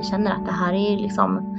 vi 0.00 0.06
känner 0.06 0.30
att 0.30 0.46
det 0.46 0.52
här 0.52 0.72
är 0.72 0.96
liksom 0.96 1.58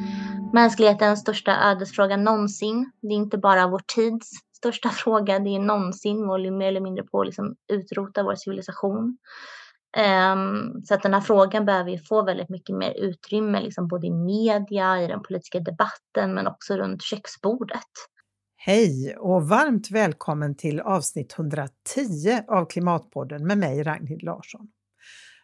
mänsklighetens 0.53 1.19
största 1.19 1.71
ödesfråga 1.71 2.17
någonsin. 2.17 2.91
Det 3.01 3.07
är 3.07 3.17
inte 3.17 3.37
bara 3.37 3.67
vår 3.67 3.81
tids 3.95 4.29
största 4.57 4.89
fråga, 5.03 5.39
det 5.39 5.55
är 5.55 5.59
någonsin 5.59 6.25
håller 6.25 6.51
mer 6.51 6.67
eller 6.67 6.81
mindre 6.81 7.03
på 7.03 7.21
att 7.21 7.25
liksom 7.25 7.55
utrota 7.73 8.23
vår 8.23 8.35
civilisation. 8.35 9.17
Um, 10.33 10.81
så 10.85 10.93
att 10.93 11.03
den 11.03 11.13
här 11.13 11.21
frågan 11.21 11.65
behöver 11.65 11.91
ju 11.91 11.97
få 11.97 12.25
väldigt 12.25 12.49
mycket 12.49 12.75
mer 12.75 12.91
utrymme, 12.91 13.61
liksom 13.61 13.87
både 13.87 14.07
i 14.07 14.11
media, 14.11 15.01
i 15.01 15.07
den 15.07 15.21
politiska 15.21 15.59
debatten, 15.59 16.33
men 16.33 16.47
också 16.47 16.77
runt 16.77 17.03
köksbordet. 17.03 17.91
Hej 18.57 19.15
och 19.17 19.49
varmt 19.49 19.91
välkommen 19.91 20.55
till 20.55 20.79
avsnitt 20.79 21.35
110 21.37 21.69
av 22.47 22.65
Klimatpodden 22.65 23.47
med 23.47 23.57
mig 23.57 23.83
Ragnhild 23.83 24.23
Larsson. 24.23 24.67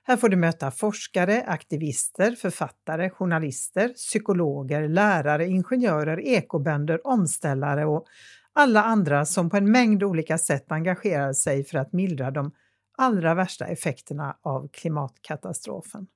Här 0.07 0.17
får 0.17 0.29
du 0.29 0.37
möta 0.37 0.71
forskare, 0.71 1.43
aktivister, 1.47 2.31
författare, 2.31 3.09
journalister, 3.09 3.89
psykologer, 3.89 4.87
lärare, 4.87 5.47
ingenjörer, 5.47 6.19
ekobönder, 6.19 7.07
omställare 7.07 7.85
och 7.85 8.05
alla 8.53 8.83
andra 8.83 9.25
som 9.25 9.49
på 9.49 9.57
en 9.57 9.71
mängd 9.71 10.03
olika 10.03 10.37
sätt 10.37 10.71
engagerar 10.71 11.33
sig 11.33 11.63
för 11.63 11.77
att 11.77 11.93
mildra 11.93 12.31
de 12.31 12.51
allra 12.97 13.33
värsta 13.33 13.65
effekterna 13.65 14.37
av 14.41 14.67
klimatkatastrofen. 14.67 16.07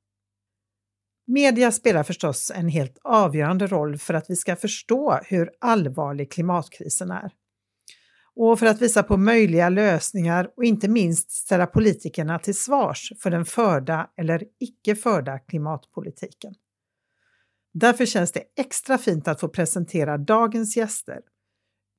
Media 1.27 1.71
spelar 1.71 2.03
förstås 2.03 2.51
en 2.55 2.67
helt 2.67 2.97
avgörande 3.03 3.67
roll 3.67 3.97
för 3.97 4.13
att 4.13 4.29
vi 4.29 4.35
ska 4.35 4.55
förstå 4.55 5.19
hur 5.25 5.51
allvarlig 5.59 6.31
klimatkrisen 6.31 7.11
är. 7.11 7.31
Och 8.35 8.59
för 8.59 8.65
att 8.65 8.81
visa 8.81 9.03
på 9.03 9.17
möjliga 9.17 9.69
lösningar 9.69 10.51
och 10.57 10.63
inte 10.63 10.87
minst 10.87 11.31
ställa 11.31 11.67
politikerna 11.67 12.39
till 12.39 12.55
svars 12.55 13.13
för 13.19 13.31
den 13.31 13.45
förda 13.45 14.09
eller 14.17 14.43
icke 14.59 14.95
förda 14.95 15.39
klimatpolitiken. 15.39 16.53
Därför 17.73 18.05
känns 18.05 18.31
det 18.31 18.43
extra 18.57 18.97
fint 18.97 19.27
att 19.27 19.39
få 19.39 19.47
presentera 19.47 20.17
dagens 20.17 20.77
gäster 20.77 21.19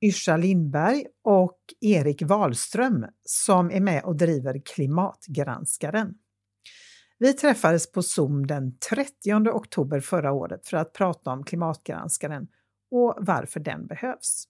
Yrsa 0.03 0.37
Lindberg 0.37 1.05
och 1.23 1.59
Erik 1.81 2.21
Wahlström 2.21 3.05
som 3.23 3.71
är 3.71 3.79
med 3.79 4.03
och 4.03 4.15
driver 4.15 4.61
Klimatgranskaren. 4.75 6.13
Vi 7.19 7.33
träffades 7.33 7.91
på 7.91 8.01
Zoom 8.01 8.47
den 8.47 8.77
30 8.77 9.49
oktober 9.49 9.99
förra 9.99 10.31
året 10.31 10.67
för 10.67 10.77
att 10.77 10.93
prata 10.93 11.31
om 11.31 11.43
Klimatgranskaren 11.43 12.47
och 12.91 13.15
varför 13.17 13.59
den 13.59 13.87
behövs. 13.87 14.47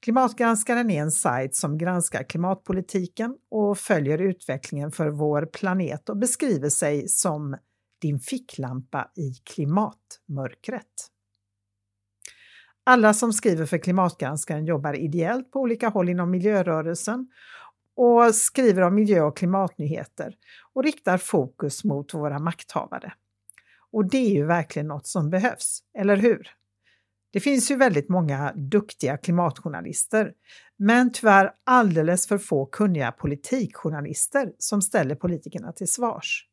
Klimatgranskaren 0.00 0.90
är 0.90 1.02
en 1.02 1.10
sajt 1.10 1.54
som 1.54 1.78
granskar 1.78 2.22
klimatpolitiken 2.22 3.36
och 3.50 3.78
följer 3.78 4.18
utvecklingen 4.18 4.92
för 4.92 5.08
vår 5.08 5.46
planet 5.46 6.08
och 6.08 6.16
beskriver 6.16 6.68
sig 6.68 7.08
som 7.08 7.56
din 8.00 8.20
ficklampa 8.20 9.10
i 9.16 9.34
klimatmörkret. 9.54 11.10
Alla 12.84 13.14
som 13.14 13.32
skriver 13.32 13.66
för 13.66 13.78
Klimatgranskaren 13.78 14.66
jobbar 14.66 14.94
ideellt 14.94 15.50
på 15.50 15.60
olika 15.60 15.88
håll 15.88 16.08
inom 16.08 16.30
miljörörelsen 16.30 17.28
och 17.96 18.34
skriver 18.34 18.82
om 18.82 18.94
miljö 18.94 19.22
och 19.22 19.36
klimatnyheter 19.36 20.34
och 20.72 20.84
riktar 20.84 21.18
fokus 21.18 21.84
mot 21.84 22.14
våra 22.14 22.38
makthavare. 22.38 23.12
Och 23.92 24.10
det 24.10 24.18
är 24.18 24.30
ju 24.30 24.46
verkligen 24.46 24.88
något 24.88 25.06
som 25.06 25.30
behövs, 25.30 25.80
eller 25.98 26.16
hur? 26.16 26.50
Det 27.36 27.40
finns 27.40 27.70
ju 27.70 27.76
väldigt 27.76 28.08
många 28.08 28.52
duktiga 28.52 29.16
klimatjournalister, 29.16 30.32
men 30.78 31.12
tyvärr 31.12 31.52
alldeles 31.64 32.28
för 32.28 32.38
få 32.38 32.66
kunniga 32.66 33.12
politikjournalister 33.12 34.52
som 34.58 34.82
ställer 34.82 35.14
politikerna 35.14 35.72
till 35.72 35.88
svars. 35.88 36.46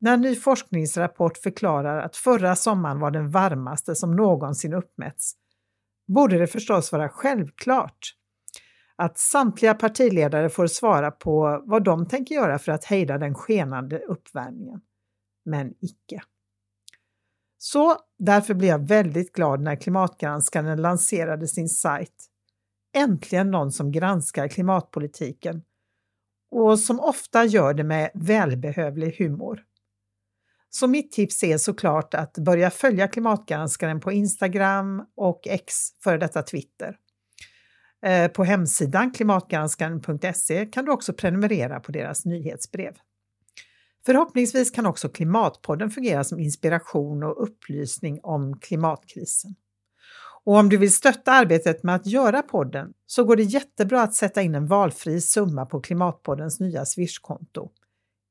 När 0.00 0.14
en 0.14 0.20
ny 0.20 0.36
forskningsrapport 0.36 1.38
förklarar 1.38 2.02
att 2.02 2.16
förra 2.16 2.56
sommaren 2.56 3.00
var 3.00 3.10
den 3.10 3.30
varmaste 3.30 3.94
som 3.94 4.16
någonsin 4.16 4.74
uppmätts 4.74 5.32
borde 6.08 6.38
det 6.38 6.46
förstås 6.46 6.92
vara 6.92 7.08
självklart 7.08 8.14
att 8.96 9.18
samtliga 9.18 9.74
partiledare 9.74 10.48
får 10.48 10.66
svara 10.66 11.10
på 11.10 11.62
vad 11.66 11.84
de 11.84 12.06
tänker 12.06 12.34
göra 12.34 12.58
för 12.58 12.72
att 12.72 12.84
hejda 12.84 13.18
den 13.18 13.34
skenande 13.34 13.98
uppvärmningen. 13.98 14.80
Men 15.44 15.74
icke. 15.80 16.22
Så 17.62 17.96
därför 18.18 18.54
blev 18.54 18.70
jag 18.70 18.88
väldigt 18.88 19.32
glad 19.32 19.60
när 19.60 19.76
Klimatgranskaren 19.76 20.82
lanserade 20.82 21.48
sin 21.48 21.68
sajt. 21.68 22.26
Äntligen 22.96 23.50
någon 23.50 23.72
som 23.72 23.92
granskar 23.92 24.48
klimatpolitiken 24.48 25.62
och 26.50 26.78
som 26.78 27.00
ofta 27.00 27.44
gör 27.44 27.74
det 27.74 27.84
med 27.84 28.10
välbehövlig 28.14 29.16
humor. 29.18 29.62
Så 30.70 30.86
mitt 30.86 31.12
tips 31.12 31.42
är 31.42 31.58
såklart 31.58 32.14
att 32.14 32.38
börja 32.38 32.70
följa 32.70 33.08
Klimatgranskaren 33.08 34.00
på 34.00 34.12
Instagram 34.12 35.06
och 35.16 35.40
X, 35.46 35.74
före 36.04 36.18
detta 36.18 36.42
Twitter. 36.42 36.96
Eh, 38.06 38.28
på 38.28 38.44
hemsidan 38.44 39.12
klimatgranskaren.se 39.12 40.66
kan 40.66 40.84
du 40.84 40.92
också 40.92 41.12
prenumerera 41.12 41.80
på 41.80 41.92
deras 41.92 42.24
nyhetsbrev. 42.24 42.94
Förhoppningsvis 44.06 44.70
kan 44.70 44.86
också 44.86 45.08
Klimatpodden 45.08 45.90
fungera 45.90 46.24
som 46.24 46.38
inspiration 46.38 47.22
och 47.22 47.42
upplysning 47.42 48.20
om 48.22 48.58
klimatkrisen. 48.60 49.54
Och 50.44 50.56
om 50.56 50.68
du 50.68 50.76
vill 50.76 50.94
stötta 50.94 51.32
arbetet 51.32 51.82
med 51.82 51.94
att 51.94 52.06
göra 52.06 52.42
podden 52.42 52.92
så 53.06 53.24
går 53.24 53.36
det 53.36 53.42
jättebra 53.42 54.02
att 54.02 54.14
sätta 54.14 54.42
in 54.42 54.54
en 54.54 54.66
valfri 54.66 55.20
summa 55.20 55.66
på 55.66 55.80
Klimatpoddens 55.80 56.60
nya 56.60 56.84
Swish-konto 56.84 57.70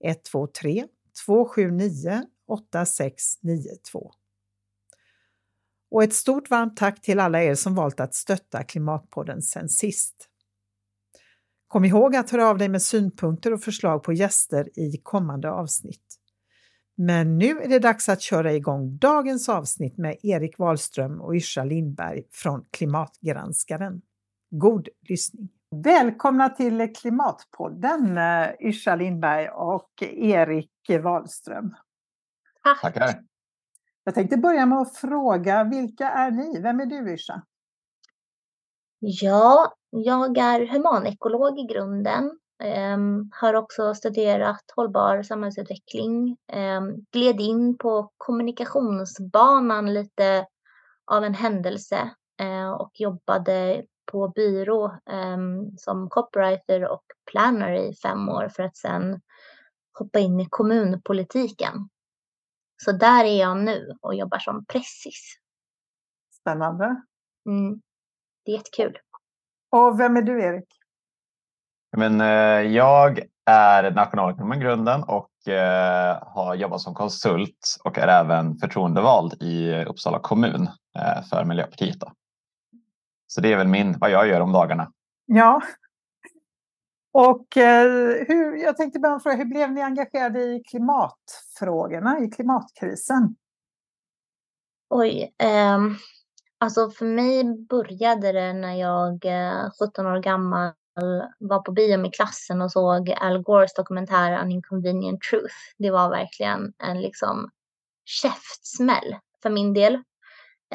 123 0.03 0.85
279 1.25 2.23
8692. 2.47 4.11
Och 5.91 6.03
ett 6.03 6.13
stort 6.13 6.49
varmt 6.49 6.77
tack 6.77 7.01
till 7.01 7.19
alla 7.19 7.43
er 7.43 7.55
som 7.55 7.75
valt 7.75 7.99
att 7.99 8.15
stötta 8.15 8.63
Klimatpodden 8.63 9.41
sen 9.41 9.69
sist. 9.69 10.28
Kom 11.69 11.85
ihåg 11.85 12.15
att 12.15 12.29
höra 12.29 12.47
av 12.47 12.57
dig 12.57 12.69
med 12.69 12.81
synpunkter 12.81 13.53
och 13.53 13.61
förslag 13.61 14.03
på 14.03 14.13
gäster 14.13 14.79
i 14.79 14.97
kommande 15.03 15.51
avsnitt. 15.51 16.05
Men 16.97 17.37
nu 17.37 17.59
är 17.61 17.67
det 17.69 17.79
dags 17.79 18.09
att 18.09 18.21
köra 18.21 18.53
igång 18.53 18.97
dagens 18.97 19.49
avsnitt 19.49 19.97
med 19.97 20.17
Erik 20.23 20.59
Wahlström 20.59 21.21
och 21.21 21.33
Yrsa 21.33 21.63
Lindberg 21.63 22.23
från 22.31 22.65
Klimatgranskaren. 22.71 24.01
God 24.49 24.87
lyssning! 25.09 25.49
Välkomna 25.83 26.49
till 26.49 26.93
Klimatpodden 26.95 28.17
eh, 28.17 28.49
Yrsa 28.59 28.95
Lindberg 28.95 29.49
och 29.49 30.03
Erik 30.11 30.71
Wahlström. 31.03 31.75
Tack. 32.63 32.81
Tackar. 32.81 33.23
Jag 34.03 34.15
tänkte 34.15 34.37
börja 34.37 34.65
med 34.65 34.77
att 34.77 34.97
fråga, 34.97 35.63
vilka 35.63 36.09
är 36.09 36.31
ni? 36.31 36.61
Vem 36.61 36.79
är 36.79 36.85
du 36.85 37.13
Yrsa? 37.13 37.41
Ja, 38.99 39.73
jag 39.89 40.37
är 40.37 40.67
humanekolog 40.67 41.59
i 41.59 41.63
grunden. 41.63 42.39
Um, 42.93 43.31
har 43.33 43.53
också 43.53 43.95
studerat 43.95 44.63
hållbar 44.75 45.23
samhällsutveckling. 45.23 46.37
Um, 46.53 47.05
gled 47.11 47.41
in 47.41 47.77
på 47.77 48.11
kommunikationsbanan 48.17 49.93
lite 49.93 50.47
av 51.05 51.23
en 51.23 51.33
händelse 51.33 52.11
uh, 52.41 52.71
och 52.71 52.91
jobbade 52.93 53.83
på 54.11 54.27
byrå 54.27 54.97
um, 55.11 55.77
som 55.77 56.09
copywriter 56.09 56.91
och 56.91 57.03
planner 57.31 57.73
i 57.73 57.95
fem 57.95 58.29
år 58.29 58.49
för 58.55 58.63
att 58.63 58.77
sen 58.77 59.21
hoppa 59.99 60.19
in 60.19 60.39
i 60.39 60.47
kommunpolitiken. 60.49 61.89
Så 62.83 62.91
där 62.91 63.25
är 63.25 63.39
jag 63.39 63.57
nu 63.57 63.97
och 64.01 64.15
jobbar 64.15 64.39
som 64.39 64.65
pressis. 64.65 65.39
Spännande. 66.41 67.03
Mm. 67.45 67.81
Det 68.49 68.53
är 68.53 68.57
jättekul. 68.57 68.97
Och 69.71 69.99
vem 69.99 70.17
är 70.17 70.21
du 70.21 70.43
Erik? 70.43 70.67
Men, 71.97 72.21
eh, 72.21 72.71
jag 72.75 73.19
är 73.45 73.91
nationalekonom 73.91 74.53
i 74.53 74.57
grunden 74.57 75.03
och 75.03 75.47
eh, 75.47 76.23
har 76.27 76.55
jobbat 76.55 76.81
som 76.81 76.93
konsult 76.93 77.77
och 77.83 77.97
är 77.97 78.07
även 78.07 78.57
förtroendevald 78.57 79.43
i 79.43 79.83
Uppsala 79.85 80.19
kommun 80.19 80.67
eh, 80.97 81.23
för 81.29 81.45
Miljöpartiet. 81.45 81.99
Då. 81.99 82.11
Så 83.27 83.41
det 83.41 83.53
är 83.53 83.57
väl 83.57 83.67
min, 83.67 83.99
vad 83.99 84.09
jag 84.09 84.27
gör 84.27 84.41
om 84.41 84.51
dagarna. 84.51 84.91
Ja. 85.25 85.61
Och 87.11 87.57
eh, 87.57 88.25
hur, 88.27 88.55
jag 88.63 88.77
tänkte 88.77 88.99
bara 88.99 89.19
fråga, 89.19 89.35
hur 89.35 89.45
blev 89.45 89.71
ni 89.71 89.81
engagerade 89.81 90.39
i 90.39 90.63
klimatfrågorna, 90.63 92.19
i 92.19 92.27
klimatkrisen? 92.27 93.35
Oj, 94.89 95.35
eh, 95.37 95.79
alltså 96.59 96.89
för 96.89 97.05
mig 97.05 97.43
började 97.69 98.31
det 98.31 98.53
när 98.53 98.73
jag, 98.73 99.25
eh, 99.25 99.69
17 99.79 100.05
år 100.05 100.19
gammal, 100.19 100.73
var 101.39 101.59
på 101.59 101.71
bio 101.71 101.97
med 101.97 102.13
klassen 102.13 102.61
och 102.61 102.71
såg 102.71 103.15
Al 103.21 103.41
Gores 103.41 103.73
dokumentär 103.73 104.31
An 104.31 104.51
Inconvenient 104.51 105.21
Truth. 105.21 105.55
Det 105.77 105.91
var 105.91 106.09
verkligen 106.09 106.73
en 106.83 107.01
liksom 107.01 107.49
käftsmäll 108.05 109.15
för 109.41 109.49
min 109.49 109.73
del. 109.73 109.93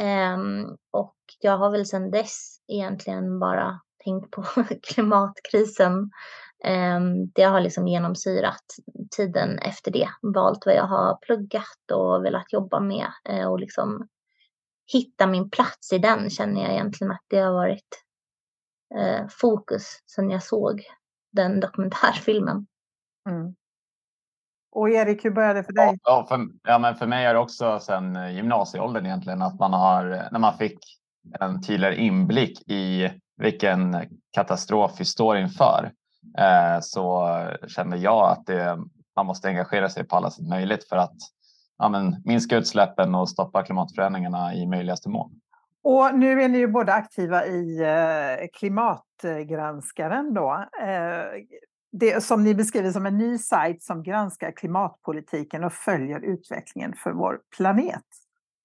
Um, 0.01 0.77
och 0.91 1.17
jag 1.41 1.59
har 1.59 1.71
väl 1.71 1.87
sedan 1.87 2.11
dess 2.11 2.57
egentligen 2.69 3.39
bara 3.39 3.81
tänkt 4.05 4.31
på 4.31 4.45
klimatkrisen 4.83 6.11
Um, 6.67 7.31
det 7.35 7.43
har 7.43 7.61
liksom 7.61 7.89
genomsyrat 7.89 8.65
tiden 9.17 9.59
efter 9.59 9.91
det, 9.91 10.09
valt 10.23 10.67
vad 10.67 10.75
jag 10.75 10.87
har 10.87 11.19
pluggat 11.23 11.91
och 11.93 12.25
velat 12.25 12.53
jobba 12.53 12.81
med 12.81 13.07
uh, 13.31 13.47
och 13.47 13.61
liksom 13.61 14.09
hitta 14.93 15.27
min 15.27 15.51
plats 15.51 15.93
i 15.93 15.99
den 15.99 16.31
känner 16.31 16.63
jag 16.63 16.73
egentligen 16.73 17.11
att 17.11 17.25
det 17.29 17.39
har 17.39 17.53
varit 17.53 18.05
eh, 18.95 19.27
fokus 19.31 20.03
sedan 20.07 20.31
jag 20.31 20.43
såg 20.43 20.83
den 21.33 21.61
dokumentärfilmen. 21.61 22.67
Mm. 23.29 23.55
Och 24.73 24.91
Erik, 24.91 25.25
hur 25.25 25.31
började 25.31 25.61
det 25.61 25.65
för 25.65 25.73
dig? 25.73 25.99
Ja, 26.03 26.27
för, 26.29 26.49
ja, 26.63 26.79
men 26.79 26.95
för 26.95 27.07
mig 27.07 27.25
är 27.25 27.35
det 27.35 27.41
också 27.41 27.81
sedan 27.81 28.35
gymnasieåldern 28.35 29.07
egentligen 29.07 29.43
att 29.43 29.59
man 29.59 29.73
har, 29.73 30.29
när 30.33 30.39
man 30.39 30.59
fick 30.59 30.79
en 31.41 31.63
tydligare 31.63 31.97
inblick 31.97 32.71
i 32.71 33.11
vilken 33.37 33.97
katastrof 34.33 34.93
vi 34.99 35.05
står 35.05 35.37
inför 35.37 35.93
eh, 36.39 36.81
så 36.81 37.29
kände 37.69 37.97
jag 37.97 38.31
att 38.31 38.47
det, 38.47 38.79
man 39.17 39.27
måste 39.27 39.49
engagera 39.49 39.89
sig 39.89 40.05
på 40.05 40.17
alla 40.17 40.31
sätt 40.31 40.49
möjligt 40.49 40.89
för 40.89 40.97
att 40.97 41.17
ja, 41.79 41.89
men, 41.89 42.23
minska 42.25 42.57
utsläppen 42.57 43.15
och 43.15 43.29
stoppa 43.29 43.63
klimatförändringarna 43.63 44.55
i 44.55 44.67
möjligaste 44.67 45.09
mån. 45.09 45.41
Och 45.83 46.19
nu 46.19 46.43
är 46.43 46.49
ni 46.49 46.59
ju 46.59 46.69
båda 46.69 46.93
aktiva 46.93 47.47
i 47.47 47.81
eh, 47.81 48.47
Klimatgranskaren 48.53 50.35
då. 50.35 50.67
Eh, 50.83 51.43
det 51.93 52.25
som 52.25 52.45
ni 52.45 52.55
beskriver 52.55 52.91
som 52.91 53.07
en 53.07 53.19
ny 53.19 53.39
sajt 53.39 53.83
som 53.83 54.03
granskar 54.03 54.53
klimatpolitiken 54.53 55.65
och 55.65 55.73
följer 55.73 56.21
utvecklingen 56.21 56.95
för 56.97 57.13
vår 57.13 57.41
planet. 57.57 58.05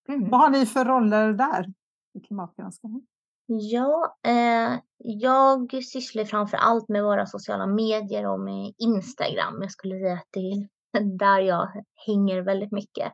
Mm. 0.07 0.29
Vad 0.29 0.41
har 0.41 0.49
ni 0.49 0.65
för 0.65 0.85
roller 0.85 1.33
där 1.33 1.65
i 2.13 2.19
Klimatgranskaren? 2.19 3.01
Ja, 3.45 4.17
eh, 4.25 4.79
jag 4.97 5.83
sysslar 5.83 6.25
framför 6.25 6.57
allt 6.57 6.89
med 6.89 7.03
våra 7.03 7.25
sociala 7.25 7.67
medier 7.67 8.27
och 8.27 8.39
med 8.39 8.73
Instagram. 8.77 9.61
Jag 9.61 9.71
skulle 9.71 9.99
säga 9.99 10.13
att 10.13 10.27
det 10.31 10.39
är 10.39 10.67
där 11.19 11.39
jag 11.39 11.83
hänger 12.07 12.41
väldigt 12.41 12.71
mycket. 12.71 13.13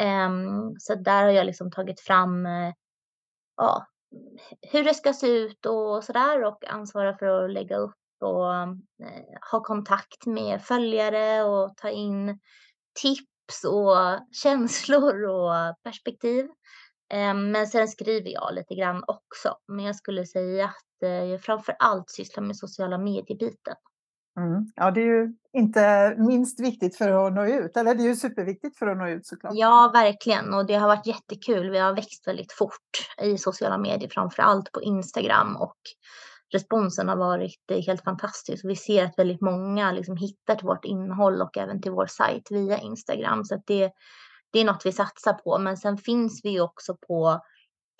Um, 0.00 0.76
så 0.78 0.94
där 0.94 1.22
har 1.22 1.30
jag 1.30 1.46
liksom 1.46 1.70
tagit 1.70 2.00
fram 2.00 2.46
uh, 2.46 2.72
ja, 3.56 3.86
hur 4.72 4.84
det 4.84 4.94
ska 4.94 5.12
se 5.12 5.26
ut 5.26 5.66
och 5.66 6.04
sådär 6.04 6.44
och 6.44 6.64
ansvara 6.68 7.18
för 7.18 7.26
att 7.26 7.50
lägga 7.50 7.76
upp 7.76 7.94
och 8.20 8.44
uh, 8.44 8.74
ha 9.50 9.64
kontakt 9.64 10.26
med 10.26 10.62
följare 10.62 11.44
och 11.44 11.76
ta 11.76 11.90
in 11.90 12.40
tips 13.02 13.64
och 13.64 13.96
känslor 14.42 15.24
och 15.24 15.82
perspektiv. 15.82 16.44
Um, 17.14 17.50
men 17.50 17.66
sen 17.66 17.88
skriver 17.88 18.30
jag 18.30 18.54
lite 18.54 18.74
grann 18.74 19.04
också. 19.06 19.56
Men 19.68 19.84
jag 19.84 19.96
skulle 19.96 20.26
säga 20.26 20.64
att 20.64 21.08
uh, 21.08 21.24
jag 21.24 21.42
framför 21.42 21.76
allt 21.78 22.10
sysslar 22.10 22.44
med 22.44 22.56
sociala 22.56 22.98
medier-biten. 22.98 23.74
Mm. 24.36 24.72
Ja, 24.74 24.90
det 24.90 25.00
är 25.00 25.04
ju 25.04 25.34
inte 25.52 26.14
minst 26.18 26.60
viktigt 26.60 26.96
för 26.96 27.26
att 27.26 27.32
nå 27.32 27.46
ut. 27.46 27.76
Eller 27.76 27.94
det 27.94 28.02
är 28.02 28.06
ju 28.06 28.16
superviktigt 28.16 28.78
för 28.78 28.86
att 28.86 28.98
nå 28.98 29.08
ut 29.08 29.26
såklart. 29.26 29.52
Ja, 29.54 29.90
verkligen. 29.94 30.54
Och 30.54 30.66
det 30.66 30.74
har 30.74 30.88
varit 30.88 31.06
jättekul. 31.06 31.70
Vi 31.70 31.78
har 31.78 31.94
växt 31.94 32.26
väldigt 32.26 32.52
fort 32.52 33.22
i 33.22 33.38
sociala 33.38 33.78
medier, 33.78 34.08
framför 34.12 34.42
allt 34.42 34.72
på 34.72 34.82
Instagram. 34.82 35.56
Och 35.56 35.76
responsen 36.52 37.08
har 37.08 37.16
varit 37.16 37.86
helt 37.86 38.04
fantastisk. 38.04 38.64
Vi 38.64 38.76
ser 38.76 39.04
att 39.04 39.18
väldigt 39.18 39.40
många 39.40 39.92
liksom 39.92 40.16
hittar 40.16 40.54
till 40.54 40.66
vårt 40.66 40.84
innehåll 40.84 41.42
och 41.42 41.58
även 41.58 41.82
till 41.82 41.92
vår 41.92 42.06
sajt 42.06 42.50
via 42.50 42.78
Instagram. 42.78 43.44
Så 43.44 43.62
det, 43.66 43.92
det 44.52 44.58
är 44.60 44.64
något 44.64 44.86
vi 44.86 44.92
satsar 44.92 45.32
på. 45.32 45.58
Men 45.58 45.76
sen 45.76 45.98
finns 45.98 46.40
vi 46.44 46.60
också 46.60 46.96
på 47.08 47.40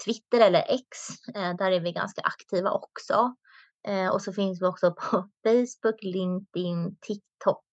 Twitter 0.05 0.41
eller 0.41 0.65
X. 0.69 0.99
Eh, 1.35 1.57
där 1.57 1.71
är 1.71 1.81
vi 1.81 1.93
ganska 1.93 2.21
aktiva 2.21 2.71
också. 2.71 3.35
Eh, 3.89 4.09
och 4.09 4.23
så 4.23 4.33
finns 4.33 4.63
vi 4.63 4.67
också 4.67 4.95
på 4.95 5.29
Facebook, 5.45 6.03
LinkedIn, 6.03 6.97
TikTok. 7.01 7.65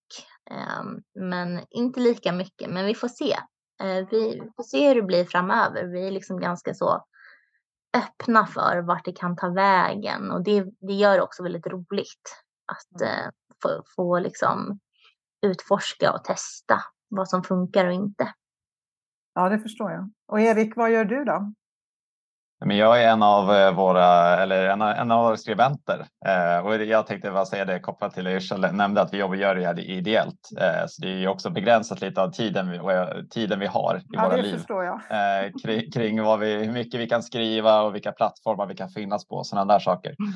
Ehm, 0.50 1.02
men 1.14 1.60
inte 1.70 2.00
lika 2.00 2.32
mycket, 2.32 2.70
men 2.70 2.86
vi 2.86 2.94
får 2.94 3.08
se. 3.08 3.36
Vi 4.10 4.42
får 4.56 4.62
se 4.62 4.88
hur 4.88 4.94
det 4.94 5.02
blir 5.02 5.24
framöver. 5.24 5.84
Vi 5.84 6.06
är 6.06 6.10
liksom 6.10 6.40
ganska 6.40 6.74
så 6.74 7.04
öppna 7.96 8.46
för 8.46 8.82
vart 8.82 9.04
det 9.04 9.12
kan 9.12 9.36
ta 9.36 9.48
vägen 9.48 10.30
och 10.30 10.42
det, 10.42 10.64
det 10.80 10.92
gör 10.92 11.16
det 11.16 11.22
också 11.22 11.42
väldigt 11.42 11.66
roligt 11.66 12.44
att 12.72 13.00
mm. 13.00 13.12
eh, 13.12 13.30
få, 13.62 13.82
få 13.96 14.18
liksom 14.18 14.80
utforska 15.46 16.12
och 16.12 16.24
testa 16.24 16.82
vad 17.08 17.28
som 17.28 17.42
funkar 17.42 17.86
och 17.86 17.92
inte. 17.92 18.34
Ja, 19.34 19.48
det 19.48 19.58
förstår 19.58 19.90
jag. 19.90 20.10
Och 20.26 20.40
Erik, 20.40 20.76
vad 20.76 20.90
gör 20.90 21.04
du 21.04 21.24
då? 21.24 21.52
Men 22.64 22.76
jag 22.76 23.02
är 23.02 23.08
en 23.08 23.22
av 23.22 23.54
eh, 23.54 23.74
våra, 23.74 24.36
eller 24.42 24.68
en, 24.68 24.82
en 24.82 25.10
av 25.10 25.24
våra 25.24 25.36
skribenter 25.36 26.06
eh, 26.26 26.66
och 26.66 26.74
jag 26.74 27.06
tänkte 27.06 27.30
bara 27.30 27.44
säga 27.44 27.64
det 27.64 27.80
kopplat 27.80 28.14
till 28.14 28.26
jag 28.26 28.74
nämnde 28.74 29.00
att 29.00 29.14
vi 29.14 29.18
jobbar 29.18 29.34
gör 29.34 29.54
det 29.54 29.66
här 29.66 29.80
ideellt. 29.80 30.48
Eh, 30.60 30.86
så 30.88 31.02
det 31.02 31.08
är 31.08 31.16
ju 31.16 31.28
också 31.28 31.50
begränsat 31.50 32.00
lite 32.00 32.22
av 32.22 32.30
tiden 32.30 32.70
vi, 32.70 32.78
tiden 33.30 33.60
vi 33.60 33.66
har 33.66 33.96
i 33.96 34.02
ja, 34.08 34.24
våra 34.24 34.36
liv. 34.36 34.64
Eh, 35.10 35.50
kring, 35.62 35.90
kring 35.90 36.22
vad 36.22 36.38
vi, 36.38 36.54
hur 36.54 36.72
mycket 36.72 37.00
vi 37.00 37.08
kan 37.08 37.22
skriva 37.22 37.82
och 37.82 37.94
vilka 37.94 38.12
plattformar 38.12 38.66
vi 38.66 38.74
kan 38.74 38.88
finnas 38.88 39.28
på 39.28 39.36
och 39.36 39.46
sådana 39.46 39.72
där 39.74 39.80
saker. 39.80 40.14
Mm. 40.18 40.32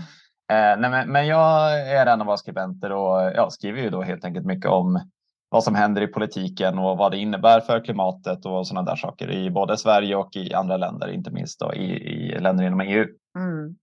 Eh, 0.53 0.81
nej, 0.81 0.91
men, 0.91 1.13
men 1.13 1.27
jag 1.27 1.81
är 1.89 2.07
en 2.07 2.21
av 2.21 2.27
våra 2.27 2.37
skribenter 2.37 2.93
och 2.93 3.33
ja, 3.35 3.51
skriver 3.51 3.83
ju 3.83 3.91
då 3.91 4.03
helt 4.03 4.25
enkelt 4.25 4.47
mycket 4.47 4.71
om 4.71 5.01
vad 5.49 5.65
som 5.65 5.75
händer 5.75 6.03
i 6.03 6.07
politiken 6.07 6.79
och 6.79 6.99
vad 6.99 7.13
det 7.13 7.19
innebär 7.19 7.61
för 7.61 7.85
klimatet 7.85 8.47
och 8.47 8.67
sådana 8.67 8.91
där 8.91 8.97
saker 8.97 9.31
i 9.31 9.51
både 9.51 9.77
Sverige 9.77 10.17
och 10.17 10.37
i 10.37 10.55
andra 10.55 10.77
länder, 10.77 11.09
inte 11.09 11.31
minst 11.31 11.61
då 11.61 11.75
i, 11.75 11.85
i 11.85 12.39
länder 12.41 12.65
inom 12.65 12.81
EU. 12.81 13.07
Mm. 13.39 13.77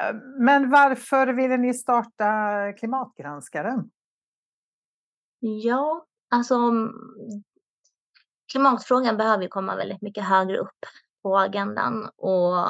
Eh, 0.00 0.14
men 0.38 0.70
varför 0.70 1.26
ville 1.26 1.56
ni 1.56 1.74
starta 1.74 2.32
Klimatgranskaren? 2.72 3.90
Ja, 5.40 6.06
alltså 6.30 6.56
klimatfrågan 8.52 9.16
behöver 9.16 9.48
komma 9.48 9.76
väldigt 9.76 10.02
mycket 10.02 10.24
högre 10.24 10.58
upp 10.58 10.78
på 11.22 11.38
agendan 11.38 12.10
och 12.16 12.66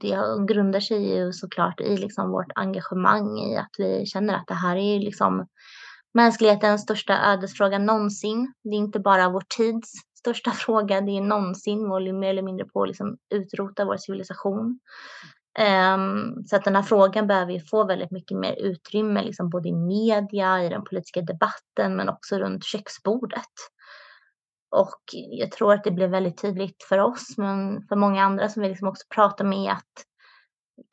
det 0.00 0.44
grundar 0.48 0.80
sig 0.80 1.16
ju 1.16 1.32
såklart 1.32 1.80
i 1.80 1.96
liksom 1.96 2.30
vårt 2.30 2.52
engagemang 2.54 3.38
i 3.38 3.56
att 3.56 3.74
vi 3.78 4.06
känner 4.06 4.34
att 4.34 4.46
det 4.46 4.54
här 4.54 4.76
är 4.76 4.98
liksom 4.98 5.46
mänsklighetens 6.14 6.82
största 6.82 7.18
ödesfråga 7.32 7.78
någonsin. 7.78 8.52
Det 8.62 8.70
är 8.70 8.78
inte 8.78 9.00
bara 9.00 9.28
vår 9.28 9.42
tids 9.56 9.92
största 10.18 10.50
fråga, 10.54 11.00
det 11.00 11.16
är 11.16 11.20
någonsin, 11.20 11.82
vi 11.82 11.88
håller 11.88 12.12
mer 12.12 12.30
eller 12.30 12.42
mindre 12.42 12.64
på 12.64 12.82
att 12.82 12.88
liksom 12.88 13.16
utrota 13.34 13.84
vår 13.84 13.96
civilisation. 13.96 14.78
Um, 15.58 16.44
så 16.46 16.56
att 16.56 16.64
den 16.64 16.76
här 16.76 16.82
frågan 16.82 17.26
behöver 17.26 17.52
ju 17.52 17.60
få 17.60 17.84
väldigt 17.84 18.10
mycket 18.10 18.38
mer 18.38 18.52
utrymme, 18.52 19.22
liksom 19.22 19.50
både 19.50 19.68
i 19.68 19.72
media, 19.72 20.64
i 20.64 20.68
den 20.68 20.84
politiska 20.84 21.22
debatten, 21.22 21.96
men 21.96 22.08
också 22.08 22.38
runt 22.38 22.64
köksbordet. 22.64 23.54
Och 24.70 25.00
jag 25.12 25.52
tror 25.52 25.74
att 25.74 25.84
det 25.84 25.90
blev 25.90 26.10
väldigt 26.10 26.42
tydligt 26.42 26.82
för 26.88 26.98
oss, 26.98 27.34
men 27.36 27.82
för 27.88 27.96
många 27.96 28.24
andra 28.24 28.48
som 28.48 28.62
vi 28.62 28.68
liksom 28.68 28.88
också 28.88 29.06
pratar 29.14 29.44
med, 29.44 29.72
att 29.72 30.04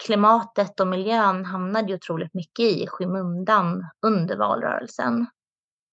klimatet 0.03 0.79
och 0.79 0.87
miljön 0.87 1.45
hamnade 1.45 1.87
ju 1.87 1.95
otroligt 1.95 2.33
mycket 2.33 2.65
i 2.65 2.87
skymundan 2.87 3.89
under 4.01 4.37
valrörelsen. 4.37 5.25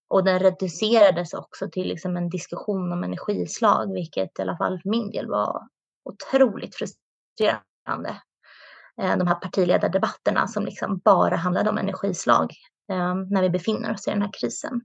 Och 0.09 0.25
den 0.25 0.39
reducerades 0.39 1.35
också 1.35 1.71
till 1.71 1.89
liksom 1.89 2.17
en 2.17 2.29
diskussion 2.29 2.93
om 2.93 3.05
energislag, 3.05 3.93
vilket 3.93 4.39
i 4.39 4.43
alla 4.43 4.57
fall 4.57 4.81
för 4.81 4.91
min 4.91 5.11
del 5.11 5.29
var 5.29 5.69
otroligt 6.05 6.75
frustrerande. 6.75 8.21
Eh, 9.01 9.17
de 9.17 9.27
här 9.27 9.35
partiledardebatterna 9.35 10.49
som 10.49 10.65
liksom 10.65 10.99
bara 10.99 11.37
handlade 11.37 11.71
om 11.71 11.79
energislag 11.79 12.53
eh, 12.91 13.15
när 13.15 13.43
vi 13.43 13.51
befinner 13.51 13.93
oss 13.93 14.09
i 14.09 14.11
den 14.11 14.23
här 14.23 14.33
krisen. 14.41 14.81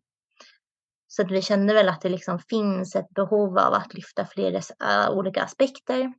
Så 1.07 1.21
att 1.21 1.31
vi 1.31 1.41
kände 1.41 1.73
väl 1.73 1.89
att 1.89 2.01
det 2.01 2.09
liksom 2.09 2.39
finns 2.39 2.95
ett 2.95 3.09
behov 3.09 3.57
av 3.57 3.73
att 3.73 3.93
lyfta 3.93 4.25
flera 4.25 4.61
olika 5.11 5.43
aspekter 5.43 6.13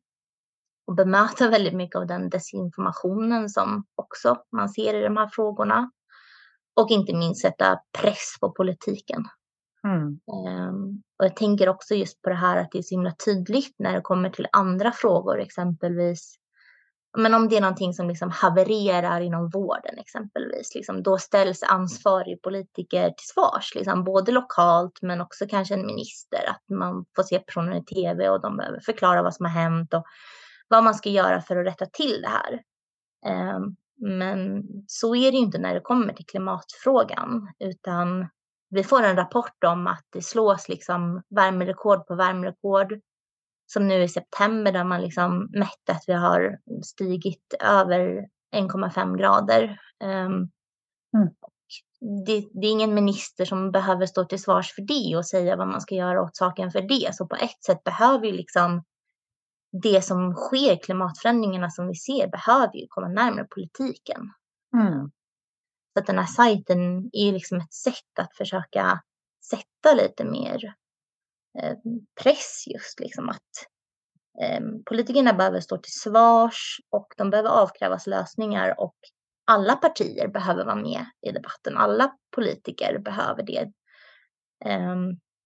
och 0.86 0.94
bemöta 0.94 1.48
väldigt 1.48 1.74
mycket 1.74 1.96
av 1.96 2.06
den 2.06 2.30
desinformationen 2.30 3.48
som 3.48 3.84
också 3.94 4.36
man 4.52 4.68
ser 4.68 4.94
i 4.94 5.02
de 5.02 5.16
här 5.16 5.28
frågorna. 5.32 5.90
Och 6.76 6.90
inte 6.90 7.14
minst 7.14 7.40
sätta 7.40 7.80
press 7.98 8.36
på 8.40 8.52
politiken. 8.52 9.24
Mm. 9.84 10.20
Um, 10.68 11.02
och 11.18 11.24
jag 11.24 11.36
tänker 11.36 11.68
också 11.68 11.94
just 11.94 12.22
på 12.22 12.30
det 12.30 12.36
här 12.36 12.56
att 12.56 12.72
det 12.72 12.78
är 12.78 12.82
så 12.82 12.94
himla 12.94 13.12
tydligt 13.24 13.74
när 13.78 13.94
det 13.94 14.00
kommer 14.00 14.30
till 14.30 14.46
andra 14.52 14.92
frågor, 14.92 15.40
exempelvis 15.40 16.40
men 17.18 17.34
om 17.34 17.48
det 17.48 17.56
är 17.56 17.60
någonting 17.60 17.94
som 17.94 18.08
liksom 18.08 18.30
havererar 18.30 19.20
inom 19.20 19.48
vården 19.48 19.98
exempelvis, 19.98 20.74
liksom, 20.74 21.02
då 21.02 21.18
ställs 21.18 21.62
ansvarig 21.62 22.42
politiker 22.42 23.10
till 23.10 23.26
svars, 23.34 23.74
liksom, 23.74 24.04
både 24.04 24.32
lokalt 24.32 25.02
men 25.02 25.20
också 25.20 25.46
kanske 25.48 25.74
en 25.74 25.86
minister, 25.86 26.50
att 26.50 26.76
man 26.76 27.04
får 27.16 27.22
se 27.22 27.38
personer 27.38 27.76
i 27.76 27.84
tv 27.84 28.28
och 28.28 28.40
de 28.40 28.56
behöver 28.56 28.80
förklara 28.80 29.22
vad 29.22 29.34
som 29.34 29.46
har 29.46 29.52
hänt 29.52 29.94
och 29.94 30.04
vad 30.70 30.84
man 30.84 30.94
ska 30.94 31.10
göra 31.10 31.40
för 31.40 31.56
att 31.56 31.66
rätta 31.66 31.86
till 31.86 32.22
det 32.22 32.28
här. 32.28 32.62
Ehm, 33.26 33.76
men 33.96 34.62
så 34.86 35.16
är 35.16 35.32
det 35.32 35.36
inte 35.38 35.58
när 35.58 35.74
det 35.74 35.80
kommer 35.80 36.12
till 36.12 36.26
klimatfrågan, 36.26 37.52
utan 37.58 38.28
vi 38.70 38.84
får 38.84 39.02
en 39.02 39.16
rapport 39.16 39.64
om 39.64 39.86
att 39.86 40.06
det 40.10 40.22
slås 40.22 40.68
liksom 40.68 41.22
värmerekord 41.30 42.06
på 42.06 42.14
värmerekord. 42.14 43.00
Som 43.66 43.88
nu 43.88 44.02
i 44.02 44.08
september 44.08 44.72
där 44.72 44.84
man 44.84 45.02
liksom 45.02 45.50
mätte 45.52 45.92
att 45.92 46.04
vi 46.06 46.12
har 46.12 46.58
stigit 46.84 47.54
över 47.60 48.28
1,5 48.56 49.16
grader. 49.16 49.80
Ehm, 50.04 50.50
Mm. 51.14 51.28
Det, 52.26 52.48
det, 52.60 52.66
är 52.66 52.70
ingen 52.70 52.94
minister 52.94 53.44
som 53.44 53.70
behöver 53.72 54.06
stå 54.06 54.24
till 54.24 54.42
svars 54.42 54.74
för 54.74 54.82
det 54.82 55.16
och 55.16 55.26
säga 55.26 55.56
vad 55.56 55.68
man 55.68 55.80
ska 55.80 55.94
göra 55.94 56.22
åt 56.22 56.36
saken 56.36 56.70
för 56.70 56.82
det. 56.82 57.14
Så 57.14 57.26
på 57.26 57.36
ett 57.36 57.64
sätt 57.64 57.84
behöver 57.84 58.26
ju 58.26 58.32
liksom 58.32 58.84
det 59.72 60.04
som 60.04 60.34
sker, 60.34 60.82
klimatförändringarna 60.82 61.70
som 61.70 61.88
vi 61.88 61.94
ser, 61.94 62.28
behöver 62.28 62.76
ju 62.76 62.86
komma 62.88 63.08
närmare 63.08 63.46
politiken. 63.50 64.32
Mm. 64.74 65.10
Så 65.92 66.00
att 66.00 66.06
den 66.06 66.18
här 66.18 66.26
sajten 66.26 67.10
är 67.12 67.32
liksom 67.32 67.58
ett 67.58 67.72
sätt 67.74 68.18
att 68.18 68.36
försöka 68.36 69.00
sätta 69.50 69.94
lite 69.94 70.24
mer 70.24 70.74
eh, 71.58 71.76
press 72.22 72.64
just 72.66 73.00
liksom 73.00 73.28
att 73.28 73.66
eh, 74.42 74.60
politikerna 74.86 75.32
behöver 75.32 75.60
stå 75.60 75.78
till 75.78 75.92
svars 75.92 76.80
och 76.90 77.06
de 77.16 77.30
behöver 77.30 77.50
avkrävas 77.50 78.06
lösningar 78.06 78.80
och 78.80 78.96
alla 79.44 79.76
partier 79.76 80.28
behöver 80.28 80.64
vara 80.64 80.76
med 80.76 81.04
i 81.26 81.32
debatten. 81.32 81.76
Alla 81.76 82.16
politiker 82.34 82.98
behöver 82.98 83.42
det. 83.42 83.72
Eh, 84.64 84.96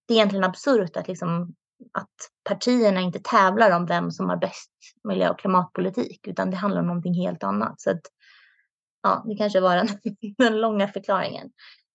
det 0.07 0.13
är 0.13 0.17
egentligen 0.17 0.43
absurt 0.43 0.97
att, 0.97 1.07
liksom, 1.07 1.55
att 1.91 2.15
partierna 2.49 3.01
inte 3.01 3.19
tävlar 3.19 3.71
om 3.71 3.85
vem 3.85 4.11
som 4.11 4.29
har 4.29 4.37
bäst 4.37 4.71
miljö 5.03 5.29
och 5.29 5.39
klimatpolitik, 5.39 6.27
utan 6.27 6.51
det 6.51 6.57
handlar 6.57 6.81
om 6.81 6.87
någonting 6.87 7.13
helt 7.13 7.43
annat. 7.43 7.81
Så 7.81 7.91
att, 7.91 8.01
ja, 9.03 9.23
det 9.27 9.35
kanske 9.35 9.61
var 9.61 9.75
den, 9.75 9.87
den 10.37 10.61
långa 10.61 10.87
förklaringen. 10.87 11.51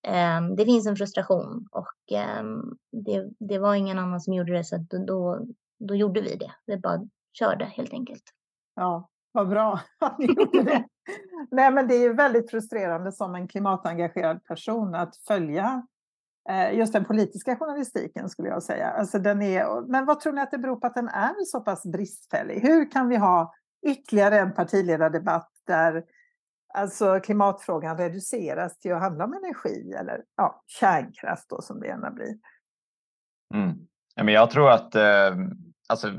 Um, 0.08 0.56
det 0.56 0.64
finns 0.64 0.86
en 0.86 0.96
frustration 0.96 1.68
och 1.70 2.18
um, 2.40 2.78
det, 3.04 3.30
det, 3.48 3.58
var 3.58 3.74
ingen 3.74 3.98
annan 3.98 4.20
som 4.20 4.34
gjorde 4.34 4.52
det 4.52 4.64
så 4.64 4.86
då, 5.06 5.46
då 5.78 5.94
gjorde 5.94 6.20
vi 6.20 6.36
det. 6.36 6.52
Vi 6.66 6.76
bara 6.76 7.00
körde 7.32 7.64
helt 7.64 7.92
enkelt. 7.92 8.22
Ja, 8.74 9.08
vad 9.32 9.48
bra 9.48 9.80
att 10.00 10.18
ni 10.18 10.26
gjorde 10.26 10.62
det. 10.62 10.84
Nej, 11.50 11.70
men 11.72 11.88
det 11.88 11.94
är 11.94 12.00
ju 12.00 12.14
väldigt 12.14 12.50
frustrerande 12.50 13.12
som 13.12 13.34
en 13.34 13.48
klimatengagerad 13.48 14.44
person 14.44 14.94
att 14.94 15.16
följa 15.16 15.86
Eh, 16.48 16.78
just 16.78 16.92
den 16.92 17.04
politiska 17.04 17.56
journalistiken 17.56 18.28
skulle 18.28 18.48
jag 18.48 18.62
säga. 18.62 18.90
Alltså 18.90 19.18
den 19.18 19.42
är, 19.42 19.80
men 19.90 20.06
vad 20.06 20.20
tror 20.20 20.32
ni 20.32 20.40
att 20.40 20.50
det 20.50 20.58
beror 20.58 20.76
på 20.76 20.86
att 20.86 20.94
den 20.94 21.08
är 21.08 21.44
så 21.44 21.60
pass 21.60 21.86
bristfällig? 21.86 22.60
Hur 22.60 22.90
kan 22.90 23.08
vi 23.08 23.16
ha 23.16 23.54
ytterligare 23.86 24.38
en 24.38 24.54
partiledardebatt 24.54 25.50
där 25.66 26.04
alltså 26.74 27.20
klimatfrågan 27.20 27.96
reduceras 27.96 28.78
till 28.78 28.92
att 28.92 29.00
handla 29.00 29.24
om 29.24 29.32
energi 29.32 29.92
eller 29.92 30.22
ja, 30.36 30.62
kärnkraft 30.66 31.48
då 31.48 31.62
som 31.62 31.80
det 31.80 31.86
gärna 31.86 32.10
blir. 32.10 32.34
Mm. 33.54 33.86
Jag 34.28 34.50
tror 34.50 34.70
att 34.70 34.94
eh, 34.94 35.36
alltså, 35.90 36.12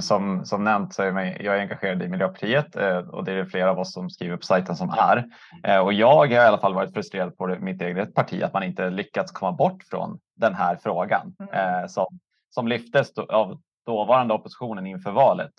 som, 0.00 0.44
som 0.44 0.64
nämnt 0.64 0.94
så 0.94 1.02
är 1.02 1.42
jag 1.42 1.60
engagerad 1.60 2.02
i 2.02 2.08
Miljöpartiet 2.08 2.76
eh, 2.76 2.98
och 2.98 3.24
det 3.24 3.32
är 3.32 3.36
det 3.36 3.46
flera 3.46 3.70
av 3.70 3.78
oss 3.78 3.92
som 3.92 4.10
skriver 4.10 4.36
på 4.36 4.46
sajten 4.46 4.76
som 4.76 4.90
är. 4.90 5.24
Eh, 5.64 5.78
och 5.78 5.92
jag 5.92 6.14
har 6.14 6.26
i 6.26 6.36
alla 6.36 6.58
fall 6.58 6.74
varit 6.74 6.94
frustrerad 6.94 7.36
på 7.36 7.46
mitt 7.60 7.82
eget 7.82 8.14
parti 8.14 8.42
att 8.42 8.52
man 8.52 8.62
inte 8.62 8.90
lyckats 8.90 9.32
komma 9.32 9.52
bort 9.52 9.82
från 9.82 10.18
den 10.36 10.54
här 10.54 10.78
frågan 10.82 11.34
mm. 11.52 11.88
som, 11.88 12.18
som 12.54 12.68
lyftes 12.68 13.18
av 13.18 13.60
dåvarande 13.86 14.34
oppositionen 14.34 14.86
inför 14.86 15.10
valet. 15.10 15.52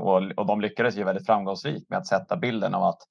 Och, 0.00 0.22
och 0.36 0.46
de 0.46 0.60
lyckades 0.60 0.96
ju 0.96 1.04
väldigt 1.04 1.26
framgångsrikt 1.26 1.90
med 1.90 1.98
att 1.98 2.06
sätta 2.06 2.36
bilden 2.36 2.74
av 2.74 2.84
att 2.84 3.02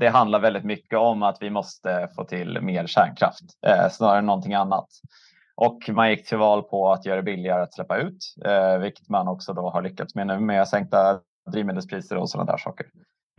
det 0.00 0.08
handlar 0.08 0.40
väldigt 0.40 0.64
mycket 0.64 0.98
om 0.98 1.22
att 1.22 1.36
vi 1.40 1.50
måste 1.50 2.08
få 2.16 2.24
till 2.24 2.60
mer 2.60 2.86
kärnkraft 2.86 3.42
eh, 3.66 3.88
snarare 3.90 4.18
än 4.18 4.26
någonting 4.26 4.54
annat. 4.54 4.88
Och 5.60 5.88
man 5.88 6.10
gick 6.10 6.28
till 6.28 6.38
val 6.38 6.62
på 6.62 6.92
att 6.92 7.06
göra 7.06 7.16
det 7.16 7.22
billigare 7.22 7.62
att 7.62 7.74
släppa 7.74 7.98
ut, 7.98 8.34
eh, 8.44 8.78
vilket 8.78 9.08
man 9.08 9.28
också 9.28 9.52
då 9.52 9.70
har 9.70 9.82
lyckats 9.82 10.14
med 10.14 10.26
nu 10.26 10.40
med 10.40 10.68
sänkta 10.68 11.20
drivmedelspriser 11.52 12.16
och 12.16 12.30
sådana 12.30 12.52
där 12.52 12.58
saker. 12.58 12.86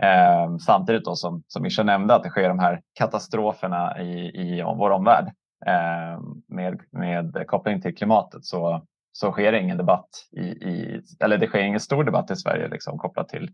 Eh, 0.01 0.57
samtidigt 0.57 1.05
då 1.05 1.15
som, 1.15 1.43
som 1.47 1.63
Mischa 1.63 1.83
nämnde 1.83 2.15
att 2.15 2.23
det 2.23 2.29
sker 2.29 2.49
de 2.49 2.59
här 2.59 2.81
katastroferna 2.93 4.01
i, 4.01 4.41
i 4.41 4.61
vår 4.61 4.89
omvärld 4.89 5.25
eh, 5.65 6.21
med, 6.47 6.81
med 6.91 7.43
koppling 7.47 7.81
till 7.81 7.95
klimatet 7.95 8.45
så, 8.45 8.85
så 9.11 9.31
sker 9.31 9.51
det 9.51 9.59
ingen 9.59 9.77
debatt 9.77 10.09
i, 10.31 10.41
i 10.41 11.01
eller 11.19 11.37
det 11.37 11.47
sker 11.47 11.59
ingen 11.59 11.79
stor 11.79 12.03
debatt 12.03 12.31
i 12.31 12.35
Sverige 12.35 12.67
liksom, 12.67 12.97
kopplat 12.97 13.29
till 13.29 13.51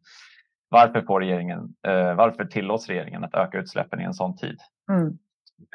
varför, 0.70 1.02
får 1.02 1.20
regeringen, 1.20 1.76
eh, 1.88 2.16
varför 2.16 2.46
tillåts 2.46 2.88
regeringen 2.88 3.24
att 3.24 3.36
öka 3.36 3.58
utsläppen 3.58 4.02
i 4.02 4.04
en 4.04 4.14
sån 4.14 4.38
tid? 4.38 4.60
Mm. 4.92 5.18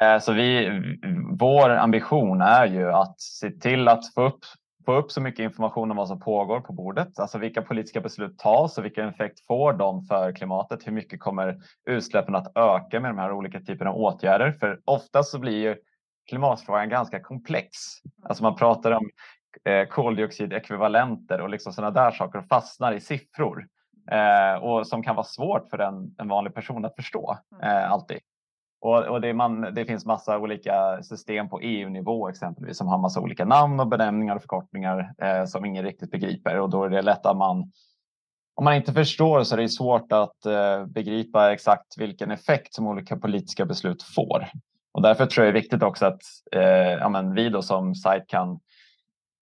Eh, 0.01 0.19
så 0.19 0.33
vi, 0.33 0.69
vår 1.39 1.69
ambition 1.69 2.41
är 2.41 2.65
ju 2.65 2.91
att 2.91 3.21
se 3.21 3.51
till 3.51 3.87
att 3.87 4.13
få 4.13 4.21
upp, 4.21 4.39
få 4.85 4.95
upp 4.95 5.11
så 5.11 5.21
mycket 5.21 5.43
information 5.43 5.91
om 5.91 5.97
vad 5.97 6.07
som 6.07 6.19
pågår 6.19 6.59
på 6.59 6.73
bordet. 6.73 7.19
Alltså 7.19 7.37
vilka 7.37 7.61
politiska 7.61 8.01
beslut 8.01 8.37
tas 8.37 8.77
och 8.77 8.85
vilken 8.85 9.07
effekt 9.07 9.45
får 9.47 9.73
de 9.73 10.05
för 10.05 10.31
klimatet? 10.31 10.87
Hur 10.87 10.91
mycket 10.91 11.19
kommer 11.19 11.57
utsläppen 11.89 12.35
att 12.35 12.57
öka 12.57 12.99
med 12.99 13.11
de 13.11 13.17
här 13.17 13.31
olika 13.31 13.59
typerna 13.59 13.89
av 13.89 13.97
åtgärder? 13.97 14.51
För 14.51 14.79
oftast 14.85 15.31
så 15.31 15.39
blir 15.39 15.61
ju 15.61 15.75
klimatfrågan 16.29 16.89
ganska 16.89 17.19
komplex. 17.19 17.77
Alltså 18.23 18.43
man 18.43 18.55
pratar 18.55 18.91
om 18.91 19.09
eh, 19.65 19.87
koldioxidekvivalenter 19.87 21.41
och 21.41 21.49
liksom 21.49 21.73
sådana 21.73 21.91
där 21.91 22.11
saker 22.11 22.39
och 22.39 22.47
fastnar 22.47 22.93
i 22.93 22.99
siffror 22.99 23.67
eh, 24.11 24.63
och 24.63 24.87
som 24.87 25.03
kan 25.03 25.15
vara 25.15 25.25
svårt 25.25 25.69
för 25.69 25.79
en, 25.79 26.15
en 26.17 26.27
vanlig 26.27 26.53
person 26.53 26.85
att 26.85 26.95
förstå 26.95 27.37
mm. 27.61 27.77
eh, 27.77 27.91
alltid. 27.91 28.19
Och, 28.81 29.07
och 29.07 29.21
det, 29.21 29.33
man, 29.33 29.61
det, 29.61 29.85
finns 29.85 30.05
massa 30.05 30.37
olika 30.37 31.03
system 31.03 31.49
på 31.49 31.59
EU-nivå 31.59 32.29
exempelvis 32.29 32.77
som 32.77 32.87
har 32.87 32.97
massa 32.97 33.19
olika 33.19 33.45
namn 33.45 33.79
och 33.79 33.87
benämningar 33.87 34.35
och 34.35 34.41
förkortningar 34.41 35.13
eh, 35.21 35.45
som 35.45 35.65
ingen 35.65 35.85
riktigt 35.85 36.11
begriper 36.11 36.59
och 36.59 36.69
då 36.69 36.83
är 36.83 36.89
det 36.89 37.01
lätt 37.01 37.25
att 37.25 37.37
man 37.37 37.71
om 38.55 38.63
man 38.63 38.75
inte 38.75 38.93
förstår 38.93 39.43
så 39.43 39.55
är 39.55 39.61
det 39.61 39.69
svårt 39.69 40.11
att 40.11 40.45
eh, 40.45 40.85
begripa 40.85 41.53
exakt 41.53 41.97
vilken 41.97 42.31
effekt 42.31 42.73
som 42.73 42.87
olika 42.87 43.17
politiska 43.17 43.65
beslut 43.65 44.03
får. 44.03 44.47
Och 44.93 45.01
därför 45.01 45.25
tror 45.25 45.45
jag 45.45 45.53
det 45.53 45.59
är 45.59 45.61
viktigt 45.61 45.83
också 45.83 46.05
att 46.05 46.21
eh, 46.51 46.91
ja, 46.91 47.09
men 47.09 47.33
vi 47.33 47.49
då 47.49 47.61
som 47.61 47.95
sajt 47.95 48.27
kan 48.27 48.59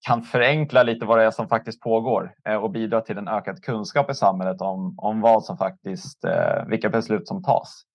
kan 0.08 0.24
förenkla 0.24 0.84
lite 0.84 1.05
vad 1.05 1.19
det 1.19 1.24
är 1.24 1.31
som 1.31 1.48
faktiskt 1.48 1.81
pågår 1.81 2.34
eh, 2.46 2.55
och 2.55 2.72
bidra 2.72 3.01
till 3.01 3.17
en 3.17 3.27
ökad 3.27 3.63
kunskap 3.63 4.12
i 4.12 4.13
samhället 4.13 4.62
om, 4.62 4.96
om 4.98 5.22
vad 5.22 5.43
som 5.43 5.58
faktiskt, 5.58 6.25
eh, 6.25 6.65
vilka 6.67 6.89
beslut 6.89 7.27
som 7.27 7.43
tas. 7.43 7.86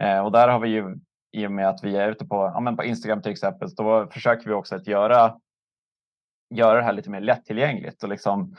Eh, 0.00 0.18
och 0.18 0.32
där 0.32 0.48
har 0.48 0.58
vi 0.58 0.68
ju 0.68 0.96
i 1.32 1.46
och 1.46 1.52
med 1.52 1.68
att 1.68 1.84
vi 1.84 1.96
är 1.96 2.08
ute 2.08 2.24
på, 2.24 2.36
ja, 2.54 2.60
men 2.60 2.76
på 2.76 2.84
Instagram 2.84 3.22
till 3.22 3.32
exempel, 3.32 3.68
då 3.76 4.06
försöker 4.10 4.48
vi 4.48 4.54
också 4.54 4.76
att 4.76 4.86
göra, 4.86 5.34
göra 6.54 6.76
det 6.76 6.82
här 6.82 6.92
lite 6.92 7.10
mer 7.10 7.20
lättillgängligt 7.20 8.02
och 8.02 8.08
liksom, 8.08 8.56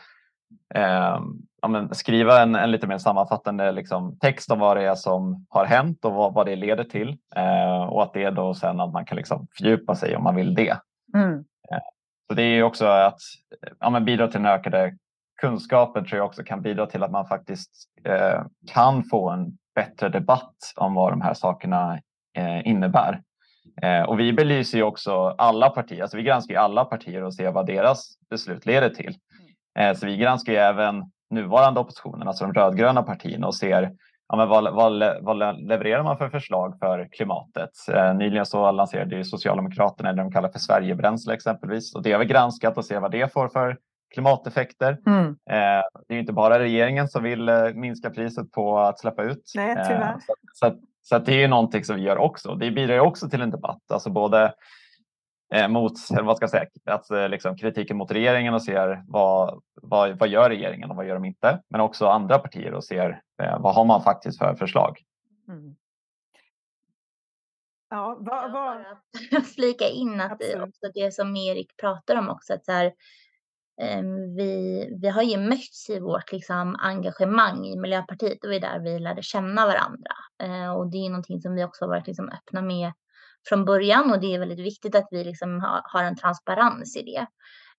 eh, 0.75 1.19
ja, 1.61 1.67
men 1.67 1.95
skriva 1.95 2.41
en, 2.41 2.55
en, 2.55 2.71
lite 2.71 2.87
mer 2.87 2.97
sammanfattande 2.97 3.71
liksom, 3.71 4.19
text 4.19 4.51
om 4.51 4.59
vad 4.59 4.77
det 4.77 4.83
är 4.83 4.95
som 4.95 5.45
har 5.49 5.65
hänt 5.65 6.05
och 6.05 6.13
vad, 6.13 6.33
vad 6.33 6.45
det 6.45 6.55
leder 6.55 6.83
till. 6.83 7.17
Eh, 7.35 7.83
och 7.83 8.03
att 8.03 8.13
det 8.13 8.23
är 8.23 8.31
då 8.31 8.53
sen 8.53 8.79
att 8.79 8.93
man 8.93 9.05
kan 9.05 9.17
liksom 9.17 9.47
fördjupa 9.57 9.95
sig 9.95 10.15
om 10.15 10.23
man 10.23 10.35
vill 10.35 10.55
det. 10.55 10.77
Mm. 11.13 11.43
Så 12.27 12.35
det 12.35 12.43
är 12.43 12.63
också 12.63 12.85
att 12.85 13.19
ja, 13.79 13.89
men 13.89 14.05
bidra 14.05 14.27
till 14.27 14.41
den 14.41 14.51
ökade 14.51 14.97
kunskapen 15.41 16.05
tror 16.05 16.17
jag 16.17 16.25
också 16.25 16.43
kan 16.43 16.61
bidra 16.61 16.85
till 16.85 17.03
att 17.03 17.11
man 17.11 17.27
faktiskt 17.27 17.71
eh, 18.03 18.43
kan 18.67 19.03
få 19.03 19.29
en 19.29 19.57
bättre 19.79 20.09
debatt 20.09 20.73
om 20.75 20.93
vad 20.93 21.11
de 21.11 21.21
här 21.21 21.33
sakerna 21.33 21.99
eh, 22.37 22.67
innebär. 22.67 23.21
Eh, 23.81 24.01
och 24.01 24.19
vi 24.19 24.33
belyser 24.33 24.77
ju 24.77 24.83
också 24.83 25.35
alla 25.37 25.69
partier, 25.69 26.01
alltså 26.01 26.17
vi 26.17 26.23
granskar 26.23 26.53
ju 26.53 26.59
alla 26.59 26.85
partier 26.85 27.23
och 27.23 27.33
ser 27.33 27.51
vad 27.51 27.65
deras 27.65 28.17
beslut 28.29 28.65
leder 28.65 28.89
till. 28.89 29.15
Eh, 29.79 29.93
så 29.93 30.05
vi 30.05 30.17
granskar 30.17 30.53
ju 30.53 30.59
även 30.59 31.03
nuvarande 31.29 31.79
oppositionen, 31.79 32.27
alltså 32.27 32.45
de 32.45 32.53
rödgröna 32.53 33.03
partierna 33.03 33.47
och 33.47 33.55
ser 33.55 33.91
ja, 34.27 34.45
vad, 34.45 34.73
vad, 34.73 35.03
vad 35.21 35.37
levererar 35.67 36.03
man 36.03 36.17
för 36.17 36.29
förslag 36.29 36.79
för 36.79 37.09
klimatet? 37.11 37.71
Eh, 37.93 38.13
nyligen 38.13 38.45
så 38.45 38.71
lanserade 38.71 39.23
Socialdemokraterna 39.23 40.13
det 40.13 40.21
de 40.21 40.31
kallar 40.31 40.49
för 40.49 40.59
Sverigebränsle 40.59 41.33
exempelvis 41.33 41.95
och 41.95 42.03
det 42.03 42.11
har 42.11 42.19
vi 42.19 42.25
granskat 42.25 42.77
och 42.77 42.85
ser 42.85 42.99
vad 42.99 43.11
det 43.11 43.33
får 43.33 43.49
för 43.49 43.77
klimateffekter. 44.13 44.97
Mm. 45.07 45.27
Eh, 45.27 45.83
det 46.07 46.15
är 46.15 46.19
inte 46.19 46.33
bara 46.33 46.59
regeringen 46.59 47.07
som 47.07 47.23
vill 47.23 47.49
eh, 47.49 47.73
minska 47.73 48.09
priset 48.09 48.51
på 48.51 48.79
att 48.79 48.99
släppa 48.99 49.23
ut. 49.23 49.51
Nej, 49.55 49.75
tyvärr. 49.87 50.17
så, 50.19 50.33
så, 50.53 50.79
så 51.01 51.19
det 51.19 51.43
är 51.43 51.47
någonting 51.47 51.83
som 51.83 51.95
vi 51.95 52.01
gör 52.01 52.17
också. 52.17 52.55
Det 52.55 52.71
bidrar 52.71 52.99
också 52.99 53.29
till 53.29 53.41
en 53.41 53.51
debatt, 53.51 53.91
alltså 53.91 54.09
både 54.09 54.53
eh, 55.53 55.67
mot 55.67 55.91
vad 56.09 56.37
ska 56.37 56.43
jag 56.43 56.49
säga, 56.49 56.65
att, 56.85 57.11
eh, 57.11 57.29
liksom, 57.29 57.57
kritiken 57.57 57.97
mot 57.97 58.11
regeringen 58.11 58.53
och 58.53 58.63
ser 58.63 59.03
vad, 59.07 59.61
vad, 59.81 60.19
vad 60.19 60.29
gör 60.29 60.49
regeringen 60.49 60.89
och 60.89 60.95
vad 60.95 61.07
gör 61.07 61.13
de 61.13 61.25
inte? 61.25 61.61
Men 61.69 61.81
också 61.81 62.07
andra 62.07 62.39
partier 62.39 62.73
och 62.73 62.83
ser 62.83 63.21
eh, 63.41 63.59
vad 63.59 63.75
har 63.75 63.85
man 63.85 64.03
faktiskt 64.03 64.37
för 64.37 64.55
förslag? 64.55 64.99
Mm. 65.47 65.75
Ja, 67.89 68.17
vad, 68.19 68.51
vad... 68.51 68.85
flika 69.55 69.87
in 69.87 70.21
att 70.21 70.39
det, 70.39 70.61
också 70.61 70.91
det 70.93 71.13
som 71.13 71.35
Erik 71.35 71.77
pratar 71.77 72.15
om 72.15 72.29
också, 72.29 72.53
att 72.53 72.65
så 72.65 72.71
här, 72.71 72.93
vi, 74.37 74.89
vi 75.01 75.09
har 75.09 75.21
ju 75.21 75.37
mötts 75.37 75.89
i 75.89 75.99
vårt 75.99 76.31
liksom, 76.31 76.75
engagemang 76.79 77.65
i 77.65 77.79
Miljöpartiet 77.79 78.43
och 78.43 78.49
det 78.49 78.55
är 78.55 78.59
där 78.59 78.79
vi 78.79 78.99
lärde 78.99 79.21
känna 79.23 79.65
varandra. 79.65 80.11
Uh, 80.43 80.71
och 80.71 80.91
det 80.91 80.97
är 80.97 81.09
någonting 81.09 81.41
som 81.41 81.55
vi 81.55 81.63
också 81.63 81.87
varit 81.87 82.07
liksom, 82.07 82.29
öppna 82.29 82.61
med 82.61 82.91
från 83.49 83.65
början 83.65 84.11
och 84.11 84.19
det 84.19 84.35
är 84.35 84.39
väldigt 84.39 84.65
viktigt 84.65 84.95
att 84.95 85.07
vi 85.11 85.23
liksom 85.23 85.59
har, 85.59 85.81
har 85.83 86.03
en 86.03 86.15
transparens 86.15 86.97
i 86.97 87.01
det. 87.01 87.27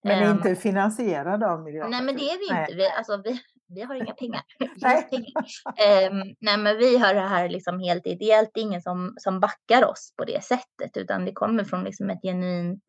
Men 0.02 0.28
um, 0.28 0.36
inte 0.36 0.56
finansierade 0.56 1.46
av 1.46 1.62
Miljöpartiet? 1.62 1.90
Nej, 1.90 2.06
men 2.06 2.16
det 2.16 2.30
är 2.30 2.38
vi 2.38 2.60
inte. 2.60 2.74
Vi, 2.74 2.90
alltså, 2.98 3.22
vi, 3.24 3.40
vi 3.74 3.82
har 3.82 3.94
inga 3.94 4.14
pengar. 4.14 4.42
nej. 4.76 5.08
Um, 6.10 6.34
nej, 6.40 6.58
men 6.58 6.78
vi 6.78 6.98
har 6.98 7.14
det 7.14 7.20
här 7.20 7.48
liksom 7.48 7.80
helt 7.80 8.06
ideellt. 8.06 8.50
Det 8.54 8.60
är 8.60 8.64
ingen 8.64 8.82
som, 8.82 9.14
som 9.16 9.40
backar 9.40 9.84
oss 9.84 10.12
på 10.16 10.24
det 10.24 10.44
sättet, 10.44 10.96
utan 10.96 11.24
det 11.24 11.32
kommer 11.32 11.64
från 11.64 11.84
liksom 11.84 12.10
ett 12.10 12.22
genuint 12.22 12.84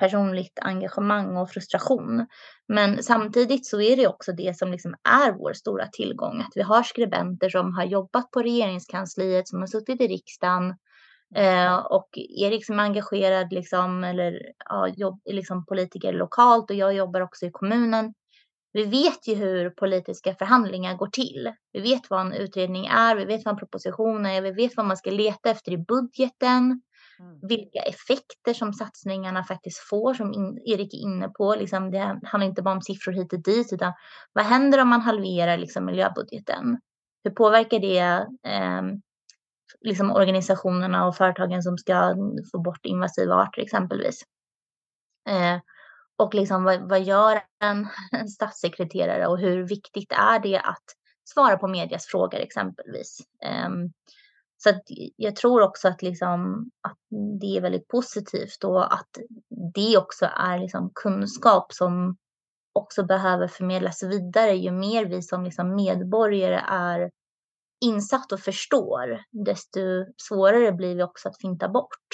personligt 0.00 0.58
engagemang 0.62 1.36
och 1.36 1.50
frustration. 1.50 2.26
Men 2.68 3.02
samtidigt 3.02 3.66
så 3.66 3.80
är 3.80 3.96
det 3.96 4.06
också 4.06 4.32
det 4.32 4.58
som 4.58 4.70
liksom 4.70 4.94
är 5.08 5.32
vår 5.32 5.52
stora 5.52 5.86
tillgång, 5.86 6.40
att 6.40 6.52
vi 6.54 6.62
har 6.62 6.82
skribenter 6.82 7.48
som 7.48 7.74
har 7.74 7.84
jobbat 7.84 8.30
på 8.30 8.42
regeringskansliet, 8.42 9.48
som 9.48 9.60
har 9.60 9.66
suttit 9.66 10.00
i 10.00 10.06
riksdagen 10.06 10.74
eh, 11.36 11.76
och 11.76 12.08
är 12.38 12.50
liksom 12.50 12.78
engagerad 12.78 13.52
liksom, 13.52 14.04
eller 14.04 14.40
ja, 14.68 14.88
jobb, 14.88 15.20
liksom 15.24 15.66
politiker 15.66 16.12
lokalt 16.12 16.70
och 16.70 16.76
jag 16.76 16.94
jobbar 16.94 17.20
också 17.20 17.46
i 17.46 17.50
kommunen. 17.50 18.14
Vi 18.72 18.84
vet 18.84 19.28
ju 19.28 19.34
hur 19.34 19.70
politiska 19.70 20.34
förhandlingar 20.34 20.94
går 20.94 21.06
till. 21.06 21.52
Vi 21.72 21.80
vet 21.80 22.10
vad 22.10 22.20
en 22.20 22.32
utredning 22.32 22.86
är, 22.86 23.16
vi 23.16 23.24
vet 23.24 23.44
vad 23.44 23.52
en 23.52 23.58
proposition 23.58 24.26
är, 24.26 24.42
vi 24.42 24.50
vet 24.50 24.76
vad 24.76 24.86
man 24.86 24.96
ska 24.96 25.10
leta 25.10 25.50
efter 25.50 25.72
i 25.72 25.78
budgeten. 25.78 26.82
Mm. 27.20 27.38
Vilka 27.42 27.78
effekter 27.78 28.54
som 28.54 28.72
satsningarna 28.72 29.44
faktiskt 29.44 29.78
får, 29.78 30.14
som 30.14 30.58
Erik 30.64 30.94
är 30.94 30.98
inne 30.98 31.28
på. 31.28 31.54
Liksom, 31.54 31.90
det 31.90 32.20
handlar 32.24 32.46
inte 32.46 32.62
bara 32.62 32.74
om 32.74 32.82
siffror 32.82 33.12
hit 33.12 33.32
och 33.32 33.42
dit, 33.42 33.72
utan 33.72 33.92
vad 34.32 34.44
händer 34.44 34.82
om 34.82 34.88
man 34.88 35.00
halverar 35.00 35.58
liksom, 35.58 35.84
miljöbudgeten? 35.84 36.80
Hur 37.24 37.30
påverkar 37.30 37.78
det 37.78 38.26
eh, 38.52 38.82
liksom 39.80 40.10
organisationerna 40.10 41.06
och 41.06 41.16
företagen 41.16 41.62
som 41.62 41.78
ska 41.78 42.14
få 42.52 42.58
bort 42.58 42.86
invasiva 42.86 43.34
arter 43.34 43.62
exempelvis? 43.62 44.22
Eh, 45.28 45.60
och 46.18 46.34
liksom, 46.34 46.64
vad, 46.64 46.88
vad 46.88 47.02
gör 47.02 47.42
en, 47.62 47.88
en 48.12 48.28
statssekreterare 48.28 49.26
och 49.26 49.38
hur 49.38 49.68
viktigt 49.68 50.12
är 50.12 50.38
det 50.38 50.58
att 50.58 50.84
svara 51.24 51.56
på 51.56 51.68
medias 51.68 52.06
frågor 52.06 52.38
exempelvis? 52.38 53.18
Um, 53.66 53.92
så 54.62 54.80
jag 55.16 55.36
tror 55.36 55.62
också 55.62 55.88
att, 55.88 56.02
liksom, 56.02 56.70
att 56.80 56.98
det 57.40 57.56
är 57.56 57.60
väldigt 57.60 57.88
positivt 57.88 58.64
och 58.64 58.94
att 58.94 59.18
det 59.74 59.98
också 59.98 60.26
är 60.36 60.58
liksom 60.58 60.90
kunskap 60.94 61.72
som 61.72 62.16
också 62.72 63.04
behöver 63.04 63.48
förmedlas 63.48 64.02
vidare. 64.02 64.52
Ju 64.52 64.70
mer 64.70 65.04
vi 65.04 65.22
som 65.22 65.44
liksom 65.44 65.74
medborgare 65.74 66.60
är 66.68 67.10
insatt 67.84 68.32
och 68.32 68.40
förstår, 68.40 69.24
desto 69.30 69.80
svårare 70.16 70.72
blir 70.72 70.96
vi 70.96 71.02
också 71.02 71.28
att 71.28 71.40
finta 71.40 71.68
bort. 71.68 72.08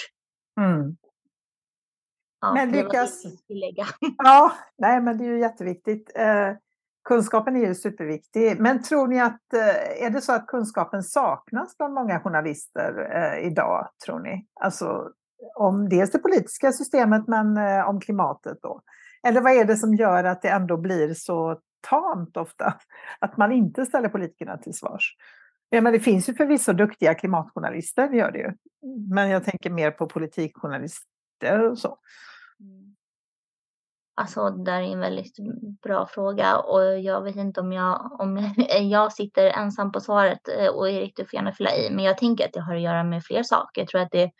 Mm. 0.60 0.96
Ja, 2.40 2.54
men 2.54 2.72
lyckas... 2.72 3.22
Ja, 4.18 4.52
nej, 4.78 5.00
men 5.00 5.18
det 5.18 5.24
är 5.24 5.28
ju 5.28 5.40
jätteviktigt. 5.40 6.12
Eh, 6.14 6.52
Kunskapen 7.08 7.56
är 7.56 7.66
ju 7.66 7.74
superviktig, 7.74 8.60
men 8.60 8.82
tror 8.82 9.06
ni 9.06 9.20
att, 9.20 9.52
eh, 9.54 10.04
är 10.06 10.10
det 10.10 10.20
så 10.20 10.32
att 10.32 10.46
kunskapen 10.46 11.02
saknas 11.02 11.76
bland 11.78 11.94
många 11.94 12.20
journalister 12.20 13.08
eh, 13.12 13.46
idag, 13.46 13.88
tror 14.06 14.20
ni? 14.20 14.46
Alltså 14.60 15.10
om 15.54 15.88
dels 15.88 16.10
det 16.10 16.18
politiska 16.18 16.72
systemet, 16.72 17.28
men 17.28 17.56
eh, 17.56 17.88
om 17.88 18.00
klimatet 18.00 18.58
då? 18.62 18.82
Eller 19.26 19.40
vad 19.40 19.52
är 19.52 19.64
det 19.64 19.76
som 19.76 19.94
gör 19.94 20.24
att 20.24 20.42
det 20.42 20.48
ändå 20.48 20.76
blir 20.76 21.14
så 21.14 21.60
tamt 21.88 22.36
ofta, 22.36 22.74
att 23.18 23.36
man 23.36 23.52
inte 23.52 23.86
ställer 23.86 24.08
politikerna 24.08 24.58
till 24.58 24.74
svars? 24.74 25.16
Ja, 25.70 25.80
men 25.80 25.92
det 25.92 26.00
finns 26.00 26.28
ju 26.28 26.34
förvisso 26.34 26.72
duktiga 26.72 27.14
klimatjournalister, 27.14 28.08
det 28.08 28.16
gör 28.16 28.32
det 28.32 28.38
ju. 28.38 28.52
Men 29.14 29.30
jag 29.30 29.44
tänker 29.44 29.70
mer 29.70 29.90
på 29.90 30.06
politikjournalister 30.06 31.70
och 31.70 31.78
så. 31.78 31.98
Alltså, 34.18 34.50
det 34.50 34.70
är 34.70 34.80
en 34.80 35.00
väldigt 35.00 35.36
bra 35.82 36.06
fråga 36.06 36.58
och 36.58 37.00
jag 37.00 37.22
vet 37.22 37.36
inte 37.36 37.60
om 37.60 37.72
jag, 37.72 38.20
om 38.20 38.54
jag 38.80 39.12
sitter 39.12 39.46
ensam 39.46 39.92
på 39.92 40.00
svaret 40.00 40.48
eh, 40.58 40.68
och 40.68 40.90
Erik, 40.90 41.16
du 41.16 41.24
får 41.24 41.34
gärna 41.34 41.52
fylla 41.52 41.76
i, 41.76 41.90
men 41.90 42.04
jag 42.04 42.18
tänker 42.18 42.44
att 42.44 42.52
det 42.52 42.60
har 42.60 42.74
att 42.74 42.80
göra 42.80 43.04
med 43.04 43.24
fler 43.24 43.42
saker. 43.42 43.80
Jag 43.80 43.88
tror 43.88 44.00
att 44.00 44.12
det 44.12 44.30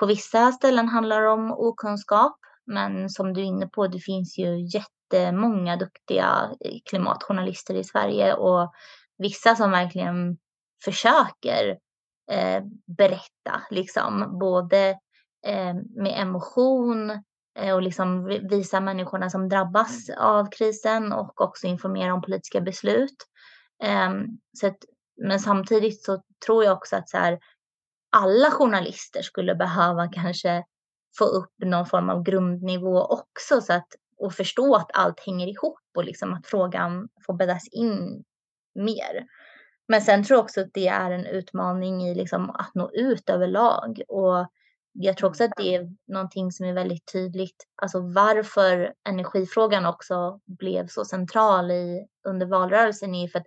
på 0.00 0.06
vissa 0.06 0.52
ställen 0.52 0.88
handlar 0.88 1.22
om 1.22 1.52
okunskap, 1.52 2.36
men 2.66 3.10
som 3.10 3.32
du 3.32 3.40
är 3.40 3.44
inne 3.44 3.66
på, 3.66 3.86
det 3.86 3.98
finns 3.98 4.38
ju 4.38 4.66
jättemånga 4.66 5.76
duktiga 5.76 6.50
eh, 6.64 6.78
klimatjournalister 6.90 7.74
i 7.74 7.84
Sverige 7.84 8.34
och 8.34 8.72
vissa 9.18 9.56
som 9.56 9.70
verkligen 9.70 10.38
försöker 10.84 11.78
eh, 12.32 12.62
berätta, 12.96 13.62
liksom 13.70 14.38
både 14.40 14.88
eh, 15.46 15.74
med 15.96 16.20
emotion, 16.22 17.22
och 17.74 17.82
liksom 17.82 18.24
visa 18.50 18.80
människorna 18.80 19.30
som 19.30 19.48
drabbas 19.48 20.08
mm. 20.08 20.20
av 20.20 20.50
krisen 20.50 21.12
och 21.12 21.40
också 21.40 21.66
informera 21.66 22.14
om 22.14 22.22
politiska 22.22 22.60
beslut. 22.60 23.16
Ehm, 23.82 24.26
så 24.58 24.66
att, 24.66 24.76
men 25.16 25.40
samtidigt 25.40 26.04
så 26.04 26.22
tror 26.46 26.64
jag 26.64 26.76
också 26.76 26.96
att 26.96 27.08
så 27.08 27.16
här, 27.16 27.38
alla 28.10 28.50
journalister 28.50 29.22
skulle 29.22 29.54
behöva 29.54 30.08
kanske 30.08 30.64
få 31.18 31.24
upp 31.24 31.52
någon 31.64 31.86
form 31.86 32.10
av 32.10 32.22
grundnivå 32.22 33.04
också 33.04 33.60
så 33.60 33.72
att, 33.72 33.88
och 34.18 34.34
förstå 34.34 34.74
att 34.74 34.90
allt 34.94 35.20
hänger 35.26 35.46
ihop 35.46 35.80
och 35.96 36.04
liksom 36.04 36.34
att 36.34 36.46
frågan 36.46 37.08
får 37.26 37.34
bäddas 37.34 37.68
in 37.68 38.24
mer. 38.74 39.26
Men 39.88 40.02
sen 40.02 40.24
tror 40.24 40.36
jag 40.36 40.44
också 40.44 40.60
att 40.60 40.74
det 40.74 40.88
är 40.88 41.10
en 41.10 41.26
utmaning 41.26 42.02
i 42.02 42.14
liksom 42.14 42.50
att 42.50 42.74
nå 42.74 42.90
ut 42.92 43.30
överlag 43.30 44.02
och 44.08 44.46
jag 44.92 45.16
tror 45.16 45.28
också 45.28 45.44
att 45.44 45.52
det 45.56 45.74
är 45.74 45.88
någonting 46.06 46.52
som 46.52 46.66
är 46.66 46.72
väldigt 46.72 47.12
tydligt, 47.12 47.66
alltså 47.82 48.00
varför 48.00 48.94
energifrågan 49.08 49.86
också 49.86 50.40
blev 50.46 50.86
så 50.86 51.04
central 51.04 51.70
i, 51.70 52.06
under 52.28 52.46
valrörelsen 52.46 53.14
är 53.14 53.28
för 53.28 53.38
att 53.38 53.46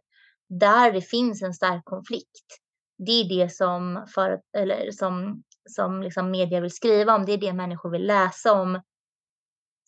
där 0.50 0.92
det 0.92 1.02
finns 1.02 1.42
en 1.42 1.54
stark 1.54 1.86
konflikt, 1.86 2.60
det 2.98 3.12
är 3.12 3.30
det 3.30 3.54
som, 3.54 4.08
för, 4.16 4.42
eller 4.58 4.92
som, 4.92 5.44
som 5.70 6.02
liksom 6.02 6.32
media 6.32 6.62
vill 6.62 6.72
skriva 6.72 7.16
om, 7.16 7.26
det 7.26 7.34
är 7.34 7.38
det 7.38 7.54
människor 7.54 7.90
vill 7.90 8.08
läsa 8.08 8.54
om. 8.54 8.82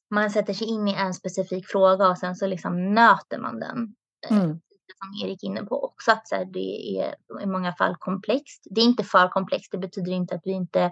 Man 0.09 0.31
sätter 0.31 0.53
sig 0.53 0.67
in 0.67 0.87
i 0.87 0.93
en 0.93 1.13
specifik 1.13 1.67
fråga 1.67 2.07
och 2.07 2.17
sen 2.17 2.35
så 2.35 2.47
liksom 2.47 2.93
nöter 2.93 3.39
man 3.39 3.59
den. 3.59 3.95
Eh, 4.29 4.37
mm. 4.37 4.49
Som 4.97 5.27
Erik 5.27 5.43
är 5.43 5.47
inne 5.47 5.63
på 5.63 5.85
också, 5.85 6.11
att 6.11 6.27
så 6.27 6.35
här, 6.35 6.45
det 6.45 6.99
är 6.99 7.15
i 7.41 7.45
många 7.45 7.73
fall 7.73 7.95
komplext. 7.99 8.67
Det 8.69 8.81
är 8.81 8.85
inte 8.85 9.03
för 9.03 9.27
komplext, 9.27 9.71
det 9.71 9.77
betyder 9.77 10.11
inte 10.11 10.35
att 10.35 10.41
vi 10.43 10.51
inte 10.51 10.91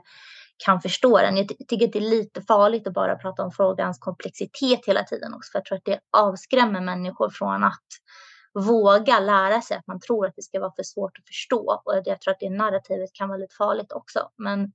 kan 0.65 0.81
förstå 0.81 1.17
den. 1.17 1.37
Jag 1.37 1.47
tycker 1.47 1.85
att 1.85 1.93
det 1.93 1.99
är 1.99 2.09
lite 2.09 2.41
farligt 2.41 2.87
att 2.87 2.93
bara 2.93 3.15
prata 3.15 3.43
om 3.43 3.51
frågans 3.51 3.97
komplexitet 3.99 4.79
hela 4.87 5.03
tiden 5.03 5.33
också, 5.33 5.51
för 5.51 5.59
jag 5.59 5.65
tror 5.65 5.77
att 5.77 5.85
det 5.85 5.99
avskrämmer 6.17 6.81
människor 6.81 7.29
från 7.29 7.63
att 7.63 7.87
våga 8.53 9.19
lära 9.19 9.61
sig 9.61 9.77
att 9.77 9.87
man 9.87 9.99
tror 9.99 10.27
att 10.27 10.35
det 10.35 10.41
ska 10.41 10.59
vara 10.59 10.73
för 10.75 10.83
svårt 10.83 11.17
att 11.17 11.27
förstå. 11.27 11.81
Och 11.85 12.01
jag 12.05 12.21
tror 12.21 12.31
att 12.31 12.39
det 12.39 12.49
narrativet 12.49 13.09
kan 13.13 13.29
vara 13.29 13.37
lite 13.37 13.55
farligt 13.55 13.91
också. 13.91 14.29
Men, 14.37 14.71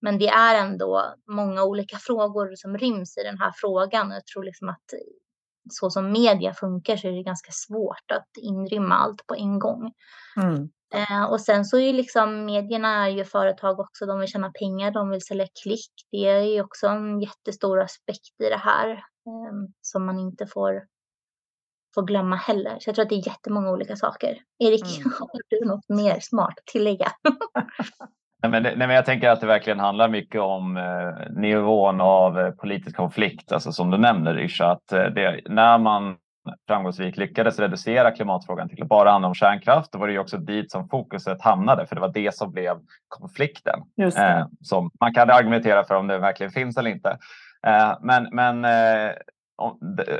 men 0.00 0.18
det 0.18 0.28
är 0.28 0.54
ändå 0.54 1.14
många 1.28 1.64
olika 1.64 1.96
frågor 1.98 2.52
som 2.54 2.78
ryms 2.78 3.18
i 3.18 3.22
den 3.22 3.38
här 3.38 3.52
frågan. 3.56 4.10
Jag 4.10 4.26
tror 4.26 4.44
liksom 4.44 4.68
att 4.68 4.84
så 5.70 5.90
som 5.90 6.12
media 6.12 6.54
funkar 6.54 6.96
så 6.96 7.08
är 7.08 7.12
det 7.12 7.22
ganska 7.22 7.52
svårt 7.52 8.10
att 8.12 8.28
inrymma 8.36 8.94
allt 8.94 9.26
på 9.26 9.34
en 9.34 9.58
gång. 9.58 9.92
Mm. 10.36 10.68
Eh, 10.94 11.24
och 11.24 11.40
sen 11.40 11.64
så 11.64 11.78
är 11.78 11.86
ju 11.86 11.92
liksom 11.92 12.44
medierna 12.44 13.06
är 13.06 13.10
ju 13.10 13.24
företag 13.24 13.80
också, 13.80 14.06
de 14.06 14.18
vill 14.18 14.28
tjäna 14.28 14.50
pengar, 14.50 14.90
de 14.90 15.10
vill 15.10 15.22
sälja 15.22 15.46
klick. 15.62 15.90
Det 16.10 16.28
är 16.28 16.42
ju 16.42 16.62
också 16.62 16.86
en 16.86 17.20
jättestor 17.20 17.80
aspekt 17.80 18.40
i 18.44 18.48
det 18.48 18.60
här 18.64 18.90
eh, 18.90 19.52
som 19.80 20.06
man 20.06 20.18
inte 20.18 20.46
får, 20.46 20.82
får 21.94 22.02
glömma 22.02 22.36
heller. 22.36 22.76
Så 22.80 22.88
jag 22.88 22.94
tror 22.94 23.02
att 23.02 23.08
det 23.08 23.14
är 23.14 23.28
jättemånga 23.28 23.70
olika 23.70 23.96
saker. 23.96 24.38
Erik, 24.58 24.98
mm. 24.98 25.12
har 25.18 25.40
du 25.48 25.64
något 25.64 25.88
mer 25.88 26.20
smart 26.20 26.54
att 26.58 26.66
tillägga? 26.66 27.06
nej, 28.42 28.50
men, 28.50 28.62
nej, 28.62 28.76
men 28.76 28.90
jag 28.90 29.04
tänker 29.04 29.28
att 29.28 29.40
det 29.40 29.46
verkligen 29.46 29.80
handlar 29.80 30.08
mycket 30.08 30.40
om 30.40 30.76
eh, 30.76 31.30
nivån 31.30 32.00
av 32.00 32.40
eh, 32.40 32.50
politisk 32.50 32.96
konflikt, 32.96 33.52
alltså 33.52 33.72
som 33.72 33.90
du 33.90 33.98
nämner 33.98 34.40
Isha, 34.40 34.70
att 34.70 34.92
eh, 34.92 35.04
det, 35.04 35.40
när 35.48 35.78
man 35.78 36.16
framgångsrikt 36.68 37.18
lyckades 37.18 37.58
reducera 37.58 38.10
klimatfrågan 38.10 38.68
till 38.68 38.82
att 38.82 38.88
bara 38.88 39.10
handla 39.10 39.28
om 39.28 39.34
kärnkraft, 39.34 39.92
då 39.92 39.98
var 39.98 40.06
det 40.06 40.12
ju 40.12 40.18
också 40.18 40.36
dit 40.36 40.70
som 40.70 40.88
fokuset 40.88 41.42
hamnade, 41.42 41.86
för 41.86 41.94
det 41.94 42.00
var 42.00 42.12
det 42.12 42.34
som 42.34 42.52
blev 42.52 42.80
konflikten. 43.08 43.80
Eh, 44.18 44.46
som 44.60 44.90
man 45.00 45.14
kan 45.14 45.30
argumentera 45.30 45.84
för 45.84 45.94
om 45.94 46.06
det 46.06 46.18
verkligen 46.18 46.52
finns 46.52 46.76
eller 46.76 46.90
inte. 46.90 47.18
Eh, 47.66 47.96
men 48.00 48.28
men 48.32 48.64
eh, 48.64 49.12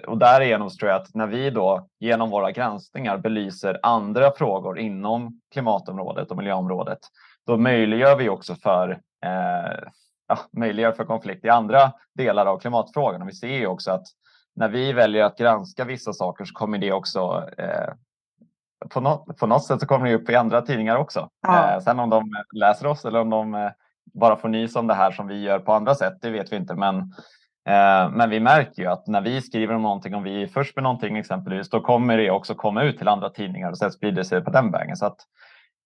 och 0.06 0.18
därigenom 0.18 0.68
tror 0.68 0.90
jag 0.90 1.02
att 1.02 1.14
när 1.14 1.26
vi 1.26 1.50
då 1.50 1.88
genom 2.00 2.30
våra 2.30 2.50
granskningar 2.50 3.18
belyser 3.18 3.78
andra 3.82 4.30
frågor 4.30 4.78
inom 4.78 5.40
klimatområdet 5.52 6.30
och 6.30 6.36
miljöområdet, 6.36 6.98
då 7.46 7.56
möjliggör 7.56 8.16
vi 8.16 8.28
också 8.28 8.54
för 8.54 8.90
eh, 9.24 9.88
ja, 10.28 10.38
möjliggör 10.52 10.92
för 10.92 11.04
konflikt 11.04 11.44
i 11.44 11.48
andra 11.48 11.92
delar 12.14 12.46
av 12.46 12.58
klimatfrågan. 12.58 13.22
Och 13.22 13.28
vi 13.28 13.32
ser 13.32 13.58
ju 13.58 13.66
också 13.66 13.90
att 13.90 14.06
när 14.56 14.68
vi 14.68 14.92
väljer 14.92 15.24
att 15.24 15.38
granska 15.38 15.84
vissa 15.84 16.12
saker 16.12 16.44
så 16.44 16.54
kommer 16.54 16.78
det 16.78 16.92
också 16.92 17.48
eh, 17.58 17.92
på, 18.90 19.00
något, 19.00 19.38
på 19.38 19.46
något 19.46 19.64
sätt 19.64 19.80
så 19.80 19.86
kommer 19.86 20.06
det 20.06 20.14
upp 20.14 20.30
i 20.30 20.36
andra 20.36 20.62
tidningar 20.62 20.96
också. 20.96 21.28
Ja. 21.42 21.74
Eh, 21.74 21.80
sen 21.80 21.98
om 21.98 22.10
de 22.10 22.30
läser 22.54 22.86
oss 22.86 23.04
eller 23.04 23.20
om 23.20 23.30
de 23.30 23.54
eh, 23.54 23.70
bara 24.14 24.36
får 24.36 24.48
nys 24.48 24.76
om 24.76 24.86
det 24.86 24.94
här 24.94 25.10
som 25.10 25.26
vi 25.26 25.42
gör 25.42 25.58
på 25.58 25.72
andra 25.72 25.94
sätt, 25.94 26.18
det 26.20 26.30
vet 26.30 26.52
vi 26.52 26.56
inte. 26.56 26.74
Men 26.74 27.12
Eh, 27.68 28.10
men 28.10 28.30
vi 28.30 28.40
märker 28.40 28.82
ju 28.82 28.88
att 28.88 29.06
när 29.06 29.20
vi 29.20 29.42
skriver 29.42 29.74
om 29.74 29.82
någonting, 29.82 30.14
om 30.14 30.22
vi 30.22 30.42
är 30.42 30.46
först 30.46 30.76
med 30.76 30.82
någonting 30.82 31.16
exempelvis, 31.16 31.70
då 31.70 31.80
kommer 31.80 32.18
det 32.18 32.30
också 32.30 32.54
komma 32.54 32.82
ut 32.82 32.98
till 32.98 33.08
andra 33.08 33.30
tidningar 33.30 33.70
och 33.70 33.78
sen 33.78 33.90
sprider 33.90 34.22
sig 34.22 34.44
på 34.44 34.50
den 34.50 34.70
vägen. 34.70 34.96
Så 34.96 35.06
att 35.06 35.16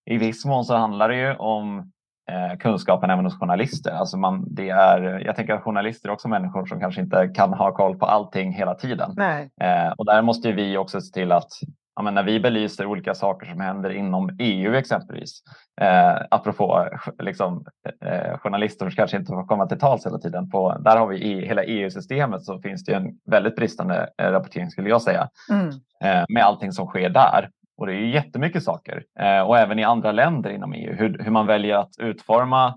i 0.05 0.17
viss 0.17 0.45
mån 0.45 0.65
så 0.65 0.75
handlar 0.75 1.09
det 1.09 1.15
ju 1.15 1.35
om 1.35 1.91
eh, 2.31 2.57
kunskapen 2.57 3.09
även 3.09 3.25
hos 3.25 3.39
journalister. 3.39 3.91
Alltså 3.91 4.17
man, 4.17 4.45
det 4.47 4.69
är, 4.69 5.21
jag 5.25 5.35
tänker 5.35 5.53
att 5.53 5.63
journalister 5.63 6.09
är 6.09 6.13
också 6.13 6.27
människor 6.27 6.65
som 6.65 6.79
kanske 6.79 7.01
inte 7.01 7.27
kan 7.27 7.53
ha 7.53 7.71
koll 7.71 7.97
på 7.97 8.05
allting 8.05 8.53
hela 8.53 8.75
tiden. 8.75 9.15
Eh, 9.61 9.91
och 9.97 10.05
där 10.05 10.21
måste 10.21 10.51
vi 10.51 10.77
också 10.77 11.01
se 11.01 11.13
till 11.13 11.31
att 11.31 11.51
ja, 11.97 12.01
men 12.01 12.13
när 12.13 12.23
vi 12.23 12.39
belyser 12.39 12.85
olika 12.85 13.15
saker 13.15 13.45
som 13.45 13.59
händer 13.59 13.89
inom 13.89 14.29
EU 14.39 14.73
exempelvis, 14.73 15.41
eh, 15.81 16.15
apropå 16.29 16.89
liksom, 17.19 17.65
eh, 18.05 18.37
journalister 18.37 18.85
som 18.85 18.95
kanske 18.95 19.17
inte 19.17 19.29
får 19.29 19.47
komma 19.47 19.67
till 19.67 19.79
tals 19.79 20.05
hela 20.05 20.17
tiden, 20.17 20.49
på, 20.49 20.77
där 20.79 20.97
har 20.97 21.07
vi 21.07 21.23
i 21.23 21.45
hela 21.45 21.63
EU-systemet 21.63 22.43
så 22.43 22.59
finns 22.59 22.85
det 22.85 22.93
en 22.93 23.19
väldigt 23.25 23.55
bristande 23.55 24.09
eh, 24.17 24.31
rapportering 24.31 24.69
skulle 24.69 24.89
jag 24.89 25.01
säga, 25.01 25.29
mm. 25.51 25.67
eh, 26.03 26.25
med 26.29 26.43
allting 26.43 26.71
som 26.71 26.87
sker 26.87 27.09
där. 27.09 27.49
Och 27.77 27.87
det 27.87 27.93
är 27.93 27.97
ju 27.97 28.09
jättemycket 28.09 28.63
saker 28.63 29.03
eh, 29.19 29.41
och 29.41 29.57
även 29.57 29.79
i 29.79 29.83
andra 29.83 30.11
länder 30.11 30.49
inom 30.49 30.73
EU 30.73 30.93
hur, 30.93 31.17
hur 31.23 31.31
man 31.31 31.47
väljer 31.47 31.75
att 31.75 31.91
utforma 31.99 32.67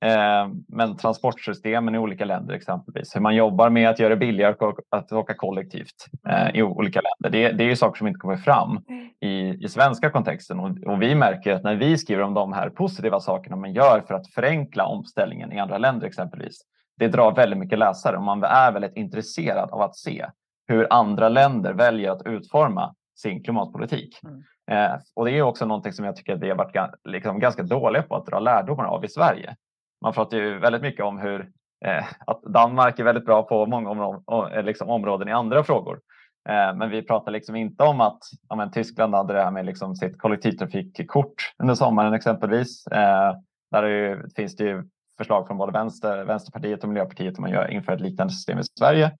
eh, 0.00 0.48
men 0.68 0.96
transportsystemen 0.96 1.94
i 1.94 1.98
olika 1.98 2.24
länder 2.24 2.54
exempelvis. 2.54 3.16
Hur 3.16 3.20
man 3.20 3.36
jobbar 3.36 3.70
med 3.70 3.90
att 3.90 3.98
göra 3.98 4.08
det 4.08 4.16
billigare 4.16 4.54
att 4.90 5.12
åka 5.12 5.34
kollektivt 5.34 6.06
eh, 6.28 6.50
i 6.54 6.62
olika 6.62 7.00
länder. 7.00 7.38
Det, 7.38 7.52
det 7.52 7.64
är 7.64 7.68
ju 7.68 7.76
saker 7.76 7.98
som 7.98 8.06
inte 8.06 8.18
kommer 8.18 8.36
fram 8.36 8.80
i, 9.20 9.64
i 9.64 9.68
svenska 9.68 10.10
kontexten 10.10 10.60
och, 10.60 10.70
och, 10.86 11.02
vi 11.02 11.14
märker 11.14 11.52
att 11.52 11.64
när 11.64 11.74
vi 11.74 11.98
skriver 11.98 12.22
om 12.22 12.34
de 12.34 12.52
här 12.52 12.70
positiva 12.70 13.20
sakerna 13.20 13.56
man 13.56 13.72
gör 13.72 14.00
för 14.00 14.14
att 14.14 14.28
förenkla 14.28 14.86
omställningen 14.86 15.52
i 15.52 15.58
andra 15.58 15.78
länder 15.78 16.06
exempelvis. 16.06 16.60
Det 16.98 17.08
drar 17.08 17.34
väldigt 17.34 17.58
mycket 17.58 17.78
läsare 17.78 18.16
och 18.16 18.22
man 18.22 18.44
är 18.44 18.72
väldigt 18.72 18.96
intresserad 18.96 19.70
av 19.70 19.80
att 19.80 19.96
se 19.96 20.26
hur 20.68 20.86
andra 20.90 21.28
länder 21.28 21.72
väljer 21.72 22.10
att 22.10 22.26
utforma 22.26 22.94
sin 23.20 23.44
klimatpolitik. 23.44 24.20
Mm. 24.24 24.42
Eh, 24.70 24.98
och 25.14 25.24
det 25.24 25.30
är 25.30 25.42
också 25.42 25.66
någonting 25.66 25.92
som 25.92 26.04
jag 26.04 26.16
tycker 26.16 26.34
att 26.34 26.40
vi 26.40 26.48
har 26.48 26.56
varit 26.56 26.90
liksom, 27.04 27.40
ganska 27.40 27.62
dåliga 27.62 28.02
på 28.02 28.16
att 28.16 28.26
dra 28.26 28.38
lärdomar 28.38 28.84
av 28.84 29.04
i 29.04 29.08
Sverige. 29.08 29.56
Man 30.02 30.12
pratar 30.12 30.36
ju 30.36 30.58
väldigt 30.58 30.82
mycket 30.82 31.04
om 31.04 31.18
hur 31.18 31.40
eh, 31.84 32.04
att 32.26 32.42
Danmark 32.42 32.98
är 32.98 33.04
väldigt 33.04 33.26
bra 33.26 33.42
på 33.42 33.66
många 33.66 33.90
områden, 33.90 34.22
eh, 34.52 34.62
liksom, 34.62 34.88
områden 34.88 35.28
i 35.28 35.32
andra 35.32 35.64
frågor. 35.64 36.00
Eh, 36.48 36.74
men 36.74 36.90
vi 36.90 37.02
pratar 37.02 37.32
liksom 37.32 37.56
inte 37.56 37.84
om 37.84 38.00
att 38.00 38.22
ja, 38.48 38.56
men 38.56 38.70
Tyskland 38.70 39.14
hade 39.14 39.32
det 39.32 39.42
här 39.42 39.50
med 39.50 39.66
liksom 39.66 39.96
sitt 39.96 40.18
kollektivtrafikkort 40.18 41.54
under 41.62 41.74
sommaren 41.74 42.14
exempelvis. 42.14 42.86
Eh, 42.86 43.36
där 43.70 43.84
ju, 43.84 44.28
finns 44.36 44.56
det 44.56 44.64
ju 44.64 44.84
förslag 45.18 45.46
från 45.46 45.58
både 45.58 45.72
vänster, 45.72 46.24
Vänsterpartiet 46.24 46.82
och 46.82 46.88
Miljöpartiet 46.88 47.38
om 47.38 47.44
att 47.44 47.70
införa 47.70 47.94
ett 47.94 48.00
liknande 48.00 48.32
system 48.32 48.58
i 48.58 48.62
Sverige. 48.78 49.12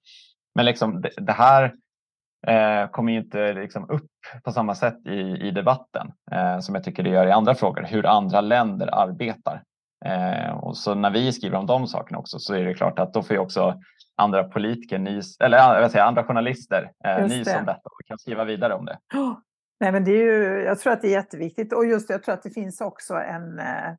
Men 0.54 0.64
liksom 0.64 1.00
det, 1.00 1.10
det 1.16 1.32
här 1.32 1.74
eh, 2.46 2.90
kommer 2.90 3.12
inte 3.12 3.52
liksom 3.52 3.90
upp 3.90 4.10
på 4.44 4.52
samma 4.52 4.74
sätt 4.74 5.06
i, 5.06 5.20
i 5.20 5.50
debatten 5.50 6.12
eh, 6.32 6.58
som 6.58 6.74
jag 6.74 6.84
tycker 6.84 7.02
det 7.02 7.10
gör 7.10 7.26
i 7.26 7.32
andra 7.32 7.54
frågor, 7.54 7.82
hur 7.82 8.06
andra 8.06 8.40
länder 8.40 8.94
arbetar. 8.94 9.62
Eh, 10.04 10.50
och 10.50 10.76
så 10.76 10.94
när 10.94 11.10
vi 11.10 11.32
skriver 11.32 11.58
om 11.58 11.66
de 11.66 11.86
sakerna 11.86 12.18
också 12.18 12.38
så 12.38 12.54
är 12.54 12.64
det 12.64 12.74
klart 12.74 12.98
att 12.98 13.14
då 13.14 13.22
får 13.22 13.36
ju 13.36 13.40
också 13.40 13.80
andra 14.16 14.44
politiker 14.44 14.98
nys, 14.98 15.40
eller 15.40 15.58
jag 15.58 15.80
vill 15.80 15.90
säga, 15.90 16.04
andra 16.04 16.24
journalister 16.24 16.90
eh, 17.04 17.26
nys 17.26 17.56
om 17.56 17.66
detta 17.66 17.80
och 17.84 18.06
kan 18.06 18.18
skriva 18.18 18.44
vidare 18.44 18.74
om 18.74 18.84
det. 18.84 18.98
Oh. 19.14 19.38
Nej, 19.80 19.92
men 19.92 20.04
det 20.04 20.10
är 20.10 20.24
ju, 20.24 20.62
jag 20.64 20.78
tror 20.78 20.92
att 20.92 21.02
det 21.02 21.08
är 21.08 21.12
jätteviktigt 21.12 21.72
och 21.72 21.86
just 21.86 22.10
jag 22.10 22.22
tror 22.22 22.34
att 22.34 22.42
det 22.42 22.50
finns 22.50 22.80
också 22.80 23.14
en, 23.14 23.58
eh, 23.58 23.92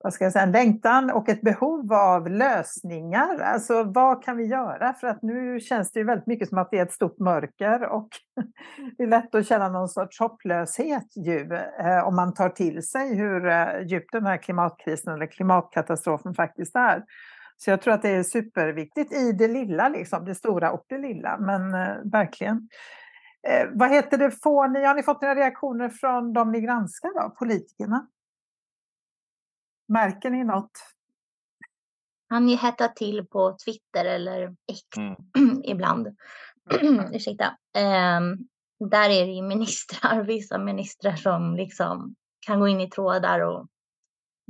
vad 0.00 0.12
ska 0.12 0.24
jag 0.24 0.32
säga, 0.32 0.42
en 0.42 0.52
längtan 0.52 1.10
och 1.10 1.28
ett 1.28 1.40
behov 1.40 1.92
av 1.92 2.30
lösningar. 2.30 3.38
Alltså 3.40 3.82
vad 3.82 4.24
kan 4.24 4.36
vi 4.36 4.44
göra? 4.44 4.94
För 4.94 5.06
att 5.06 5.22
nu 5.22 5.60
känns 5.60 5.92
det 5.92 6.00
ju 6.00 6.06
väldigt 6.06 6.26
mycket 6.26 6.48
som 6.48 6.58
att 6.58 6.70
det 6.70 6.78
är 6.78 6.82
ett 6.82 6.92
stort 6.92 7.18
mörker 7.18 7.82
och 7.82 8.08
det 8.96 9.02
är 9.02 9.06
lätt 9.06 9.34
att 9.34 9.46
känna 9.46 9.68
någon 9.68 9.88
sorts 9.88 10.20
hopplöshet 10.20 11.16
ju, 11.16 11.54
eh, 11.54 12.06
om 12.06 12.16
man 12.16 12.34
tar 12.34 12.48
till 12.48 12.82
sig 12.82 13.14
hur 13.14 13.48
eh, 13.48 13.86
djup 13.86 14.04
den 14.12 14.26
här 14.26 14.36
klimatkrisen 14.36 15.14
eller 15.14 15.26
klimatkatastrofen 15.26 16.34
faktiskt 16.34 16.76
är. 16.76 17.04
Så 17.56 17.70
jag 17.70 17.82
tror 17.82 17.94
att 17.94 18.02
det 18.02 18.10
är 18.10 18.22
superviktigt 18.22 19.12
i 19.12 19.32
det 19.32 19.48
lilla, 19.48 19.88
liksom, 19.88 20.24
det 20.24 20.34
stora 20.34 20.72
och 20.72 20.84
det 20.88 20.98
lilla, 20.98 21.38
men 21.38 21.74
eh, 21.74 21.96
verkligen. 22.04 22.68
Eh, 23.48 23.68
vad 23.72 23.90
heter 23.90 24.18
det, 24.18 24.30
får 24.30 24.68
ni, 24.68 24.84
har 24.84 24.94
ni 24.94 25.02
fått 25.02 25.22
några 25.22 25.34
reaktioner 25.34 25.88
från 25.88 26.32
de 26.32 26.52
ni 26.52 26.60
granskar, 26.60 27.22
då, 27.22 27.30
politikerna? 27.30 28.06
Märker 29.88 30.30
ni 30.30 30.44
något? 30.44 30.70
Han 32.28 32.48
ju 32.48 32.56
hetta 32.56 32.88
till 32.88 33.26
på 33.26 33.56
Twitter 33.64 34.04
eller 34.04 34.56
X 34.72 34.96
mm. 34.96 35.16
ibland. 35.64 36.16
Ursäkta. 37.12 37.56
Um, 37.78 38.48
där 38.90 39.10
är 39.10 39.26
det 39.26 39.32
ju 39.32 39.42
ministrar, 39.42 40.22
vissa 40.26 40.58
ministrar 40.58 41.16
som 41.16 41.56
liksom 41.56 42.14
kan 42.46 42.60
gå 42.60 42.68
in 42.68 42.80
i 42.80 42.90
trådar 42.90 43.40
och 43.40 43.66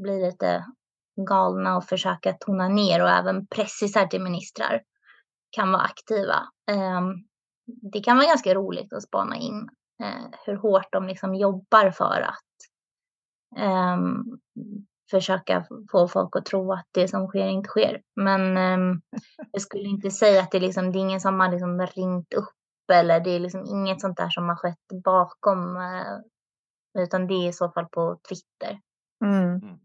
bli 0.02 0.26
lite 0.26 0.64
galna 1.28 1.76
och 1.76 1.84
försöka 1.84 2.32
tona 2.32 2.68
ner 2.68 3.02
och 3.02 3.10
även 3.10 3.46
pressisar 3.46 4.06
till 4.06 4.22
ministrar 4.22 4.82
kan 5.50 5.72
vara 5.72 5.82
aktiva. 5.82 6.48
Um, 6.70 7.24
det 7.92 8.00
kan 8.00 8.16
vara 8.16 8.26
ganska 8.26 8.54
roligt 8.54 8.92
att 8.92 9.02
spana 9.02 9.36
in 9.36 9.68
uh, 10.02 10.28
hur 10.46 10.56
hårt 10.56 10.92
de 10.92 11.06
liksom 11.06 11.34
jobbar 11.34 11.90
för 11.90 12.20
att 12.20 12.44
um, 13.64 14.40
försöka 15.10 15.66
få 15.90 16.08
folk 16.08 16.36
att 16.36 16.44
tro 16.44 16.72
att 16.72 16.86
det 16.90 17.08
som 17.08 17.26
sker 17.26 17.46
inte 17.46 17.68
sker. 17.68 18.00
Men 18.16 18.56
um, 18.56 19.00
jag 19.52 19.62
skulle 19.62 19.88
inte 19.88 20.10
säga 20.10 20.42
att 20.42 20.50
det, 20.50 20.60
liksom, 20.60 20.92
det 20.92 20.98
är 20.98 21.00
ingen 21.00 21.20
som 21.20 21.40
har 21.40 21.50
liksom 21.50 21.86
ringt 21.86 22.34
upp 22.34 22.54
eller 22.92 23.20
det 23.20 23.30
är 23.30 23.40
liksom 23.40 23.64
inget 23.64 24.00
sånt 24.00 24.16
där 24.16 24.28
som 24.28 24.48
har 24.48 24.56
skett 24.56 25.02
bakom. 25.04 25.76
Uh, 25.76 26.18
utan 26.98 27.26
det 27.26 27.34
är 27.34 27.48
i 27.48 27.52
så 27.52 27.70
fall 27.70 27.86
på 27.86 28.18
Twitter. 28.28 28.80
Mm. 29.24 29.44
Mm. 29.44 29.78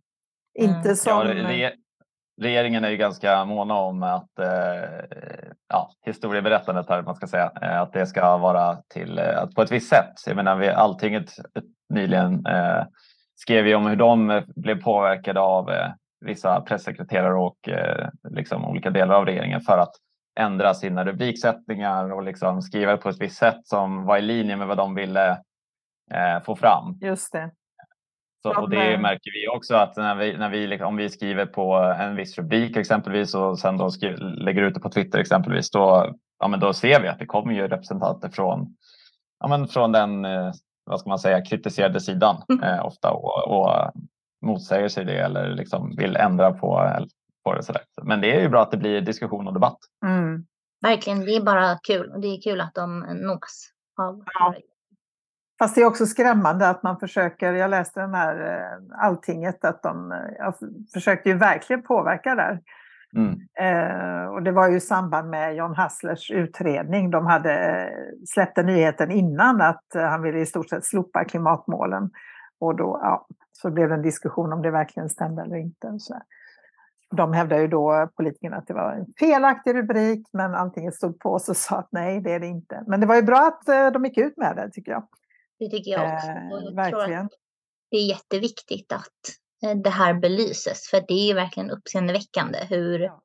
Inte 0.59 0.95
som... 0.95 1.11
Ja, 1.11 1.33
re 1.33 1.73
regeringen 2.41 2.83
är 2.83 2.89
ju 2.89 2.97
ganska 2.97 3.45
måna 3.45 3.73
om 3.73 4.03
att 4.03 4.39
eh, 4.39 5.05
ja, 5.69 5.91
historieberättandet 6.05 6.89
här, 6.89 7.01
man 7.01 7.15
ska 7.15 7.27
säga, 7.27 7.51
eh, 7.61 7.81
att 7.81 7.93
det 7.93 8.05
ska 8.05 8.37
vara 8.37 8.77
till, 8.93 9.19
eh, 9.19 9.45
på 9.55 9.61
ett 9.61 9.71
visst 9.71 9.89
sätt. 9.89 10.13
Jag 10.25 10.35
menar, 10.35 10.55
vi, 10.55 10.69
alltinget 10.69 11.31
nyligen 11.89 12.45
eh, 12.45 12.83
skrev 13.43 13.67
ju 13.67 13.75
om 13.75 13.85
hur 13.85 13.95
de 13.95 14.29
eh, 14.29 14.43
blev 14.55 14.81
påverkade 14.81 15.39
av 15.39 15.71
eh, 15.71 15.91
vissa 16.25 16.61
pressekreterare 16.61 17.33
och 17.33 17.69
eh, 17.69 18.09
liksom 18.29 18.65
olika 18.65 18.89
delar 18.89 19.15
av 19.15 19.25
regeringen 19.25 19.61
för 19.61 19.77
att 19.77 19.91
ändra 20.39 20.73
sina 20.73 21.05
rubriksättningar 21.05 22.11
och 22.11 22.23
liksom 22.23 22.61
skriva 22.61 22.97
på 22.97 23.09
ett 23.09 23.21
visst 23.21 23.37
sätt 23.37 23.59
som 23.63 24.05
var 24.05 24.17
i 24.17 24.21
linje 24.21 24.55
med 24.55 24.67
vad 24.67 24.77
de 24.77 24.95
ville 24.95 25.37
få 26.45 26.55
fram. 26.55 26.97
Just 27.01 27.31
det. 27.31 27.51
Så, 28.41 28.61
och 28.61 28.69
det 28.69 28.97
märker 28.97 29.31
vi 29.31 29.57
också 29.57 29.75
att 29.75 29.97
när 29.97 30.15
vi, 30.15 30.37
när 30.37 30.49
vi, 30.49 30.67
liksom, 30.67 30.87
om 30.87 30.95
vi 30.95 31.09
skriver 31.09 31.45
på 31.45 31.75
en 31.99 32.15
viss 32.15 32.37
rubrik 32.37 32.77
exempelvis 32.77 33.35
och 33.35 33.59
sen 33.59 33.77
då 33.77 33.89
skriver, 33.89 34.17
lägger 34.17 34.61
ut 34.61 34.73
det 34.73 34.79
på 34.79 34.89
Twitter 34.89 35.19
exempelvis, 35.19 35.71
då, 35.71 36.15
ja, 36.39 36.47
men 36.47 36.59
då 36.59 36.73
ser 36.73 37.01
vi 37.01 37.07
att 37.07 37.19
det 37.19 37.25
kommer 37.25 37.53
ju 37.53 37.67
representanter 37.67 38.29
från, 38.29 38.75
ja, 39.39 39.47
men 39.47 39.67
från 39.67 39.91
den 39.91 40.25
vad 40.85 40.99
ska 40.99 41.09
man 41.09 41.19
säga, 41.19 41.45
kritiserade 41.45 41.99
sidan 41.99 42.43
mm. 42.49 42.63
eh, 42.63 42.85
ofta 42.85 43.11
och, 43.11 43.47
och 43.47 43.91
motsäger 44.45 44.87
sig 44.87 45.05
det 45.05 45.17
eller 45.17 45.49
liksom 45.49 45.95
vill 45.97 46.15
ändra 46.15 46.51
på, 46.51 46.89
på 47.45 47.53
det. 47.53 47.63
Sådär. 47.63 47.81
Men 48.03 48.21
det 48.21 48.35
är 48.35 48.41
ju 48.41 48.49
bra 48.49 48.61
att 48.61 48.71
det 48.71 48.77
blir 48.77 49.01
diskussion 49.01 49.47
och 49.47 49.53
debatt. 49.53 49.77
Mm. 50.05 50.45
Verkligen, 50.81 51.19
det 51.19 51.35
är 51.35 51.41
bara 51.41 51.77
kul 51.87 52.11
och 52.11 52.21
det 52.21 52.27
är 52.27 52.41
kul 52.41 52.61
att 52.61 52.73
de 52.73 52.99
nås 52.99 53.69
av 54.01 54.23
ja. 54.33 54.55
Fast 55.59 55.75
det 55.75 55.81
är 55.81 55.85
också 55.85 56.05
skrämmande 56.05 56.69
att 56.69 56.83
man 56.83 56.99
försöker, 56.99 57.53
jag 57.53 57.69
läste 57.69 57.99
den 57.99 58.13
här 58.13 58.35
eh, 58.35 59.05
Alltinget, 59.05 59.65
att 59.65 59.83
de 59.83 60.11
jag 60.37 60.55
försökte 60.93 61.29
ju 61.29 61.37
verkligen 61.37 61.83
påverka 61.83 62.35
där. 62.35 62.59
Mm. 63.15 63.39
Eh, 63.59 64.25
och 64.25 64.43
det 64.43 64.51
var 64.51 64.69
ju 64.69 64.77
i 64.77 64.79
samband 64.79 65.29
med 65.29 65.55
John 65.55 65.75
Hasslers 65.75 66.31
utredning. 66.31 67.11
De 67.11 67.25
hade 67.25 67.89
släppte 68.27 68.63
nyheten 68.63 69.11
innan 69.11 69.61
att 69.61 69.85
han 69.93 70.21
ville 70.21 70.39
i 70.39 70.45
stort 70.45 70.69
sett 70.69 70.85
slopa 70.85 71.25
klimatmålen. 71.25 72.09
Och 72.59 72.75
då 72.75 72.99
ja, 73.01 73.27
så 73.51 73.71
blev 73.71 73.89
det 73.89 73.95
en 73.95 74.01
diskussion 74.01 74.53
om 74.53 74.61
det 74.61 74.71
verkligen 74.71 75.09
stämde 75.09 75.41
eller 75.41 75.55
inte. 75.55 75.95
Så 75.99 76.21
de 77.15 77.33
hävdade 77.33 77.61
ju 77.61 77.67
då, 77.67 78.09
politikerna, 78.15 78.57
att 78.57 78.67
det 78.67 78.73
var 78.73 78.91
en 78.91 79.05
felaktig 79.19 79.75
rubrik, 79.75 80.27
men 80.33 80.55
allting 80.55 80.91
stod 80.91 81.19
på 81.19 81.29
och 81.29 81.41
sa 81.41 81.77
att 81.77 81.89
nej, 81.91 82.21
det 82.21 82.33
är 82.33 82.39
det 82.39 82.47
inte. 82.47 82.83
Men 82.87 82.99
det 82.99 83.05
var 83.05 83.15
ju 83.15 83.21
bra 83.21 83.37
att 83.37 83.69
eh, 83.69 83.91
de 83.91 84.05
gick 84.05 84.17
ut 84.17 84.37
med 84.37 84.55
det, 84.55 84.69
tycker 84.71 84.91
jag. 84.91 85.07
Det 85.59 85.69
tycker 85.69 85.91
jag 85.91 86.13
också. 86.13 86.27
Eh, 86.27 86.35
jag 86.49 86.75
verkligen. 86.75 87.29
det 87.91 87.97
är 87.97 88.07
jätteviktigt 88.07 88.91
att 88.91 89.03
Eh, 89.03 89.42
det 89.83 89.89
här 89.89 90.13
belyses. 90.13 90.87
För 90.89 91.03
det 91.07 91.31
är 91.31 91.35
verkligen 91.35 91.71
uppseendeväckande 91.71 92.65
hur 92.69 92.99
ja. 92.99 93.21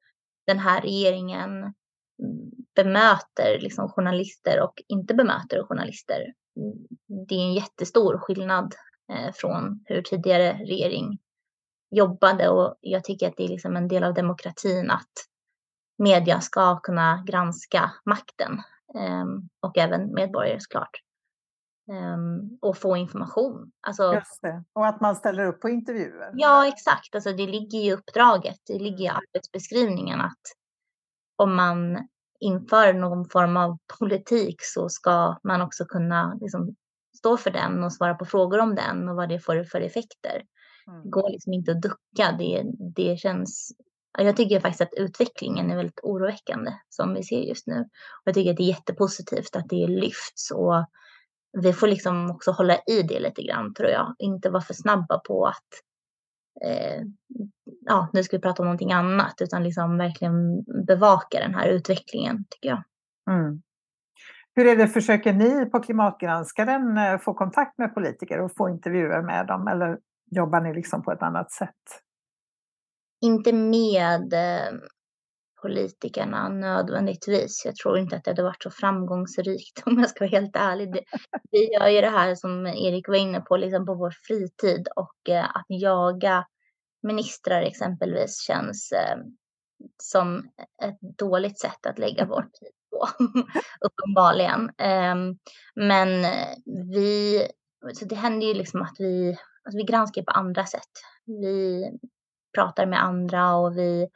den 0.46 0.58
här 0.58 0.80
regeringen 0.80 1.50
mm, 1.58 2.50
bemöter 2.74 3.58
liksom 3.60 3.88
journalister 3.88 4.60
och 4.62 4.82
inte 4.88 5.14
bemöter 5.14 5.62
journalister. 5.62 6.32
Det 7.28 7.34
är 7.34 7.40
en 7.40 7.54
jättestor 7.54 8.18
skillnad 8.18 8.74
eh, 9.12 9.32
från 9.34 9.84
hur 9.84 10.02
tidigare 10.02 10.52
regering 10.52 11.18
jobbade 11.90 12.48
och 12.48 12.76
jag 12.80 13.04
tycker 13.04 13.28
att 13.28 13.36
det 13.36 13.44
är 13.44 13.48
liksom 13.48 13.76
en 13.76 13.88
del 13.88 14.04
av 14.04 14.14
demokratin 14.14 14.90
att 14.90 15.12
media 15.98 16.40
ska 16.40 16.80
kunna 16.80 17.24
granska 17.26 17.90
makten 18.04 18.62
ehm, 18.94 19.48
och 19.60 19.78
även 19.78 20.14
medborgare 20.14 20.60
såklart. 20.60 21.02
Um, 21.88 22.58
och 22.62 22.78
få 22.78 22.96
information. 22.96 23.72
Alltså. 23.80 24.22
Och 24.72 24.86
att 24.86 25.00
man 25.00 25.16
ställer 25.16 25.44
upp 25.44 25.60
på 25.60 25.68
intervjuer. 25.68 26.30
Ja, 26.34 26.68
exakt. 26.68 27.14
Alltså, 27.14 27.32
det 27.32 27.46
ligger 27.46 27.78
i 27.78 27.92
uppdraget, 27.92 28.58
det 28.66 28.78
ligger 28.78 29.04
i 29.04 29.06
mm. 29.06 29.16
arbetsbeskrivningen 29.16 30.20
att 30.20 30.40
om 31.36 31.56
man 31.56 32.08
inför 32.40 32.92
någon 32.92 33.28
form 33.28 33.56
av 33.56 33.78
politik 33.98 34.56
så 34.60 34.88
ska 34.88 35.38
man 35.42 35.62
också 35.62 35.84
kunna 35.84 36.38
liksom, 36.40 36.74
stå 37.18 37.36
för 37.36 37.50
den 37.50 37.84
och 37.84 37.92
svara 37.92 38.14
på 38.14 38.24
frågor 38.24 38.58
om 38.58 38.74
den 38.74 39.08
och 39.08 39.16
vad 39.16 39.28
det 39.28 39.40
får 39.40 39.64
för 39.64 39.80
effekter. 39.80 40.42
Mm. 40.86 41.02
Det 41.02 41.08
går 41.08 41.30
liksom 41.30 41.52
inte 41.52 41.72
att 41.72 41.82
ducka. 41.82 42.32
Det, 42.38 42.62
det 42.94 43.16
känns 43.16 43.72
jag 44.18 44.36
tycker 44.36 44.60
faktiskt 44.60 44.80
att 44.80 44.94
utvecklingen 44.96 45.70
är 45.70 45.76
väldigt 45.76 46.00
oroväckande 46.02 46.72
som 46.88 47.14
vi 47.14 47.22
ser 47.22 47.40
just 47.40 47.66
nu. 47.66 47.80
Och 47.80 48.22
jag 48.24 48.34
tycker 48.34 48.50
att 48.50 48.56
det 48.56 48.62
är 48.62 48.68
jättepositivt 48.68 49.56
att 49.56 49.68
det 49.68 49.86
lyfts 49.86 50.50
och 50.50 50.86
vi 51.52 51.72
får 51.72 51.86
liksom 51.86 52.30
också 52.30 52.50
hålla 52.50 52.76
i 52.76 53.02
det 53.02 53.20
lite 53.20 53.42
grann 53.42 53.74
tror 53.74 53.88
jag. 53.90 54.14
Inte 54.18 54.50
vara 54.50 54.62
för 54.62 54.74
snabba 54.74 55.18
på 55.18 55.46
att 55.46 55.68
eh, 56.64 57.02
ja, 57.86 58.08
nu 58.12 58.22
ska 58.22 58.36
vi 58.36 58.40
prata 58.40 58.62
om 58.62 58.66
någonting 58.66 58.92
annat 58.92 59.34
utan 59.40 59.64
liksom 59.64 59.98
verkligen 59.98 60.64
bevaka 60.86 61.40
den 61.40 61.54
här 61.54 61.68
utvecklingen 61.68 62.44
tycker 62.50 62.68
jag. 62.68 62.82
Mm. 63.30 63.62
Hur 64.54 64.66
är 64.66 64.76
det, 64.76 64.88
försöker 64.88 65.32
ni 65.32 65.66
på 65.66 65.80
Klimatgranskaren 65.80 66.98
eh, 66.98 67.18
få 67.18 67.34
kontakt 67.34 67.78
med 67.78 67.94
politiker 67.94 68.40
och 68.40 68.56
få 68.56 68.68
intervjuer 68.68 69.22
med 69.22 69.46
dem 69.46 69.68
eller 69.68 69.98
jobbar 70.30 70.60
ni 70.60 70.74
liksom 70.74 71.02
på 71.02 71.12
ett 71.12 71.22
annat 71.22 71.52
sätt? 71.52 72.02
Inte 73.20 73.52
med 73.52 74.32
eh, 74.32 74.78
politikerna 75.62 76.48
nödvändigtvis. 76.48 77.62
Jag 77.64 77.76
tror 77.76 77.98
inte 77.98 78.16
att 78.16 78.24
det 78.24 78.30
hade 78.30 78.42
varit 78.42 78.62
så 78.62 78.70
framgångsrikt 78.70 79.82
om 79.86 79.98
jag 79.98 80.10
ska 80.10 80.24
vara 80.24 80.40
helt 80.40 80.56
ärlig. 80.56 81.04
Vi 81.50 81.72
gör 81.72 81.88
ju 81.88 82.00
det 82.00 82.10
här 82.10 82.34
som 82.34 82.66
Erik 82.66 83.08
var 83.08 83.16
inne 83.16 83.40
på, 83.40 83.56
liksom 83.56 83.86
på 83.86 83.94
vår 83.94 84.14
fritid 84.26 84.88
och 84.96 85.28
eh, 85.28 85.44
att 85.44 85.66
jaga 85.68 86.44
ministrar 87.02 87.62
exempelvis 87.62 88.40
känns 88.46 88.92
eh, 88.92 89.18
som 90.02 90.38
ett 90.82 91.18
dåligt 91.18 91.60
sätt 91.60 91.86
att 91.86 91.98
lägga 91.98 92.26
vår 92.26 92.42
tid 92.60 92.72
på, 92.90 93.08
uppenbarligen. 93.86 94.70
Eh, 94.78 95.14
men 95.74 96.08
vi, 96.92 97.42
så 97.94 98.04
det 98.04 98.14
händer 98.14 98.46
ju 98.46 98.54
liksom 98.54 98.82
att 98.82 98.96
vi, 98.98 99.38
alltså 99.64 99.76
vi 99.76 99.84
granskar 99.84 100.22
på 100.22 100.30
andra 100.30 100.66
sätt. 100.66 100.92
Vi 101.26 101.84
pratar 102.54 102.86
med 102.86 103.04
andra 103.04 103.56
och 103.56 103.76
vi 103.76 104.08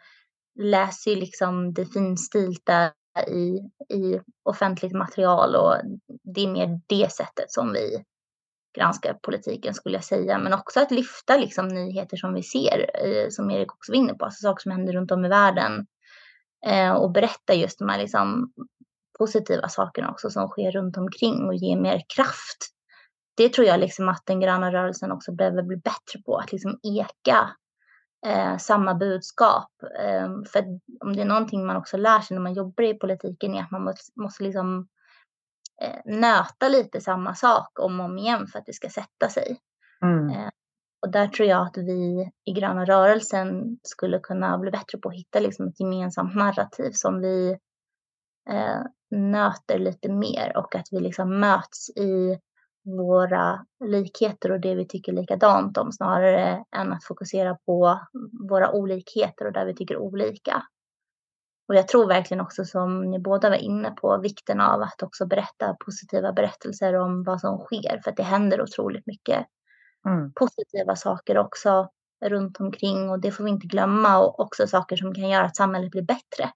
läser 0.61 1.11
ju 1.11 1.17
liksom 1.17 1.75
det 1.75 1.87
finstilta 1.87 2.93
i, 3.29 3.59
i 3.97 4.21
offentligt 4.43 4.93
material 4.93 5.57
och 5.57 5.77
det 6.35 6.41
är 6.41 6.49
mer 6.49 6.81
det 6.87 7.13
sättet 7.13 7.51
som 7.51 7.73
vi 7.73 8.05
granskar 8.77 9.19
politiken 9.23 9.75
skulle 9.75 9.97
jag 9.97 10.05
säga. 10.05 10.39
Men 10.39 10.53
också 10.53 10.81
att 10.81 10.91
lyfta 10.91 11.37
liksom 11.37 11.69
nyheter 11.69 12.17
som 12.17 12.35
vi 12.35 12.43
ser, 12.43 12.91
eh, 12.95 13.29
som 13.31 13.51
Erik 13.51 13.73
också 13.73 13.93
var 13.93 13.97
inne 13.99 14.15
på, 14.15 14.25
alltså 14.25 14.43
saker 14.43 14.63
som 14.63 14.73
händer 14.73 14.93
runt 14.93 15.11
om 15.11 15.25
i 15.25 15.29
världen. 15.29 15.87
Eh, 16.67 16.93
och 16.93 17.13
berätta 17.13 17.55
just 17.55 17.79
de 17.79 17.89
här 17.89 17.99
liksom 17.99 18.53
positiva 19.19 19.69
sakerna 19.69 20.11
också 20.11 20.31
som 20.31 20.49
sker 20.49 20.73
runt 20.73 20.97
omkring 20.97 21.45
och 21.45 21.55
ge 21.55 21.77
mer 21.77 22.03
kraft. 22.17 22.59
Det 23.37 23.49
tror 23.49 23.67
jag 23.67 23.81
liksom 23.81 24.09
att 24.09 24.23
den 24.27 24.41
gröna 24.41 24.73
rörelsen 24.73 25.13
också 25.13 25.33
behöver 25.33 25.63
bli 25.63 25.77
bättre 25.77 26.23
på, 26.27 26.37
att 26.37 26.53
liksom 26.53 26.79
eka 26.83 27.57
eh, 28.27 28.57
samma 28.57 28.95
budskap. 28.95 29.71
Eh, 29.99 30.29
för 30.53 30.65
om 31.01 31.17
det 31.17 31.23
är 31.23 31.27
någonting 31.27 31.67
man 31.67 31.77
också 31.77 31.97
lär 31.97 32.21
sig 32.21 32.35
när 32.35 32.43
man 32.43 32.55
jobbar 32.55 32.85
i 32.85 32.95
politiken 32.95 33.55
är 33.55 33.63
att 33.63 33.71
man 33.71 33.85
måste, 33.85 34.21
måste 34.21 34.43
liksom 34.43 34.89
eh, 35.83 36.01
nöta 36.05 36.69
lite 36.69 37.01
samma 37.01 37.35
sak 37.35 37.79
om 37.79 38.01
och 38.01 38.07
om 38.07 38.19
igen 38.19 38.47
för 38.47 38.59
att 38.59 38.67
det 38.67 38.73
ska 38.73 38.89
sätta 38.89 39.29
sig. 39.29 39.59
Mm. 40.03 40.31
Eh, 40.31 40.51
och 41.03 41.11
där 41.11 41.29
tror 41.29 41.49
jag 41.49 41.67
att 41.67 41.77
vi 41.77 42.31
i 42.45 42.53
gröna 42.53 42.85
rörelsen 42.85 43.79
skulle 43.83 44.19
kunna 44.19 44.59
bli 44.59 44.71
bättre 44.71 44.99
på 44.99 45.09
att 45.09 45.15
hitta 45.15 45.41
liksom 45.41 45.69
ett 45.69 45.81
gemensamt 45.81 46.37
narrativ 46.37 46.91
som 46.93 47.21
vi 47.21 47.59
eh, 48.51 48.83
nöter 49.11 49.79
lite 49.79 50.09
mer 50.13 50.57
och 50.57 50.75
att 50.75 50.89
vi 50.91 51.01
liksom 51.01 51.41
möts 51.41 51.91
i 51.91 52.39
våra 52.85 53.67
likheter 53.85 54.53
och 54.53 54.61
det 54.61 54.75
vi 54.75 54.87
tycker 54.87 55.13
likadant 55.13 55.79
om 55.79 55.93
snarare 55.93 56.65
än 56.77 56.93
att 56.93 57.05
fokusera 57.05 57.57
på 57.67 58.01
våra 58.49 58.73
olikheter 58.73 59.47
och 59.47 59.53
där 59.53 59.67
vi 59.67 59.75
tycker 59.75 59.97
olika. 59.97 60.63
Och 61.69 61.75
jag 61.75 61.89
tror 61.89 62.09
verkligen 62.09 62.41
också 62.41 62.65
som 62.65 63.11
ni 63.11 63.19
båda 63.19 63.51
var 63.51 63.57
inne 63.57 63.91
på 63.91 64.19
vikten 64.19 64.61
av 64.61 64.83
att 64.83 65.03
också 65.03 65.27
berätta 65.27 65.77
positiva 65.85 66.33
berättelser 66.33 66.95
om 66.95 67.25
vad 67.25 67.41
som 67.41 67.59
sker 67.59 68.01
för 68.05 68.11
att 68.11 68.17
det 68.17 68.23
händer 68.23 68.63
otroligt 68.63 69.07
mycket 69.07 69.47
mm. 70.07 70.33
positiva 70.33 70.97
saker 70.97 71.39
också 71.39 71.89
runt 72.25 72.61
omkring 72.61 73.11
och 73.11 73.21
det 73.21 73.31
får 73.31 73.45
vi 73.45 73.51
inte 73.51 73.67
glömma 73.67 74.19
och 74.19 74.41
också 74.41 74.67
saker 74.67 74.97
som 74.97 75.15
kan 75.15 75.29
göra 75.29 75.45
att 75.45 75.57
samhället 75.57 75.91
blir 75.91 76.03
bättre. 76.03 76.51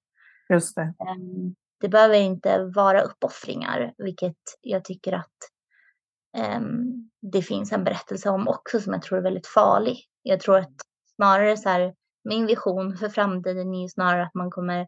Just 0.48 0.76
det. 0.76 0.82
Ehm, 0.82 1.54
det 1.80 1.88
behöver 1.88 2.14
inte 2.14 2.64
vara 2.64 3.00
uppoffringar, 3.00 3.92
vilket 3.98 4.36
jag 4.62 4.84
tycker 4.84 5.12
att 5.12 5.36
Ehm, 6.36 7.10
det 7.32 7.42
finns 7.42 7.72
en 7.72 7.84
berättelse 7.84 8.30
om 8.30 8.48
också 8.48 8.80
som 8.80 8.92
jag 8.92 9.02
tror 9.02 9.18
är 9.18 9.22
väldigt 9.22 9.46
farlig. 9.46 9.98
Jag 10.22 10.40
tror 10.40 10.58
att 10.58 10.74
snarare 11.16 11.56
så 11.56 11.68
här, 11.68 11.94
min 12.24 12.46
vision 12.46 12.96
för 12.96 13.08
framtiden 13.08 13.74
är 13.74 13.82
ju 13.82 13.88
snarare 13.88 14.22
att 14.22 14.34
man 14.34 14.50
kommer 14.50 14.86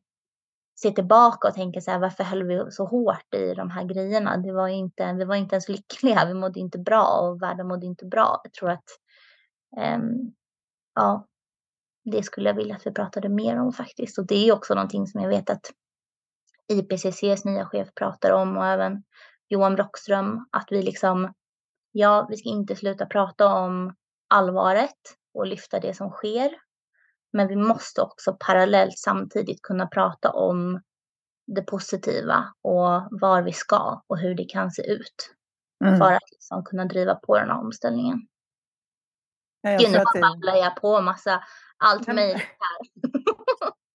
se 0.80 0.90
tillbaka 0.90 1.48
och 1.48 1.54
tänka 1.54 1.80
så 1.80 1.90
här, 1.90 1.98
varför 1.98 2.24
höll 2.24 2.44
vi 2.44 2.70
så 2.70 2.84
hårt 2.84 3.34
i 3.34 3.54
de 3.54 3.70
här 3.70 3.84
grejerna? 3.84 4.37
Det 4.37 4.52
var 4.52 4.68
inte, 4.68 5.12
vi 5.12 5.24
var 5.24 5.34
inte 5.34 5.54
ens 5.54 5.68
lyckliga, 5.68 6.24
vi 6.26 6.34
mådde 6.34 6.61
inte 6.61 6.78
bra 6.78 7.04
och 7.04 7.42
världen 7.42 7.68
mådde 7.68 7.87
inte 7.87 8.06
bra. 8.06 8.40
Jag 8.44 8.52
tror 8.52 8.70
att, 8.70 8.84
um, 9.96 10.34
ja, 10.94 11.26
det 12.04 12.22
skulle 12.22 12.48
jag 12.48 12.54
vilja 12.54 12.76
att 12.76 12.87
vi 12.87 12.92
pratade 12.92 13.28
mer 13.28 13.61
om 13.61 13.72
faktiskt. 13.72 14.18
Och 14.18 14.26
det 14.26 14.48
är 14.48 14.52
också 14.52 14.74
någonting 14.74 15.06
som 15.06 15.22
jag 15.22 15.28
vet 15.28 15.50
att 15.50 15.70
IPCCs 16.72 17.44
nya 17.44 17.66
chef 17.66 17.88
pratar 17.94 18.32
om 18.32 18.56
och 18.56 18.66
även 18.66 19.02
Johan 19.48 19.76
Rockström, 19.76 20.46
att 20.52 20.66
vi 20.70 20.82
liksom, 20.82 21.32
ja, 21.98 22.26
vi 22.30 22.37
ska 22.37 22.48
inte 22.48 22.76
sluta 22.76 23.06
prata 23.06 23.54
om 23.54 23.94
allvaret 24.28 25.16
och 25.34 25.46
lyfta 25.46 25.80
det 25.80 25.94
som 25.94 26.11
sker. 26.11 26.50
Men 27.32 27.48
vi 27.48 27.56
måste 27.56 28.02
också 28.02 28.37
parallellt 28.40 28.98
samtidigt 28.98 29.62
kunna 29.62 29.87
prata 29.87 30.32
om 30.32 30.80
det 31.46 31.62
positiva 31.62 32.54
och 32.62 33.20
var 33.20 33.42
vi 33.42 33.52
ska 33.52 34.02
och 34.06 34.18
hur 34.18 34.34
det 34.34 34.44
kan 34.44 34.70
se 34.70 34.82
ut. 34.82 35.34
Mm. 35.84 35.98
För 35.98 36.12
att 36.12 36.30
liksom 36.30 36.64
kunna 36.64 36.84
driva 36.84 37.14
på 37.14 37.38
den 37.38 37.50
här 37.50 37.58
omställningen. 37.58 38.18
Ja, 39.61 39.70
jag 39.70 39.92
nu 39.92 40.20
babblar 40.20 40.56
jag 40.56 40.76
på 40.76 41.00
massa 41.00 41.44
allt 41.76 42.06
möjligt 42.06 42.37
här. 42.37 43.22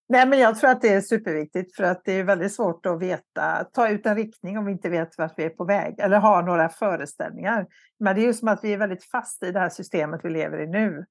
Nej, 0.10 0.28
men 0.28 0.40
jag 0.40 0.56
tror 0.56 0.70
att 0.70 0.82
det 0.82 0.94
är 0.94 1.02
superviktigt 1.02 1.76
för 1.76 1.84
att 1.84 2.02
det 2.06 2.12
är 2.12 2.24
väldigt 2.24 2.54
svårt 2.54 2.86
att 2.86 3.02
veta, 3.02 3.64
ta 3.74 3.90
ut 3.90 4.06
en 4.06 4.16
riktning 4.16 4.58
om 4.58 4.66
vi 4.66 4.72
inte 4.72 4.90
vet 4.90 5.18
vart 5.18 5.34
vi 5.38 5.44
är 5.44 5.50
på 5.50 5.66
väg 5.66 6.00
eller 6.00 6.18
har 6.18 6.44
några 6.44 6.70
föreställningar. 6.70 7.68
Men 8.00 8.16
det 8.16 8.22
är 8.22 8.26
ju 8.26 8.34
som 8.34 8.48
att 8.48 8.64
vi 8.64 8.74
är 8.74 8.78
väldigt 8.78 9.04
fast 9.04 9.44
i 9.44 9.52
det 9.52 9.60
här 9.60 9.70
systemet 9.70 10.22
vi 10.24 10.30
lever 10.30 10.62
i 10.62 10.68
nu. 10.68 11.06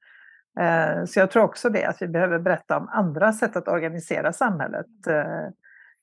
Eh, 0.60 1.04
så 1.04 1.18
jag 1.20 1.30
tror 1.30 1.42
också 1.42 1.70
det, 1.70 1.84
att 1.84 2.02
vi 2.02 2.08
behöver 2.08 2.38
berätta 2.38 2.76
om 2.76 2.88
andra 2.88 3.32
sätt 3.32 3.56
att 3.56 3.68
organisera 3.68 4.32
samhället. 4.32 5.06
Eh, 5.08 5.48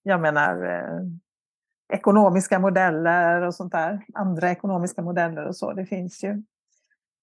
jag 0.03 0.21
menar 0.21 0.65
eh, 0.65 0.99
ekonomiska 1.93 2.59
modeller 2.59 3.41
och 3.41 3.55
sånt 3.55 3.71
där. 3.71 4.05
Andra 4.13 4.51
ekonomiska 4.51 5.01
modeller 5.01 5.45
och 5.45 5.55
så, 5.55 5.73
det 5.73 5.85
finns 5.85 6.23
ju. 6.23 6.43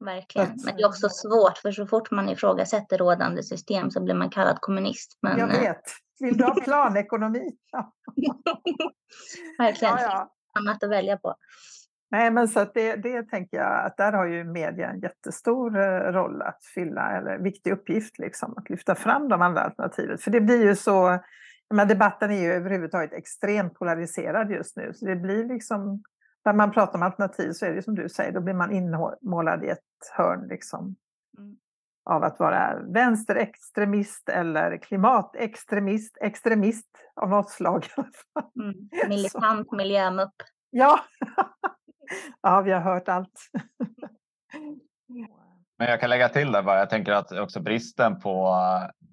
Verkligen. 0.05 0.49
Men 0.65 0.77
det 0.77 0.83
är 0.83 0.89
också 0.89 1.09
svårt 1.09 1.59
för 1.59 1.73
så 1.73 1.87
fort 1.87 2.11
man 2.11 2.29
ifrågasätter 2.29 2.99
rådande 2.99 3.43
system 3.43 3.91
så 3.91 4.05
blir 4.05 4.15
man 4.15 4.31
kallad 4.31 4.61
kommunist. 4.61 5.19
Men... 5.23 5.39
Jag 5.39 5.47
vet. 5.47 5.83
Vill 6.21 6.37
du 6.37 6.45
ha 6.45 6.55
planekonomi? 6.65 7.51
Verkligen. 9.59 9.95
Ja, 9.95 10.03
ja. 10.03 10.33
Annat 10.59 10.83
att 10.83 10.91
välja 10.91 11.17
på. 11.17 11.35
Nej, 12.11 12.31
men 12.31 12.49
så 12.49 12.61
att 12.61 12.75
det, 12.75 12.97
det 12.97 13.23
tänker 13.23 13.57
jag 13.57 13.87
att 13.87 13.97
där 13.97 14.13
har 14.13 14.27
ju 14.27 14.45
media 14.45 14.91
en 14.91 15.01
jättestor 15.01 15.79
eh, 15.79 16.13
roll 16.13 16.43
att 16.43 16.65
fylla, 16.75 17.19
eller 17.19 17.39
viktig 17.39 17.73
uppgift 17.73 18.19
liksom, 18.19 18.55
att 18.57 18.71
lyfta 18.71 18.95
fram 18.95 19.29
de 19.29 19.43
andra 19.43 19.61
alternativen. 19.61 20.19
För 20.19 20.31
det 20.31 20.41
blir 20.41 20.65
ju 20.65 20.77
så, 20.77 21.19
men 21.75 21.89
debatten 21.89 22.31
är 22.31 22.43
ju 22.43 22.53
överhuvudtaget 22.53 23.13
extremt 23.13 23.75
polariserad 23.75 24.51
just 24.51 24.77
nu, 24.77 24.93
så 24.95 25.07
det 25.07 25.17
blir 25.17 25.45
liksom 25.45 26.03
när 26.47 26.53
man 26.53 26.73
pratar 26.73 26.95
om 26.99 27.03
alternativ 27.03 27.53
så 27.53 27.67
är 27.67 27.75
det 27.75 27.83
som 27.83 27.95
du 27.95 28.09
säger, 28.09 28.33
då 28.33 28.41
blir 28.41 28.55
man 28.55 28.73
inmålad 28.73 29.65
i 29.65 29.69
ett 29.69 29.79
hörn 30.13 30.49
liksom. 30.49 30.97
Mm. 31.39 31.57
Av 32.05 32.25
att 32.25 32.39
vara 32.39 32.79
vänsterextremist 32.83 34.29
eller 34.29 34.77
klimatextremist, 34.77 36.17
extremist 36.21 36.89
av 37.15 37.29
något 37.29 37.51
slag. 37.51 37.87
Mm. 38.61 38.75
Militant 39.09 39.73
miljömupp. 39.73 40.35
Ja. 40.71 41.01
ja, 42.43 42.61
vi 42.61 42.73
har 42.73 42.81
hört 42.81 43.09
allt. 43.09 43.41
Men 45.79 45.89
jag 45.89 46.01
kan 46.01 46.11
lägga 46.11 46.29
till 46.29 46.53
där 46.53 46.63
bara, 46.63 46.79
jag 46.79 46.91
tänker 46.91 47.13
att 47.13 47.33
också 47.33 47.61
bristen 47.61 48.21
på 48.21 48.57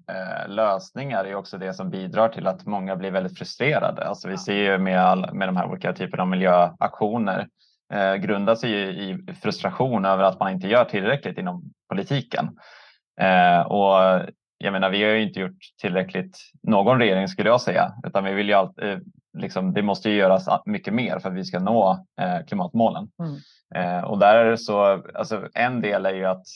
eh, 0.08 0.48
lösningar 0.48 1.24
är 1.24 1.34
också 1.34 1.58
det 1.58 1.74
som 1.74 1.90
bidrar 1.90 2.28
till 2.28 2.46
att 2.46 2.66
många 2.66 2.96
blir 2.96 3.10
väldigt 3.10 3.38
frustrerade. 3.38 4.08
Alltså 4.08 4.28
vi 4.28 4.38
ser 4.38 4.54
ju 4.54 4.78
med, 4.78 5.00
all, 5.00 5.34
med 5.34 5.48
de 5.48 5.56
här 5.56 5.66
olika 5.66 5.92
typerna 5.92 6.22
av 6.22 6.28
miljöaktioner 6.28 7.48
eh, 7.94 8.14
grundar 8.14 8.54
sig 8.54 8.72
i 9.10 9.18
frustration 9.42 10.04
över 10.04 10.24
att 10.24 10.40
man 10.40 10.52
inte 10.52 10.68
gör 10.68 10.84
tillräckligt 10.84 11.38
inom 11.38 11.62
politiken. 11.88 12.58
Eh, 13.20 13.60
och 13.60 14.22
jag 14.58 14.72
menar, 14.72 14.90
vi 14.90 15.02
har 15.02 15.10
ju 15.10 15.22
inte 15.22 15.40
gjort 15.40 15.58
tillräckligt, 15.80 16.38
någon 16.62 16.98
regering 16.98 17.28
skulle 17.28 17.48
jag 17.48 17.60
säga, 17.60 17.92
utan 18.06 18.24
vi 18.24 18.34
vill 18.34 18.48
ju 18.48 18.54
alltid, 18.54 18.84
eh, 18.84 18.98
liksom, 19.38 19.72
det 19.72 19.82
måste 19.82 20.10
ju 20.10 20.16
göras 20.16 20.48
mycket 20.66 20.94
mer 20.94 21.18
för 21.18 21.28
att 21.28 21.36
vi 21.36 21.44
ska 21.44 21.58
nå 21.58 22.06
eh, 22.20 22.46
klimatmålen. 22.46 23.08
Mm. 23.18 23.36
Eh, 23.74 24.04
och 24.04 24.18
där 24.18 24.56
så, 24.56 25.02
alltså, 25.14 25.48
en 25.54 25.80
del 25.80 26.06
är 26.06 26.14
ju 26.14 26.24
att 26.24 26.46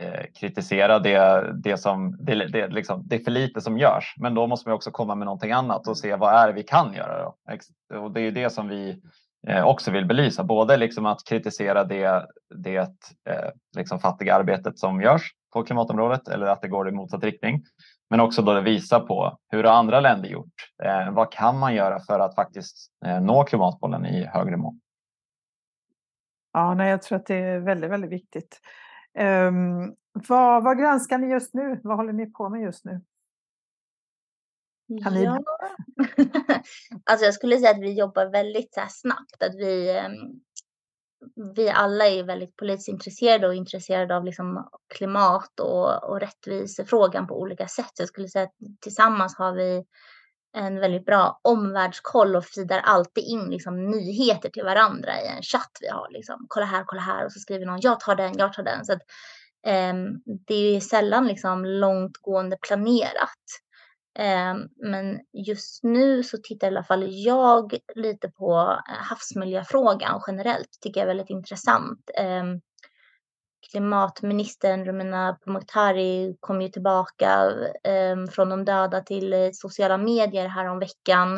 eh, 0.00 0.24
kritisera 0.40 0.98
det, 0.98 1.52
det 1.62 1.76
som 1.76 2.16
det, 2.20 2.34
det, 2.34 2.68
liksom, 2.68 3.02
det 3.06 3.16
är 3.16 3.24
för 3.24 3.30
lite 3.30 3.60
som 3.60 3.78
görs. 3.78 4.14
Men 4.16 4.34
då 4.34 4.46
måste 4.46 4.68
man 4.68 4.76
också 4.76 4.90
komma 4.90 5.14
med 5.14 5.24
någonting 5.24 5.52
annat 5.52 5.88
och 5.88 5.98
se 5.98 6.16
vad 6.16 6.34
är 6.34 6.46
det 6.46 6.52
vi 6.52 6.62
kan 6.62 6.94
göra. 6.94 7.22
Då? 7.22 7.34
Och 7.98 8.10
det 8.10 8.20
är 8.20 8.24
ju 8.24 8.30
det 8.30 8.50
som 8.50 8.68
vi 8.68 9.02
Eh, 9.48 9.66
också 9.66 9.90
vill 9.90 10.06
belysa. 10.06 10.44
Både 10.44 10.76
liksom 10.76 11.06
att 11.06 11.24
kritisera 11.24 11.84
det, 11.84 12.26
det 12.54 12.76
eh, 12.76 13.50
liksom 13.76 13.98
fattiga 13.98 14.34
arbetet 14.34 14.78
som 14.78 15.00
görs 15.00 15.32
på 15.52 15.62
klimatområdet 15.62 16.28
eller 16.28 16.46
att 16.46 16.62
det 16.62 16.68
går 16.68 16.88
i 16.88 16.92
motsatt 16.92 17.24
riktning. 17.24 17.62
Men 18.10 18.20
också 18.20 18.42
då 18.42 18.54
det 18.54 18.60
visar 18.60 19.00
på 19.00 19.38
hur 19.48 19.64
har 19.64 19.72
andra 19.72 20.00
länder 20.00 20.28
gjort? 20.28 20.54
Eh, 20.84 21.10
vad 21.12 21.32
kan 21.32 21.58
man 21.58 21.74
göra 21.74 22.00
för 22.00 22.20
att 22.20 22.34
faktiskt 22.34 22.92
eh, 23.06 23.20
nå 23.20 23.44
klimatmålen 23.44 24.06
i 24.06 24.24
högre 24.24 24.56
mån? 24.56 24.80
Ja, 26.52 26.74
nej, 26.74 26.90
jag 26.90 27.02
tror 27.02 27.16
att 27.18 27.26
det 27.26 27.34
är 27.34 27.58
väldigt, 27.58 27.90
väldigt 27.90 28.10
viktigt. 28.10 28.60
Um, 29.18 29.94
vad, 30.28 30.64
vad 30.64 30.78
granskar 30.78 31.18
ni 31.18 31.26
just 31.26 31.54
nu? 31.54 31.80
Vad 31.82 31.96
håller 31.96 32.12
ni 32.12 32.26
på 32.26 32.48
med 32.48 32.62
just 32.62 32.84
nu? 32.84 33.00
Kan 35.02 35.22
ja. 35.22 35.42
alltså 37.04 37.24
jag 37.24 37.34
skulle 37.34 37.58
säga 37.58 37.70
att 37.70 37.80
vi 37.80 37.98
jobbar 37.98 38.26
väldigt 38.26 38.74
så 38.74 38.80
snabbt. 38.88 39.42
Att 39.42 39.54
vi, 39.54 40.00
um, 40.06 40.40
vi 41.54 41.70
alla 41.70 42.06
är 42.06 42.24
väldigt 42.24 42.56
politiskt 42.56 42.88
intresserade 42.88 43.46
och 43.46 43.54
intresserade 43.54 44.16
av 44.16 44.24
liksom 44.24 44.68
klimat 44.94 45.60
och, 45.60 46.04
och 46.04 46.20
rättvisefrågan 46.20 47.26
på 47.26 47.40
olika 47.40 47.68
sätt. 47.68 47.92
Jag 47.98 48.08
skulle 48.08 48.28
säga 48.28 48.44
att 48.44 48.54
tillsammans 48.80 49.36
har 49.36 49.52
vi 49.52 49.84
en 50.56 50.80
väldigt 50.80 51.06
bra 51.06 51.40
omvärldskoll 51.42 52.36
och 52.36 52.44
feedar 52.44 52.78
alltid 52.78 53.24
in 53.24 53.50
liksom 53.50 53.90
nyheter 53.90 54.48
till 54.48 54.64
varandra 54.64 55.20
i 55.20 55.26
en 55.26 55.42
chatt 55.42 55.78
vi 55.80 55.88
har. 55.88 56.10
Liksom. 56.10 56.46
Kolla 56.48 56.66
här, 56.66 56.84
kolla 56.86 57.02
här 57.02 57.24
och 57.24 57.32
så 57.32 57.40
skriver 57.40 57.66
någon 57.66 57.80
jag 57.80 58.00
tar 58.00 58.14
den, 58.14 58.38
jag 58.38 58.52
tar 58.52 58.62
den. 58.62 58.84
Så 58.84 58.92
att, 58.92 59.02
um, 59.66 60.22
det 60.46 60.76
är 60.76 60.80
sällan 60.80 61.26
liksom 61.26 61.64
långtgående 61.64 62.56
planerat. 62.62 63.44
Ehm, 64.18 64.68
men 64.76 65.20
just 65.32 65.84
nu 65.84 66.22
så 66.22 66.38
tittar 66.38 66.66
i 66.66 66.70
alla 66.70 66.84
fall 66.84 67.04
jag 67.08 67.78
lite 67.94 68.28
på 68.28 68.80
eh, 68.88 69.04
havsmiljöfrågan 69.10 70.20
generellt. 70.26 70.68
tycker 70.80 71.00
jag 71.00 71.04
är 71.04 71.14
väldigt 71.14 71.30
intressant. 71.30 72.10
Ehm, 72.18 72.60
klimatministern 73.70 74.84
Romina 74.84 75.38
Pourmokhtari 75.44 76.36
kom 76.40 76.62
ju 76.62 76.68
tillbaka 76.68 77.52
ehm, 77.84 78.28
från 78.28 78.48
de 78.48 78.64
döda 78.64 79.00
till 79.00 79.32
eh, 79.32 79.50
sociala 79.52 79.98
medier 79.98 80.48
här 80.48 80.66
om 80.66 80.78
veckan 80.78 81.36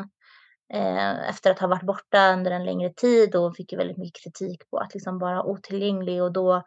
eh, 0.75 1.29
efter 1.29 1.51
att 1.51 1.59
ha 1.59 1.69
varit 1.69 1.87
borta 1.87 2.33
under 2.33 2.51
en 2.51 2.65
längre 2.65 2.93
tid 2.93 3.35
och 3.35 3.57
fick 3.57 3.73
ju 3.73 3.79
väldigt 3.79 3.99
mycket 3.99 4.23
kritik 4.25 4.71
på 4.71 4.79
att 4.79 4.95
liksom 4.95 5.19
vara 5.19 5.43
otillgänglig 5.43 6.23
och 6.23 6.33
då 6.33 6.63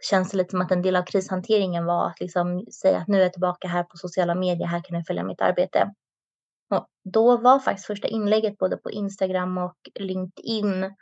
känns 0.00 0.30
det 0.30 0.36
lite 0.36 0.50
som 0.50 0.60
att 0.60 0.72
en 0.72 0.82
del 0.82 0.96
av 0.96 1.02
krishanteringen 1.02 1.84
var 1.84 2.06
att 2.06 2.20
liksom 2.20 2.66
säga 2.82 2.98
att 2.98 3.08
nu 3.08 3.18
är 3.18 3.22
jag 3.22 3.32
tillbaka 3.32 3.68
här 3.68 3.82
på 3.82 3.96
sociala 3.96 4.34
medier, 4.34 4.66
här 4.66 4.82
kan 4.84 4.98
ni 4.98 5.04
följa 5.04 5.24
mitt 5.24 5.40
arbete. 5.40 5.92
Och 6.70 6.86
då 7.04 7.36
var 7.36 7.58
faktiskt 7.58 7.86
första 7.86 8.08
inlägget 8.08 8.58
både 8.58 8.76
på 8.76 8.90
Instagram 8.90 9.58
och 9.58 9.76
LinkedIn 9.94 10.94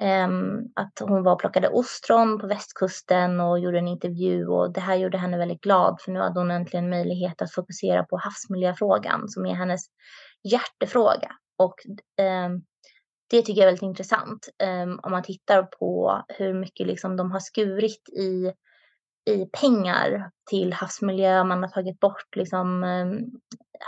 Um, 0.00 0.72
att 0.74 0.98
hon 1.00 1.22
var 1.22 1.32
och 1.32 1.40
plockade 1.40 1.68
ostron 1.68 2.38
på 2.38 2.46
västkusten 2.46 3.40
och 3.40 3.58
gjorde 3.58 3.78
en 3.78 3.88
intervju 3.88 4.46
och 4.46 4.72
det 4.72 4.80
här 4.80 4.94
gjorde 4.96 5.18
henne 5.18 5.38
väldigt 5.38 5.60
glad 5.60 6.00
för 6.00 6.12
nu 6.12 6.20
hade 6.20 6.40
hon 6.40 6.50
äntligen 6.50 6.90
möjlighet 6.90 7.42
att 7.42 7.52
fokusera 7.52 8.04
på 8.04 8.16
havsmiljöfrågan 8.16 9.28
som 9.28 9.46
är 9.46 9.54
hennes 9.54 9.80
hjärtefråga. 10.44 11.30
Och 11.58 11.74
um, 12.22 12.64
det 13.30 13.42
tycker 13.42 13.60
jag 13.60 13.62
är 13.62 13.66
väldigt 13.66 13.82
intressant 13.82 14.48
um, 14.84 15.00
om 15.02 15.12
man 15.12 15.22
tittar 15.22 15.62
på 15.62 16.22
hur 16.28 16.54
mycket 16.54 16.86
liksom 16.86 17.16
de 17.16 17.30
har 17.30 17.40
skurit 17.40 18.08
i, 18.08 18.52
i 19.30 19.46
pengar 19.60 20.30
till 20.50 20.72
havsmiljö. 20.72 21.44
Man 21.44 21.62
har 21.62 21.70
tagit 21.70 22.00
bort 22.00 22.36
liksom, 22.36 22.84
ehm, 22.84 23.18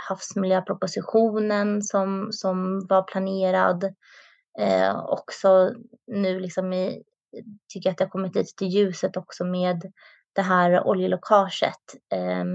havsmiljöpropositionen 0.09 1.81
som, 1.81 2.27
som 2.31 2.87
var 2.89 3.03
planerad. 3.03 3.83
Uh, 4.59 5.05
också 5.05 5.73
nu 6.07 6.39
liksom 6.39 6.73
i, 6.73 7.03
tycker 7.73 7.89
jag 7.89 7.91
att 7.91 7.97
det 7.97 8.03
har 8.03 8.09
kommit 8.09 8.35
lite 8.35 8.55
till 8.57 8.67
ljuset 8.67 9.17
också 9.17 9.45
med 9.45 9.91
det 10.39 10.43
här 10.43 10.87
oljeläckaget 10.87 11.95
eh, 12.13 12.45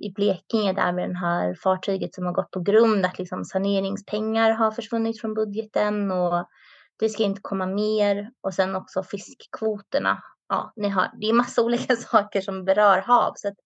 i 0.00 0.12
Blekinge 0.14 0.72
där 0.72 0.92
med 0.92 1.10
det 1.10 1.18
här 1.18 1.54
fartyget 1.54 2.14
som 2.14 2.26
har 2.26 2.32
gått 2.32 2.50
på 2.50 2.60
grund 2.60 3.06
att 3.06 3.18
liksom 3.18 3.44
saneringspengar 3.44 4.50
har 4.50 4.70
försvunnit 4.70 5.20
från 5.20 5.34
budgeten 5.34 6.12
och 6.12 6.48
det 6.98 7.08
ska 7.08 7.22
inte 7.22 7.40
komma 7.40 7.66
mer 7.66 8.30
och 8.40 8.54
sen 8.54 8.76
också 8.76 9.02
fiskkvoterna. 9.02 10.22
Ja, 10.48 10.72
ni 10.76 10.88
hör, 10.88 11.10
det 11.20 11.26
är 11.26 11.32
massa 11.32 11.62
olika 11.64 11.96
saker 11.96 12.40
som 12.40 12.64
berör 12.64 12.98
hav 12.98 13.32
så 13.36 13.48
att, 13.48 13.58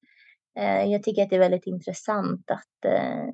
eh, 0.59 0.85
jag 0.85 1.03
tycker 1.03 1.23
att 1.23 1.31
det 1.31 1.37
är 1.37 1.41
väldigt 1.41 1.67
intressant 1.67 2.51
att 2.51 2.85
eh, 2.85 3.27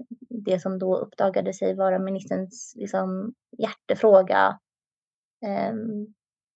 det 0.44 0.61
som 0.61 0.79
då 0.79 0.96
uppdagade 0.96 1.53
sig 1.53 1.75
vara 1.75 1.99
ministerns 1.99 2.73
liksom, 2.77 3.35
hjärtefråga 3.59 4.59
eh, 5.46 5.75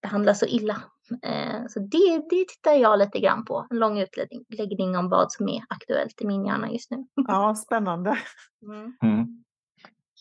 behandlas 0.03 0.39
så 0.39 0.47
illa. 0.47 0.83
Eh, 1.23 1.67
så 1.69 1.81
det, 1.81 2.23
det 2.31 2.49
tittar 2.49 2.73
jag 2.73 2.99
lite 2.99 3.21
grann 3.21 3.45
på. 3.45 3.67
En 3.71 3.79
lång 3.79 3.99
utläggning 3.99 4.97
om 4.97 5.09
vad 5.09 5.33
som 5.33 5.49
är 5.49 5.63
aktuellt 5.69 6.23
i 6.23 6.27
min 6.27 6.47
hjärna 6.47 6.71
just 6.71 6.91
nu. 6.91 7.05
Ja, 7.29 7.55
spännande. 7.55 8.19
Mm. 8.67 8.97
Mm. 9.03 9.45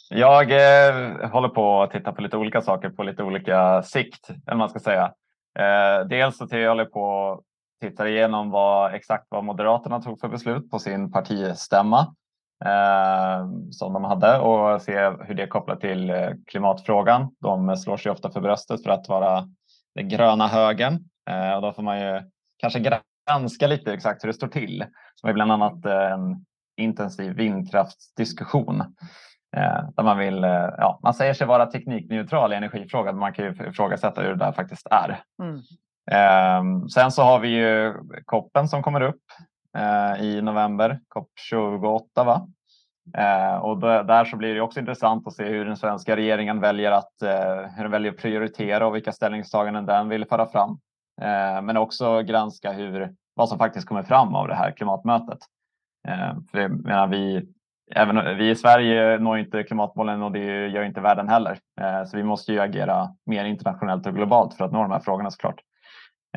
Jag 0.09 0.51
eh, 0.51 1.29
håller 1.29 1.49
på 1.49 1.81
att 1.81 1.91
titta 1.91 2.11
på 2.11 2.21
lite 2.21 2.37
olika 2.37 2.61
saker 2.61 2.89
på 2.89 3.03
lite 3.03 3.23
olika 3.23 3.83
sikt, 3.83 4.29
eller 4.29 4.57
man 4.57 4.69
ska 4.69 4.79
säga. 4.79 5.13
Eh, 5.59 6.07
dels 6.07 6.37
så 6.37 6.47
jag 6.49 6.69
håller 6.69 6.85
på 6.85 7.31
att 7.31 7.41
titta 7.81 8.09
igenom 8.09 8.49
vad, 8.49 8.93
exakt 8.93 9.27
vad 9.29 9.43
Moderaterna 9.43 10.01
tog 10.01 10.19
för 10.19 10.27
beslut 10.27 10.71
på 10.71 10.79
sin 10.79 11.11
partistämma 11.11 11.99
eh, 12.65 13.47
som 13.71 13.93
de 13.93 14.03
hade 14.03 14.39
och 14.39 14.81
se 14.81 15.09
hur 15.09 15.33
det 15.33 15.43
är 15.43 15.47
kopplat 15.47 15.81
till 15.81 16.09
eh, 16.09 16.29
klimatfrågan. 16.47 17.35
De 17.39 17.77
slår 17.77 17.97
sig 17.97 18.11
ofta 18.11 18.31
för 18.31 18.41
bröstet 18.41 18.83
för 18.83 18.89
att 18.89 19.09
vara 19.09 19.49
den 19.95 20.09
gröna 20.09 20.47
högern 20.47 20.99
eh, 21.29 21.53
och 21.53 21.61
då 21.61 21.73
får 21.73 21.83
man 21.83 21.99
ju 21.99 22.21
kanske 22.57 22.79
granska 23.29 23.67
lite 23.67 23.93
exakt 23.93 24.23
hur 24.23 24.27
det 24.27 24.33
står 24.33 24.47
till. 24.47 24.85
Som 25.15 25.29
är 25.29 25.33
bland 25.33 25.51
annat 25.51 25.85
eh, 25.85 26.11
en 26.11 26.45
intensiv 26.77 27.33
vindkraftsdiskussion 27.33 28.81
eh, 29.55 29.89
där 29.95 30.03
man 30.03 30.17
vill, 30.17 30.43
ja, 30.77 30.99
man 31.03 31.13
säger 31.13 31.33
sig 31.33 31.47
vara 31.47 31.65
teknikneutral 31.65 32.53
i 32.53 32.55
energifrågan, 32.55 33.15
men 33.15 33.19
man 33.19 33.33
kan 33.33 33.45
ju 33.45 33.69
ifrågasätta 33.69 34.21
hur 34.21 34.29
det 34.29 34.45
där 34.45 34.51
faktiskt 34.51 34.87
är. 34.91 35.23
Mm. 35.43 35.61
Eh, 36.11 36.87
sen 36.87 37.11
så 37.11 37.23
har 37.23 37.39
vi 37.39 37.47
ju 37.47 37.93
koppen 38.25 38.67
som 38.67 38.83
kommer 38.83 39.01
upp 39.01 39.23
eh, 39.77 40.23
i 40.23 40.41
november, 40.41 40.99
COP 41.07 41.29
28 41.49 42.23
va? 42.23 42.47
Eh, 43.17 43.55
och 43.55 43.77
då, 43.77 44.03
där 44.03 44.25
så 44.25 44.37
blir 44.37 44.55
det 44.55 44.61
också 44.61 44.79
intressant 44.79 45.27
att 45.27 45.33
se 45.33 45.43
hur 45.43 45.65
den 45.65 45.77
svenska 45.77 46.15
regeringen 46.15 46.59
väljer 46.59 46.91
att, 46.91 47.21
eh, 47.21 47.71
hur 47.75 47.83
den 47.83 47.91
väljer 47.91 48.11
att 48.11 48.17
prioritera 48.17 48.87
och 48.87 48.95
vilka 48.95 49.11
ställningstaganden 49.11 49.85
den 49.85 50.09
vill 50.09 50.25
föra 50.25 50.45
fram. 50.45 50.69
Eh, 51.21 51.61
men 51.61 51.77
också 51.77 52.21
granska 52.21 52.71
hur, 52.71 53.13
vad 53.35 53.49
som 53.49 53.57
faktiskt 53.57 53.87
kommer 53.87 54.03
fram 54.03 54.35
av 54.35 54.47
det 54.47 54.55
här 54.55 54.71
klimatmötet. 54.71 55.39
Eh, 56.07 56.35
för 56.51 56.67
menar, 56.67 57.07
vi, 57.07 57.47
även 57.95 58.37
vi 58.37 58.49
i 58.49 58.55
Sverige 58.55 59.19
når 59.19 59.37
inte 59.37 59.63
klimatmålen 59.63 60.21
och 60.21 60.31
det 60.31 60.67
gör 60.67 60.83
inte 60.83 61.01
världen 61.01 61.29
heller. 61.29 61.59
Eh, 61.81 62.03
så 62.05 62.17
vi 62.17 62.23
måste 62.23 62.53
ju 62.53 62.59
agera 62.59 63.09
mer 63.25 63.45
internationellt 63.45 64.07
och 64.07 64.15
globalt 64.15 64.53
för 64.53 64.65
att 64.65 64.71
nå 64.71 64.81
de 64.81 64.91
här 64.91 64.99
frågorna 64.99 65.31
såklart. 65.31 65.61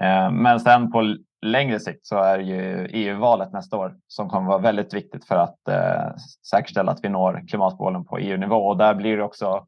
Eh, 0.00 0.30
men 0.30 0.60
sen 0.60 0.92
på 0.92 1.16
längre 1.46 1.80
sikt 1.80 2.06
så 2.06 2.18
är 2.18 2.38
ju 2.38 2.86
EU-valet 2.92 3.52
nästa 3.52 3.76
år 3.76 3.96
som 4.06 4.28
kommer 4.28 4.48
vara 4.48 4.58
väldigt 4.58 4.94
viktigt 4.94 5.24
för 5.24 5.36
att 5.36 5.68
eh, 5.68 6.16
säkerställa 6.50 6.92
att 6.92 7.04
vi 7.04 7.08
når 7.08 7.48
klimatmålen 7.48 8.04
på 8.04 8.18
EU-nivå. 8.18 8.56
Och 8.56 8.76
där 8.76 8.94
blir 8.94 9.16
det 9.16 9.22
också 9.22 9.66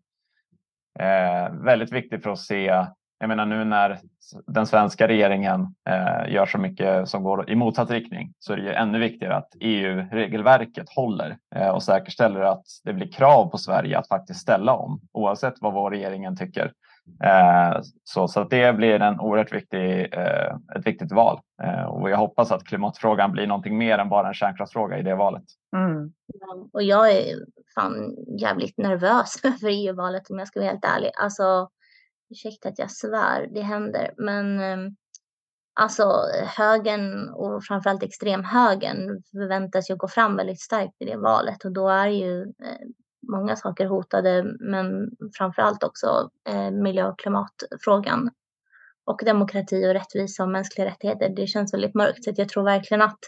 eh, 0.98 1.52
väldigt 1.52 1.92
viktigt 1.92 2.22
för 2.22 2.30
att 2.30 2.38
se 2.38 2.86
jag 3.20 3.28
menar 3.28 3.46
nu 3.46 3.64
när 3.64 3.98
den 4.46 4.66
svenska 4.66 5.08
regeringen 5.08 5.74
eh, 5.88 6.32
gör 6.32 6.46
så 6.46 6.58
mycket 6.58 7.08
som 7.08 7.22
går 7.22 7.50
i 7.50 7.54
motsatt 7.54 7.90
riktning 7.90 8.32
så 8.38 8.52
är 8.52 8.56
det 8.56 8.62
ju 8.62 8.72
ännu 8.72 8.98
viktigare 8.98 9.36
att 9.36 9.52
EU-regelverket 9.60 10.88
håller 10.88 11.36
eh, 11.54 11.68
och 11.68 11.82
säkerställer 11.82 12.40
att 12.40 12.64
det 12.84 12.92
blir 12.92 13.12
krav 13.12 13.50
på 13.50 13.58
Sverige 13.58 13.98
att 13.98 14.08
faktiskt 14.08 14.40
ställa 14.40 14.72
om 14.72 15.00
oavsett 15.12 15.54
vad 15.60 15.72
vår 15.72 15.90
regeringen 15.90 16.36
tycker 16.36 16.72
så, 18.04 18.28
så 18.28 18.44
det 18.44 18.76
blir 18.76 19.00
en 19.00 19.20
oerhört 19.20 19.52
viktig, 19.52 20.14
eh, 20.14 20.56
ett 20.76 20.86
viktigt 20.86 21.12
val. 21.12 21.40
Eh, 21.62 21.84
och 21.84 22.10
jag 22.10 22.16
hoppas 22.16 22.52
att 22.52 22.64
klimatfrågan 22.64 23.32
blir 23.32 23.46
någonting 23.46 23.78
mer 23.78 23.98
än 23.98 24.08
bara 24.08 24.28
en 24.28 24.34
kärnkraftsfråga 24.34 24.98
i 24.98 25.02
det 25.02 25.14
valet. 25.14 25.44
Mm. 25.76 26.12
Och 26.72 26.82
jag 26.82 27.12
är 27.12 27.24
fan 27.74 28.16
jävligt 28.40 28.78
nervös 28.78 29.40
för 29.60 29.68
EU-valet 29.68 30.30
om 30.30 30.38
jag 30.38 30.48
ska 30.48 30.60
vara 30.60 30.70
helt 30.70 30.84
ärlig. 30.84 31.10
Alltså, 31.22 31.68
ursäkta 32.30 32.68
att 32.68 32.78
jag 32.78 32.90
svär, 32.90 33.48
det 33.54 33.62
händer. 33.62 34.14
Men 34.16 34.60
ehm, 34.60 34.96
alltså 35.80 36.12
högern 36.56 37.28
och 37.28 37.64
framförallt 37.64 38.02
extremhögern 38.02 39.22
förväntas 39.30 39.90
ju 39.90 39.96
gå 39.96 40.08
fram 40.08 40.36
väldigt 40.36 40.60
starkt 40.60 41.02
i 41.02 41.04
det 41.04 41.16
valet 41.16 41.64
och 41.64 41.72
då 41.72 41.88
är 41.88 42.08
ju 42.08 42.46
många 43.22 43.56
saker 43.56 43.86
hotade, 43.86 44.56
men 44.60 45.10
framför 45.38 45.62
allt 45.62 45.82
också 45.82 46.30
eh, 46.48 46.70
miljö 46.70 47.08
och 47.08 47.18
klimatfrågan 47.18 48.30
och 49.04 49.20
demokrati 49.24 49.86
och 49.86 49.92
rättvisa 49.92 50.42
och 50.42 50.48
mänskliga 50.48 50.86
rättigheter. 50.86 51.28
Det 51.28 51.46
känns 51.46 51.74
väldigt 51.74 51.94
mörkt, 51.94 52.24
så 52.24 52.32
jag 52.36 52.48
tror 52.48 52.64
verkligen 52.64 53.02
att 53.02 53.18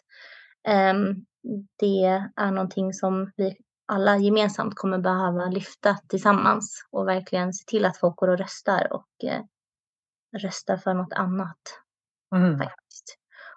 eh, 0.68 0.95
det 1.78 2.05
är 2.36 2.51
någonting 2.51 2.93
som 2.93 3.32
vi 3.36 3.57
alla 3.93 4.16
gemensamt 4.16 4.74
kommer 4.74 4.99
behöva 4.99 5.47
lyfta 5.47 5.99
tillsammans 6.09 6.86
och 6.91 7.09
verkligen 7.09 7.53
se 7.53 7.64
till 7.66 7.84
att 7.84 7.97
folk 7.97 8.16
går 8.16 8.28
och 8.28 8.38
röstar 8.38 8.93
och 8.93 9.24
eh, 9.24 9.43
röstar 10.43 10.76
för 10.76 10.95
något 10.95 11.12
annat. 11.12 11.61
Mm. 12.34 12.59
Faktiskt. 12.59 13.16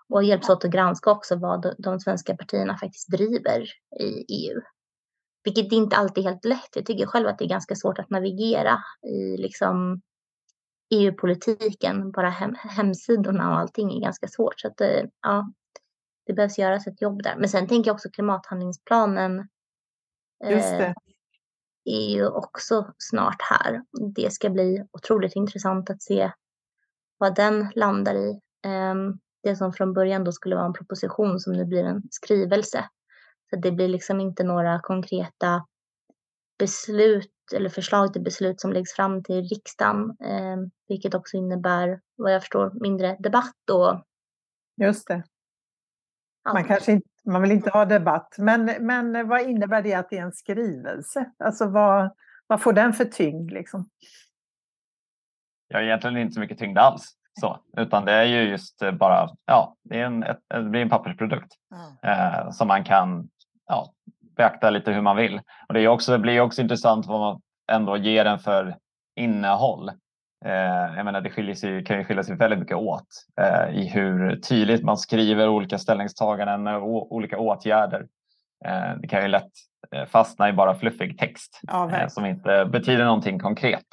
Och 0.09 0.23
hjälps 0.23 0.49
åt 0.49 0.65
att 0.65 0.71
granska 0.71 1.11
också 1.11 1.35
vad 1.35 1.75
de 1.77 1.99
svenska 1.99 2.37
partierna 2.37 2.77
faktiskt 2.77 3.11
driver 3.11 3.61
i 3.99 4.25
EU. 4.29 4.61
Vilket 5.43 5.71
inte 5.71 5.95
alltid 5.95 6.25
är 6.25 6.29
helt 6.29 6.45
lätt. 6.45 6.69
Jag 6.75 6.85
tycker 6.85 7.05
själv 7.05 7.27
att 7.27 7.37
det 7.37 7.45
är 7.45 7.49
ganska 7.49 7.75
svårt 7.75 7.99
att 7.99 8.09
navigera 8.09 8.83
i 9.07 9.37
liksom 9.37 10.01
EU-politiken. 10.89 12.11
Bara 12.11 12.29
hem, 12.29 12.55
hemsidorna 12.55 13.49
och 13.51 13.59
allting 13.59 13.97
är 13.97 14.01
ganska 14.01 14.27
svårt. 14.27 14.59
Så 14.59 14.67
att, 14.67 14.81
eh, 14.81 15.03
ja, 15.21 15.53
det 16.25 16.33
behövs 16.33 16.57
göras 16.57 16.87
ett 16.87 17.01
jobb 17.01 17.23
där. 17.23 17.35
Men 17.37 17.49
sen 17.49 17.67
tänker 17.67 17.89
jag 17.89 17.95
också 17.95 18.09
klimathandlingsplanen. 18.09 19.47
Just 20.49 20.69
det. 20.69 20.85
Eh, 20.85 20.93
är 21.85 22.09
ju 22.09 22.27
också 22.27 22.93
snart 22.97 23.41
här. 23.41 23.83
Det 24.15 24.33
ska 24.33 24.49
bli 24.49 24.83
otroligt 24.91 25.35
intressant 25.35 25.89
att 25.89 26.01
se 26.01 26.31
vad 27.17 27.35
den 27.35 27.71
landar 27.75 28.15
i. 28.15 28.29
Eh, 28.65 28.95
det 29.43 29.55
som 29.55 29.73
från 29.73 29.93
början 29.93 30.23
då 30.23 30.31
skulle 30.31 30.55
vara 30.55 30.65
en 30.65 30.73
proposition 30.73 31.39
som 31.39 31.53
nu 31.53 31.65
blir 31.65 31.83
en 31.83 32.03
skrivelse 32.11 32.89
så 33.53 33.59
det 33.59 33.71
blir 33.71 33.87
liksom 33.87 34.19
inte 34.19 34.43
några 34.43 34.79
konkreta 34.79 35.65
beslut 36.59 37.31
eller 37.55 37.69
förslag 37.69 38.13
till 38.13 38.21
beslut 38.21 38.61
som 38.61 38.73
läggs 38.73 38.93
fram 38.93 39.23
till 39.23 39.43
riksdagen, 39.43 40.17
eh, 40.23 40.57
vilket 40.87 41.13
också 41.13 41.37
innebär 41.37 41.99
vad 42.15 42.33
jag 42.33 42.41
förstår 42.41 42.71
mindre 42.81 43.17
debatt 43.19 43.69
och. 43.71 44.03
Just 44.81 45.07
det. 45.07 45.23
Man 46.53 46.63
kanske 46.63 46.91
inte, 46.91 47.07
man 47.25 47.41
vill 47.41 47.51
inte 47.51 47.69
ha 47.69 47.85
debatt, 47.85 48.35
men, 48.37 48.65
men 48.79 49.27
vad 49.27 49.41
innebär 49.41 49.81
det 49.81 49.93
att 49.93 50.09
det 50.09 50.17
är 50.17 50.23
en 50.23 50.31
skrivelse? 50.31 51.31
Alltså 51.39 51.69
vad, 51.69 52.15
vad 52.47 52.61
får 52.61 52.73
den 52.73 52.93
för 52.93 53.05
tyngd 53.05 53.51
liksom? 53.51 53.89
Ja, 55.67 55.81
egentligen 55.81 56.17
inte 56.17 56.33
så 56.33 56.39
mycket 56.39 56.59
tyngd 56.59 56.77
alls. 56.77 57.17
Så, 57.39 57.63
utan 57.77 58.05
det 58.05 58.11
är 58.11 58.23
ju 58.23 58.41
just 58.41 58.79
bara, 58.99 59.29
ja, 59.45 59.75
det, 59.83 59.99
är 59.99 60.05
en, 60.05 60.23
ett, 60.23 60.39
det 60.47 60.69
blir 60.69 60.81
en 60.81 60.89
pappersprodukt 60.89 61.53
mm. 61.71 62.17
eh, 62.17 62.49
som 62.49 62.67
man 62.67 62.83
kan 62.83 63.29
ja, 63.67 63.93
beakta 64.37 64.69
lite 64.69 64.91
hur 64.91 65.01
man 65.01 65.15
vill. 65.15 65.41
Och 65.67 65.73
det, 65.73 65.79
är 65.79 65.87
också, 65.87 66.11
det 66.11 66.19
blir 66.19 66.41
också 66.41 66.61
intressant 66.61 67.05
vad 67.05 67.19
man 67.19 67.41
ändå 67.71 67.97
ger 67.97 68.23
den 68.23 68.39
för 68.39 68.75
innehåll. 69.15 69.89
Eh, 70.45 70.95
jag 70.95 71.05
menar, 71.05 71.21
det 71.21 71.29
skiljer 71.29 71.55
sig, 71.55 71.83
kan 71.83 71.97
ju 71.97 72.03
skilja 72.03 72.23
sig 72.23 72.35
väldigt 72.35 72.59
mycket 72.59 72.77
åt 72.77 73.07
eh, 73.41 73.75
i 73.75 73.87
hur 73.87 74.35
tydligt 74.35 74.83
man 74.83 74.97
skriver 74.97 75.49
olika 75.49 75.77
ställningstaganden 75.77 76.67
och 76.67 77.15
olika 77.15 77.39
åtgärder. 77.39 78.07
Eh, 78.65 78.97
det 79.01 79.07
kan 79.07 79.21
ju 79.21 79.27
lätt 79.27 79.51
eh, 79.91 80.05
fastna 80.05 80.49
i 80.49 80.53
bara 80.53 80.75
fluffig 80.75 81.19
text 81.19 81.59
ja, 81.61 81.91
eh, 81.91 82.07
som 82.07 82.25
inte 82.25 82.65
betyder 82.65 83.05
någonting 83.05 83.39
konkret. 83.39 83.85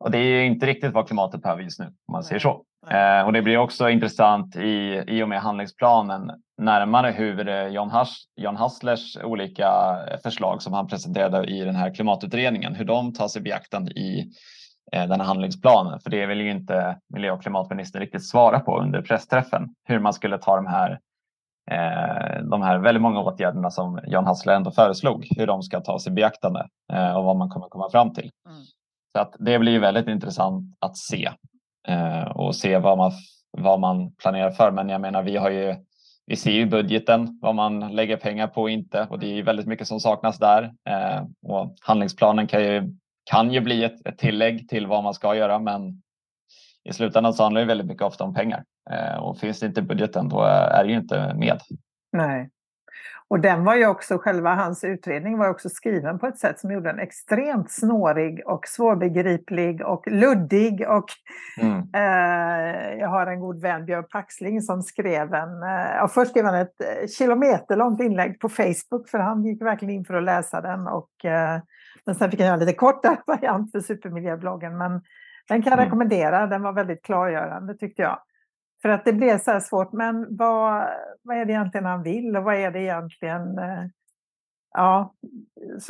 Och 0.00 0.10
det 0.10 0.18
är 0.18 0.44
inte 0.44 0.66
riktigt 0.66 0.92
vad 0.92 1.06
klimatet 1.06 1.42
behöver 1.42 1.62
just 1.62 1.80
nu 1.80 1.86
om 1.86 2.12
man 2.12 2.24
säger 2.24 2.38
så. 2.38 2.64
Eh, 2.90 3.26
och 3.26 3.32
det 3.32 3.42
blir 3.42 3.58
också 3.58 3.88
intressant 3.90 4.56
i, 4.56 5.04
i 5.06 5.22
och 5.22 5.28
med 5.28 5.40
handlingsplanen 5.40 6.30
närmare 6.58 7.10
hur 7.10 7.48
eh, 7.48 7.66
John, 7.66 7.90
Hass, 7.90 8.24
John 8.36 8.56
Hasslers 8.56 9.16
olika 9.24 9.98
förslag 10.22 10.62
som 10.62 10.72
han 10.72 10.86
presenterade 10.86 11.46
i 11.46 11.64
den 11.64 11.76
här 11.76 11.94
klimatutredningen, 11.94 12.74
hur 12.74 12.84
de 12.84 13.12
tas 13.12 13.36
i 13.36 13.40
beaktande 13.40 13.90
i 13.90 14.30
eh, 14.92 15.08
den 15.08 15.20
här 15.20 15.26
handlingsplanen. 15.26 16.00
För 16.00 16.10
det 16.10 16.26
vill 16.26 16.40
ju 16.40 16.50
inte 16.50 16.98
miljö 17.14 17.30
och 17.30 17.42
klimatministern 17.42 18.02
riktigt 18.02 18.28
svara 18.28 18.60
på 18.60 18.80
under 18.80 19.02
pressträffen, 19.02 19.68
hur 19.84 19.98
man 19.98 20.12
skulle 20.12 20.38
ta 20.38 20.56
de 20.56 20.66
här 20.66 20.90
eh, 21.70 22.42
de 22.50 22.62
här 22.62 22.78
väldigt 22.78 23.02
många 23.02 23.20
åtgärderna 23.20 23.70
som 23.70 24.00
John 24.06 24.26
Hassler 24.26 24.54
ändå 24.54 24.70
föreslog, 24.70 25.26
hur 25.36 25.46
de 25.46 25.62
ska 25.62 25.80
tas 25.80 26.06
i 26.06 26.10
beaktande 26.10 26.68
eh, 26.92 27.16
och 27.16 27.24
vad 27.24 27.36
man 27.36 27.48
kommer 27.48 27.68
komma 27.68 27.90
fram 27.90 28.12
till. 28.12 28.30
Mm. 28.46 28.62
Så 29.16 29.22
att 29.22 29.34
det 29.38 29.58
blir 29.58 29.80
väldigt 29.80 30.08
intressant 30.08 30.76
att 30.80 30.96
se 30.96 31.24
eh, 31.24 31.32
Eh, 31.88 32.22
och 32.22 32.56
se 32.56 32.78
vad 32.78 32.98
man, 32.98 33.12
vad 33.50 33.80
man 33.80 34.14
planerar 34.14 34.50
för. 34.50 34.70
Men 34.70 34.88
jag 34.88 35.00
menar, 35.00 35.22
vi 35.22 35.36
har 35.36 35.50
ju 35.50 35.74
vi 36.28 36.36
ser 36.36 36.50
ju 36.50 36.66
budgeten, 36.66 37.38
vad 37.42 37.54
man 37.54 37.94
lägger 37.94 38.16
pengar 38.16 38.46
på 38.46 38.62
och 38.62 38.70
inte 38.70 39.06
och 39.10 39.18
det 39.18 39.38
är 39.38 39.42
väldigt 39.42 39.66
mycket 39.66 39.88
som 39.88 40.00
saknas 40.00 40.38
där. 40.38 40.62
Eh, 40.62 41.24
och 41.42 41.74
handlingsplanen 41.80 42.46
kan 42.46 42.62
ju, 42.62 42.94
kan 43.24 43.52
ju 43.52 43.60
bli 43.60 43.84
ett, 43.84 44.06
ett 44.06 44.18
tillägg 44.18 44.68
till 44.68 44.86
vad 44.86 45.04
man 45.04 45.14
ska 45.14 45.34
göra 45.34 45.58
men 45.58 46.02
i 46.84 46.92
slutändan 46.92 47.34
så 47.34 47.42
handlar 47.42 47.60
det 47.60 47.66
väldigt 47.66 47.86
mycket 47.86 48.02
ofta 48.02 48.24
om 48.24 48.34
pengar 48.34 48.64
eh, 48.90 49.16
och 49.16 49.38
finns 49.38 49.60
det 49.60 49.66
inte 49.66 49.82
budgeten 49.82 50.28
då 50.28 50.42
är 50.42 50.84
det 50.84 50.90
ju 50.90 50.96
inte 50.96 51.34
med. 51.34 51.60
Nej. 52.12 52.50
Och 53.30 53.40
den 53.40 53.64
var 53.64 53.74
ju 53.74 53.86
också, 53.86 54.18
själva 54.18 54.54
hans 54.54 54.84
utredning 54.84 55.38
var 55.38 55.48
också 55.48 55.68
skriven 55.68 56.18
på 56.18 56.26
ett 56.26 56.38
sätt 56.38 56.60
som 56.60 56.70
gjorde 56.70 56.88
den 56.88 56.98
extremt 56.98 57.70
snårig 57.70 58.42
och 58.46 58.66
svårbegriplig 58.66 59.86
och 59.86 60.06
luddig. 60.06 60.88
Och, 60.88 61.04
mm. 61.60 61.78
eh, 61.94 62.98
jag 62.98 63.08
har 63.08 63.26
en 63.26 63.40
god 63.40 63.60
vän, 63.60 63.84
Björn 63.84 64.04
Paxling, 64.10 64.62
som 64.62 64.82
skrev 64.82 65.34
en, 65.34 65.62
eh, 65.62 66.08
först 66.08 66.30
skrev 66.30 66.44
han 66.44 66.54
ett 66.54 66.80
eh, 66.80 67.08
kilometerlångt 67.08 68.00
inlägg 68.00 68.40
på 68.40 68.48
Facebook 68.48 69.08
för 69.08 69.18
han 69.18 69.44
gick 69.44 69.62
verkligen 69.62 69.94
in 69.94 70.04
för 70.04 70.14
att 70.14 70.24
läsa 70.24 70.60
den. 70.60 70.86
Och, 70.86 71.24
eh, 71.24 71.60
men 72.04 72.14
sen 72.14 72.30
fick 72.30 72.40
han 72.40 72.46
göra 72.46 72.54
en 72.54 72.60
lite 72.60 72.78
kortare 72.78 73.16
variant 73.26 73.72
för 73.72 73.80
Supermiljöbloggen. 73.80 74.78
Men 74.78 74.92
den 75.48 75.62
kan 75.62 75.70
jag 75.70 75.72
mm. 75.72 75.84
rekommendera, 75.84 76.46
den 76.46 76.62
var 76.62 76.72
väldigt 76.72 77.02
klargörande 77.02 77.74
tyckte 77.74 78.02
jag. 78.02 78.18
För 78.82 78.88
att 78.88 79.04
det 79.04 79.12
blev 79.12 79.38
så 79.38 79.50
här 79.50 79.60
svårt, 79.60 79.92
men 79.92 80.36
vad, 80.36 80.88
vad 81.22 81.36
är 81.36 81.44
det 81.44 81.52
egentligen 81.52 81.86
han 81.86 82.02
vill 82.02 82.36
och 82.36 82.44
vad 82.44 82.54
är 82.54 82.70
det 82.70 82.80
egentligen... 82.80 83.58
Eh, 83.58 83.84
ja, 84.74 85.14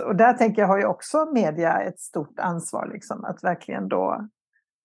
och 0.07 0.17
där 0.17 0.33
tänker 0.33 0.63
jag 0.63 0.69
har 0.69 0.79
ju 0.79 0.87
också 0.87 1.31
media 1.33 1.81
ett 1.81 2.01
stort 2.01 2.39
ansvar, 2.39 2.91
liksom, 2.93 3.25
att 3.25 3.45
verkligen 3.45 3.89
då 3.89 4.29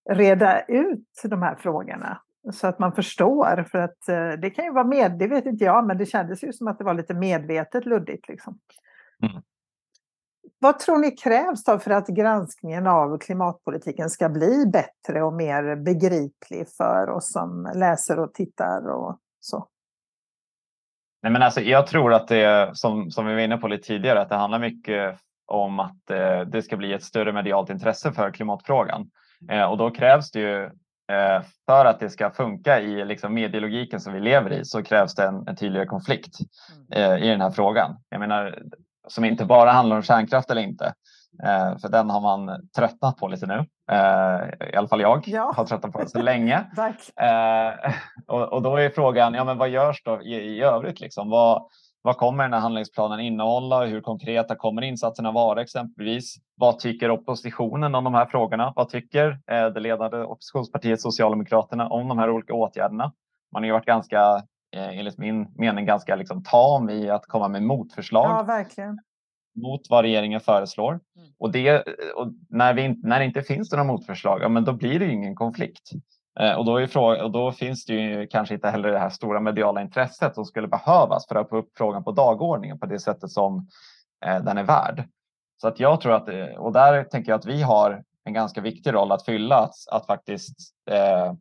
reda 0.10 0.62
ut 0.62 1.22
de 1.24 1.42
här 1.42 1.56
frågorna 1.56 2.22
så 2.52 2.68
att 2.68 2.80
man 2.80 2.94
förstår. 2.94 3.66
För 3.72 3.78
att 3.78 4.10
eh, 4.10 4.32
det 4.32 4.50
kan 4.50 4.66
ju 4.66 4.72
vara 4.72 4.88
med, 4.88 5.12
det 5.12 5.28
vet 5.28 5.46
inte 5.46 5.64
jag, 5.64 5.88
men 5.88 5.98
det 5.98 6.06
kändes 6.06 6.44
ju 6.44 6.54
som 6.54 6.68
att 6.68 6.78
det 6.78 6.84
var 6.84 6.94
lite 6.94 7.14
medvetet 7.14 7.86
luddigt. 7.86 8.28
Liksom. 8.28 8.60
Mm. 9.24 9.42
Vad 10.64 10.80
tror 10.80 10.98
ni 10.98 11.12
krävs 11.12 11.64
då 11.64 11.80
för 11.80 11.92
att 11.92 12.08
granskningen 12.08 12.88
av 12.88 13.18
klimatpolitiken 13.18 14.10
ska 14.10 14.30
bli 14.30 14.66
bättre 14.74 15.24
och 15.24 15.34
mer 15.34 15.76
begriplig 15.76 16.68
för 16.78 17.10
oss 17.10 17.32
som 17.32 17.72
läser 17.76 18.20
och 18.20 18.34
tittar 18.34 18.90
och 18.90 19.18
så? 19.40 19.68
Nej, 21.24 21.32
men 21.32 21.42
alltså, 21.42 21.62
jag 21.62 21.88
tror 21.88 22.14
att 22.14 22.28
det 22.28 22.72
som, 22.74 23.12
som 23.12 23.26
vi 23.26 23.34
var 23.34 23.42
inne 23.42 23.58
på 23.58 23.68
lite 23.68 23.88
tidigare, 23.88 24.22
att 24.22 24.30
det 24.30 24.36
handlar 24.36 24.60
mycket 24.60 25.20
om 25.48 25.80
att 25.80 26.10
eh, 26.10 26.42
det 26.42 26.62
ska 26.62 26.78
bli 26.78 26.94
ett 26.94 27.04
större 27.04 27.34
medialt 27.34 27.70
intresse 27.70 28.12
för 28.12 28.32
klimatfrågan. 28.32 29.10
Eh, 29.50 29.64
och 29.64 29.78
då 29.78 29.92
krävs 29.92 30.32
det 30.32 30.40
ju 30.40 30.64
eh, 31.16 31.42
för 31.66 31.86
att 31.86 32.00
det 32.00 32.10
ska 32.10 32.32
funka 32.32 32.82
i 32.82 33.06
liksom, 33.06 33.34
medielogiken 33.34 34.00
som 34.00 34.14
vi 34.14 34.20
lever 34.20 34.54
i 34.54 34.66
så 34.66 34.84
krävs 34.84 35.16
det 35.16 35.24
en, 35.24 35.48
en 35.48 35.56
tydligare 35.56 35.88
konflikt 35.88 36.38
mm. 36.92 37.12
eh, 37.12 37.26
i 37.26 37.30
den 37.30 37.42
här 37.42 37.52
frågan. 37.52 37.98
Jag 38.10 38.20
menar, 38.20 38.60
som 39.08 39.26
inte 39.26 39.46
bara 39.46 39.72
handlar 39.72 39.96
om 39.96 40.02
kärnkraft 40.02 40.52
eller 40.52 40.62
inte. 40.62 40.94
Eh, 41.44 41.78
för 41.78 41.90
den 41.90 42.10
har 42.10 42.22
man 42.22 42.70
tröttnat 42.78 43.18
på 43.18 43.28
lite 43.28 43.46
nu. 43.46 43.66
Eh, 43.92 44.70
I 44.74 44.76
alla 44.76 44.88
fall 44.88 45.02
jag 45.02 45.28
ja. 45.28 45.54
har 45.56 45.66
tröttnat 45.66 45.92
på 45.92 46.00
den 46.00 46.10
så 46.10 46.22
länge. 46.22 46.56
eh, 47.22 47.94
och, 48.28 48.54
och, 48.54 48.62
då 48.62 48.78
är 48.78 48.90
frågan, 48.90 49.34
ja, 49.34 49.44
men 49.44 49.58
vad 49.58 49.70
görs 49.70 50.04
då 50.04 50.22
i, 50.22 50.36
i 50.36 50.62
övrigt? 50.62 51.00
Liksom? 51.00 51.30
Vad, 51.30 51.68
vad 52.02 52.18
kommer 52.18 52.44
den 52.44 52.54
här 52.54 52.60
handlingsplanen 52.60 53.20
innehålla? 53.20 53.86
Hur 53.86 54.02
konkreta 54.02 54.56
kommer 54.56 54.82
insatserna 54.82 55.32
vara 55.32 55.62
exempelvis? 55.62 56.36
Vad 56.56 56.80
tycker 56.80 57.12
oppositionen 57.12 57.96
om 57.96 58.04
de 58.04 58.14
här 58.14 58.26
frågorna? 58.26 58.74
Vad 58.76 58.90
tycker 58.90 59.40
eh, 59.52 59.66
det 59.66 59.80
ledande 59.80 60.18
oppositionspartiet 60.18 61.02
Socialdemokraterna 61.02 61.88
om 61.88 62.08
de 62.08 62.18
här 62.18 62.30
olika 62.30 62.54
åtgärderna? 62.54 63.14
Man 63.54 63.62
har 63.64 63.68
ju 63.68 63.74
varit 63.74 63.86
ganska 63.86 64.42
enligt 64.74 65.18
min 65.18 65.48
mening 65.56 65.86
ganska 65.86 66.16
liksom 66.16 66.44
tam 66.44 66.90
i 66.90 67.10
att 67.10 67.26
komma 67.26 67.48
med 67.48 67.64
motförslag. 67.64 68.30
Ja, 68.30 68.44
verkligen. 68.44 69.00
mot 69.56 69.82
vad 69.90 70.02
regeringen 70.02 70.40
föreslår. 70.40 70.92
Mm. 70.92 71.30
Och, 71.38 71.52
det, 71.52 71.84
och 72.16 72.34
när, 72.50 72.74
vi, 72.74 72.88
när 73.04 73.20
det 73.20 73.26
inte 73.26 73.42
finns 73.42 73.72
några 73.72 73.84
motförslag, 73.84 74.42
ja, 74.42 74.50
men 74.50 74.66
då 74.66 74.74
blir 74.74 75.00
det 75.00 75.06
ju 75.06 75.12
ingen 75.12 75.36
konflikt. 75.36 75.92
Eh, 76.40 76.54
och, 76.54 76.66
då 76.66 76.78
är 76.78 76.88
fråga, 76.88 77.24
och 77.24 77.32
då 77.32 77.52
finns 77.52 77.86
det 77.86 77.94
ju 77.94 78.28
kanske 78.28 78.56
inte 78.56 78.70
heller 78.70 78.92
det 78.92 79.00
här 79.00 79.10
stora 79.10 79.40
mediala 79.40 79.82
intresset 79.82 80.36
som 80.36 80.46
skulle 80.46 80.68
behövas 80.68 81.28
för 81.28 81.36
att 81.36 81.50
få 81.50 81.58
upp 81.58 81.70
frågan 81.78 82.04
på 82.04 82.12
dagordningen 82.12 82.80
på 82.80 82.86
det 82.86 83.00
sättet 83.00 83.32
som 83.32 83.68
eh, 84.26 84.44
den 84.44 84.58
är 84.58 84.64
värd. 84.64 85.04
Så 85.62 85.68
att 85.68 85.80
jag 85.80 86.02
tror 86.02 86.14
att, 86.14 86.28
eh, 86.28 86.46
och 86.46 86.74
där 86.74 87.04
tänker 87.04 87.32
jag 87.32 87.40
att 87.40 87.46
vi 87.46 87.62
har 87.62 88.04
en 88.24 88.34
ganska 88.34 88.62
viktig 88.62 88.94
roll 88.94 89.12
att 89.12 89.26
fylla, 89.26 89.58
att, 89.58 89.74
att 89.92 90.06
faktiskt 90.06 90.58
eh, 90.92 91.34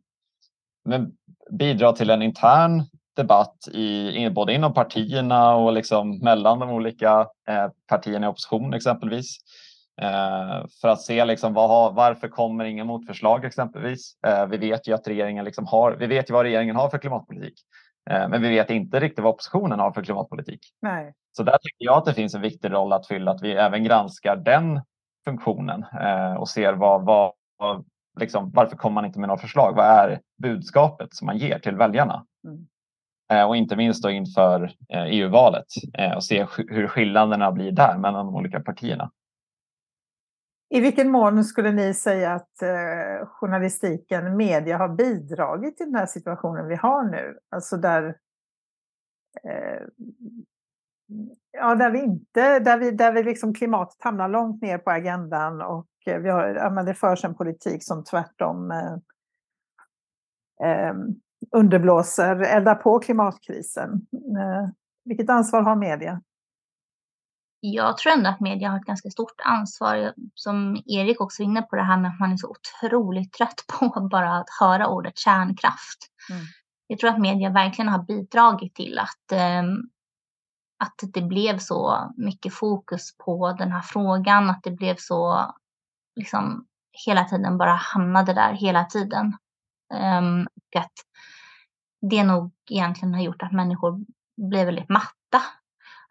men 0.85 1.11
bidra 1.51 1.93
till 1.93 2.09
en 2.09 2.21
intern 2.21 2.83
debatt 3.15 3.67
i, 3.71 4.29
både 4.29 4.53
inom 4.53 4.73
partierna 4.73 5.55
och 5.55 5.73
liksom 5.73 6.19
mellan 6.19 6.59
de 6.59 6.69
olika 6.69 7.27
eh, 7.47 7.67
partierna 7.87 8.27
i 8.27 8.29
opposition 8.29 8.73
exempelvis. 8.73 9.37
Eh, 10.01 10.65
för 10.81 10.87
att 10.87 11.01
se 11.01 11.25
liksom 11.25 11.53
vad, 11.53 11.95
varför 11.95 12.27
kommer 12.27 12.65
inga 12.65 12.83
motförslag 12.83 13.45
exempelvis. 13.45 14.17
Eh, 14.27 14.45
vi 14.45 14.57
vet 14.57 14.87
ju 14.87 14.93
att 14.93 15.07
regeringen 15.07 15.45
liksom 15.45 15.65
har, 15.65 15.91
vi 15.91 16.07
vet 16.07 16.29
ju 16.29 16.33
vad 16.33 16.43
regeringen 16.43 16.75
har 16.75 16.89
för 16.89 16.97
klimatpolitik. 16.97 17.53
Men 18.09 18.41
vi 18.41 18.49
vet 18.49 18.69
inte 18.69 18.99
riktigt 18.99 19.23
vad 19.23 19.33
oppositionen 19.33 19.79
har 19.79 19.91
för 19.91 20.03
klimatpolitik. 20.03 20.59
Nej. 20.81 21.13
Så 21.31 21.43
där 21.43 21.57
tycker 21.57 21.85
jag 21.85 21.97
att 21.97 22.05
det 22.05 22.13
finns 22.13 22.35
en 22.35 22.41
viktig 22.41 22.71
roll 22.71 22.93
att 22.93 23.07
fylla, 23.07 23.31
att 23.31 23.41
vi 23.41 23.51
även 23.53 23.83
granskar 23.83 24.35
den 24.35 24.81
funktionen 25.25 25.85
och 26.37 26.49
ser 26.49 26.73
vad, 26.73 27.05
vad, 27.05 27.33
vad 27.57 27.85
liksom, 28.19 28.51
varför 28.51 28.77
kommer 28.77 28.93
man 28.93 29.05
inte 29.05 29.19
med 29.19 29.27
några 29.27 29.41
förslag? 29.41 29.73
Vad 29.75 29.85
är 29.85 30.19
budskapet 30.41 31.15
som 31.15 31.25
man 31.25 31.37
ger 31.37 31.59
till 31.59 31.75
väljarna? 31.75 32.25
Mm. 32.47 32.67
Eh, 33.33 33.47
och 33.47 33.55
inte 33.55 33.75
minst 33.75 34.03
då 34.03 34.09
inför 34.09 34.63
eh, 34.89 35.03
EU-valet 35.03 35.65
eh, 35.97 36.15
och 36.15 36.23
se 36.23 36.47
hur 36.57 36.87
skillnaderna 36.87 37.51
blir 37.51 37.71
där 37.71 37.97
mellan 37.97 38.25
de 38.25 38.35
olika 38.35 38.59
partierna. 38.59 39.11
I 40.69 40.79
vilken 40.79 41.11
mån 41.11 41.43
skulle 41.43 41.71
ni 41.71 41.93
säga 41.93 42.33
att 42.33 42.63
journalistiken, 43.25 44.37
media 44.37 44.77
har 44.77 44.89
bidragit 44.89 45.77
till 45.77 45.85
den 45.85 45.95
här 45.95 46.05
situationen 46.05 46.67
vi 46.67 46.75
har 46.75 47.03
nu? 47.03 47.37
Alltså 47.49 47.77
där, 47.77 48.15
ja, 51.51 51.75
där 51.75 51.91
vi 51.91 51.99
inte, 51.99 52.59
där 52.59 52.77
vi, 52.77 52.91
där 52.91 53.13
vi 53.13 53.23
liksom 53.23 53.53
klimatet 53.53 54.03
hamnar 54.03 54.29
långt 54.29 54.61
ner 54.61 54.77
på 54.77 54.91
agendan 54.91 55.61
och 55.61 55.87
vi 56.05 56.29
har, 56.29 56.47
ja, 56.47 56.69
men 56.69 56.85
det 56.85 56.93
förs 56.93 57.25
en 57.25 57.35
politik 57.35 57.83
som 57.83 58.03
tvärtom 58.03 58.71
eh, 60.63 60.93
underblåser, 61.51 62.35
eldar 62.35 62.75
på 62.75 62.99
klimatkrisen. 62.99 63.91
Eh, 64.13 64.69
vilket 65.05 65.29
ansvar 65.29 65.61
har 65.61 65.75
media? 65.75 66.21
jag 67.65 67.97
tror 67.97 68.13
ändå 68.13 68.29
att 68.29 68.39
media 68.39 68.69
har 68.69 68.77
ett 68.77 68.85
ganska 68.85 69.09
stort 69.09 69.41
ansvar. 69.43 70.13
Som 70.35 70.83
Erik 70.85 71.21
också 71.21 71.43
var 71.43 71.49
inne 71.49 71.61
på 71.61 71.75
det 71.75 71.83
här 71.83 71.97
med 71.97 72.11
att 72.11 72.19
man 72.19 72.31
är 72.31 72.37
så 72.37 72.55
otroligt 72.55 73.33
trött 73.33 73.63
på 73.67 74.07
bara 74.11 74.37
att 74.37 74.49
höra 74.59 74.87
ordet 74.87 75.17
kärnkraft. 75.17 75.97
Mm. 76.29 76.43
Jag 76.87 76.99
tror 76.99 77.09
att 77.09 77.19
media 77.19 77.49
verkligen 77.49 77.89
har 77.89 78.03
bidragit 78.03 78.75
till 78.75 78.99
att, 78.99 79.31
eh, 79.31 79.63
att 80.83 81.13
det 81.13 81.21
blev 81.21 81.57
så 81.57 82.11
mycket 82.17 82.53
fokus 82.53 83.17
på 83.17 83.55
den 83.59 83.71
här 83.71 83.81
frågan, 83.81 84.49
att 84.49 84.63
det 84.63 84.71
blev 84.71 84.95
så 84.97 85.53
liksom 86.15 86.65
hela 87.05 87.23
tiden 87.23 87.57
bara 87.57 87.73
hamnade 87.73 88.33
där 88.33 88.53
hela 88.53 88.85
tiden. 88.85 89.37
Um, 89.93 90.47
att 90.75 90.91
det 92.09 92.23
nog 92.23 92.51
egentligen 92.69 93.13
har 93.13 93.21
gjort 93.21 93.43
att 93.43 93.51
människor 93.51 94.05
blir 94.37 94.65
väldigt 94.65 94.89
matta 94.89 95.41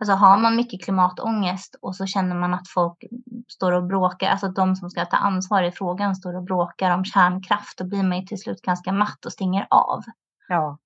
Alltså 0.03 0.15
har 0.15 0.39
man 0.39 0.57
mycket 0.57 0.85
klimatångest 0.85 1.77
och 1.83 1.97
så 1.97 2.07
känner 2.07 2.37
man 2.37 2.55
att 2.55 2.69
folk 2.69 3.05
står 3.49 3.73
och 3.73 3.87
bråkar, 3.87 4.31
alltså 4.31 4.49
de 4.49 4.77
som 4.77 4.91
ska 4.91 5.05
ta 5.05 5.17
ansvar 5.17 5.63
i 5.63 5.73
frågan 5.73 6.17
står 6.17 6.37
och 6.37 6.43
bråkar 6.43 6.91
om 6.91 7.05
kärnkraft, 7.05 7.79
då 7.79 7.85
blir 7.85 8.03
man 8.03 8.21
ju 8.21 8.27
till 8.27 8.39
slut 8.39 8.63
ganska 8.63 8.93
matt 8.93 9.27
och 9.27 9.33
stänger 9.33 9.67
av. 9.71 10.03
Ja. 10.49 10.79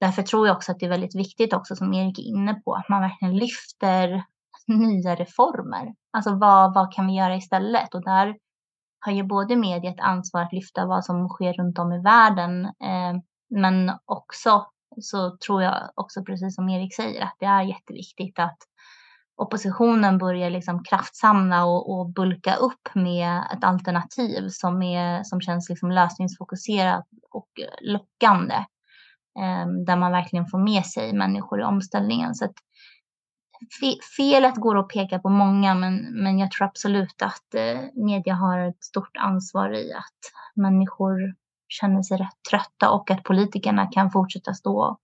Därför 0.00 0.22
tror 0.22 0.46
jag 0.46 0.56
också 0.56 0.72
att 0.72 0.78
det 0.78 0.86
är 0.86 0.90
väldigt 0.90 1.16
viktigt 1.16 1.52
också 1.52 1.76
som 1.76 1.94
Erik 1.94 2.18
är 2.18 2.22
inne 2.22 2.54
på, 2.54 2.74
att 2.74 2.88
man 2.88 3.00
verkligen 3.00 3.36
lyfter 3.36 4.24
nya 4.66 5.14
reformer. 5.14 5.94
Alltså 6.12 6.34
vad, 6.34 6.74
vad 6.74 6.92
kan 6.92 7.06
vi 7.06 7.16
göra 7.16 7.36
istället? 7.36 7.94
Och 7.94 8.04
där 8.04 8.36
har 9.00 9.12
ju 9.12 9.22
både 9.22 9.56
media 9.56 9.90
ett 9.90 10.00
ansvar 10.00 10.42
att 10.42 10.52
lyfta 10.52 10.86
vad 10.86 11.04
som 11.04 11.28
sker 11.28 11.52
runt 11.52 11.78
om 11.78 11.92
i 11.92 12.02
världen, 12.02 12.64
eh, 12.64 13.22
men 13.60 13.92
också 14.04 14.66
så 15.00 15.36
tror 15.36 15.62
jag 15.62 15.90
också 15.94 16.24
precis 16.24 16.54
som 16.54 16.68
Erik 16.68 16.94
säger 16.94 17.22
att 17.22 17.36
det 17.38 17.46
är 17.46 17.62
jätteviktigt 17.62 18.38
att 18.38 18.58
oppositionen 19.36 20.18
börjar 20.18 20.50
liksom 20.50 20.84
kraftsamla 20.84 21.64
och, 21.64 21.90
och 21.90 22.12
bulka 22.12 22.54
upp 22.54 22.94
med 22.94 23.42
ett 23.52 23.64
alternativ 23.64 24.48
som, 24.48 24.82
är, 24.82 25.22
som 25.22 25.40
känns 25.40 25.68
liksom 25.68 25.90
lösningsfokuserat 25.90 27.04
och 27.30 27.48
lockande. 27.80 28.54
Eh, 29.38 29.66
där 29.86 29.96
man 29.96 30.12
verkligen 30.12 30.46
får 30.46 30.58
med 30.58 30.86
sig 30.86 31.12
människor 31.12 31.60
i 31.60 31.64
omställningen. 31.64 32.34
Så 32.34 32.44
att 32.44 32.54
felet 34.16 34.56
går 34.56 34.78
att 34.78 34.88
peka 34.88 35.18
på 35.18 35.28
många, 35.28 35.74
men, 35.74 36.22
men 36.22 36.38
jag 36.38 36.50
tror 36.50 36.66
absolut 36.66 37.22
att 37.22 37.54
eh, 37.54 37.80
media 37.94 38.34
har 38.34 38.58
ett 38.58 38.84
stort 38.84 39.16
ansvar 39.16 39.74
i 39.74 39.92
att 39.92 40.20
människor 40.54 41.34
känner 41.80 42.02
sig 42.02 42.16
rätt 42.16 42.38
trötta 42.50 42.90
och 42.90 43.10
att 43.10 43.22
politikerna 43.22 43.86
kan 43.86 44.10
fortsätta 44.10 44.54
stå 44.54 44.98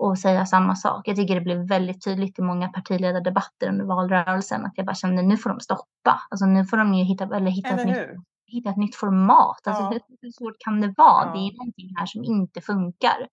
och 0.00 0.18
säga 0.18 0.46
samma 0.46 0.74
sak. 0.74 1.08
Jag 1.08 1.16
tycker 1.16 1.34
det 1.34 1.40
blev 1.40 1.68
väldigt 1.68 2.04
tydligt 2.04 2.38
i 2.38 2.42
många 2.42 2.68
partiledardebatter 2.68 3.68
under 3.68 3.84
valrörelsen 3.84 4.64
att 4.66 4.72
jag 4.76 4.86
bara 4.86 4.94
kände 4.94 5.22
nu 5.22 5.36
får 5.36 5.50
de 5.50 5.60
stoppa. 5.60 6.22
Alltså 6.30 6.46
nu 6.46 6.64
får 6.64 6.76
de 6.76 6.94
ju 6.94 7.04
hitta, 7.04 7.24
eller 7.24 7.50
hitta, 7.50 7.68
eller 7.68 8.02
ett, 8.02 8.10
nytt, 8.10 8.24
hitta 8.46 8.70
ett 8.70 8.76
nytt 8.76 8.96
format. 8.96 9.66
Alltså 9.66 9.82
ja. 9.82 9.90
hur, 9.90 10.00
hur, 10.20 10.30
svårt 10.30 10.56
kan 10.58 10.80
det 10.80 10.94
vara? 10.96 11.26
Ja. 11.26 11.32
Det 11.32 11.38
är 11.38 11.56
någonting 11.56 11.94
här 11.96 12.06
som 12.06 12.24
inte 12.24 12.60
funkar. 12.60 13.26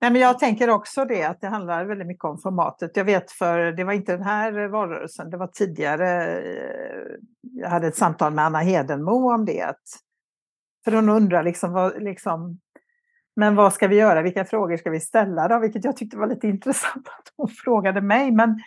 Nej, 0.00 0.10
men 0.10 0.20
jag 0.20 0.38
tänker 0.38 0.70
också 0.70 1.04
det 1.04 1.24
att 1.24 1.40
det 1.40 1.48
handlar 1.48 1.84
väldigt 1.84 2.06
mycket 2.06 2.24
om 2.24 2.38
formatet. 2.38 2.96
Jag 2.96 3.04
vet 3.04 3.30
för 3.30 3.72
det 3.72 3.84
var 3.84 3.92
inte 3.92 4.12
den 4.12 4.26
här 4.26 4.68
valrörelsen, 4.68 5.30
det 5.30 5.36
var 5.36 5.46
tidigare. 5.46 6.40
Jag 7.42 7.70
hade 7.70 7.86
ett 7.86 7.96
samtal 7.96 8.32
med 8.32 8.44
Anna 8.44 8.58
Hedenmo 8.58 9.34
om 9.34 9.44
det. 9.44 9.62
Att 9.62 9.82
för 10.84 10.92
hon 10.92 11.08
undrar 11.08 11.42
liksom, 11.42 11.72
vad, 11.72 12.02
liksom, 12.02 12.60
men 13.36 13.54
vad 13.56 13.72
ska 13.72 13.88
vi 13.88 13.96
göra? 13.96 14.22
Vilka 14.22 14.44
frågor 14.44 14.76
ska 14.76 14.90
vi 14.90 15.00
ställa 15.00 15.48
då? 15.48 15.58
Vilket 15.58 15.84
jag 15.84 15.96
tyckte 15.96 16.16
var 16.16 16.26
lite 16.26 16.46
intressant 16.48 17.08
att 17.08 17.32
hon 17.36 17.48
frågade 17.48 18.00
mig. 18.00 18.30
Men, 18.30 18.60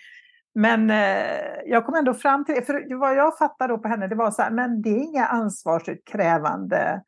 men 0.56 0.90
eh, 0.90 1.62
jag 1.66 1.86
kom 1.86 1.96
ändå 1.96 2.14
fram 2.14 2.46
till, 2.46 2.64
för 2.64 3.00
vad 3.00 3.16
jag 3.16 3.38
fattade 3.38 3.74
då 3.74 3.78
på 3.78 3.88
henne, 3.88 4.08
det 4.08 4.16
var 4.16 4.32
så 4.32 4.42
här, 4.42 4.52
men 4.52 4.82
det 4.82 4.90
är 4.90 5.04
inga 5.04 5.26
ansvarsutkrävande 5.26 7.02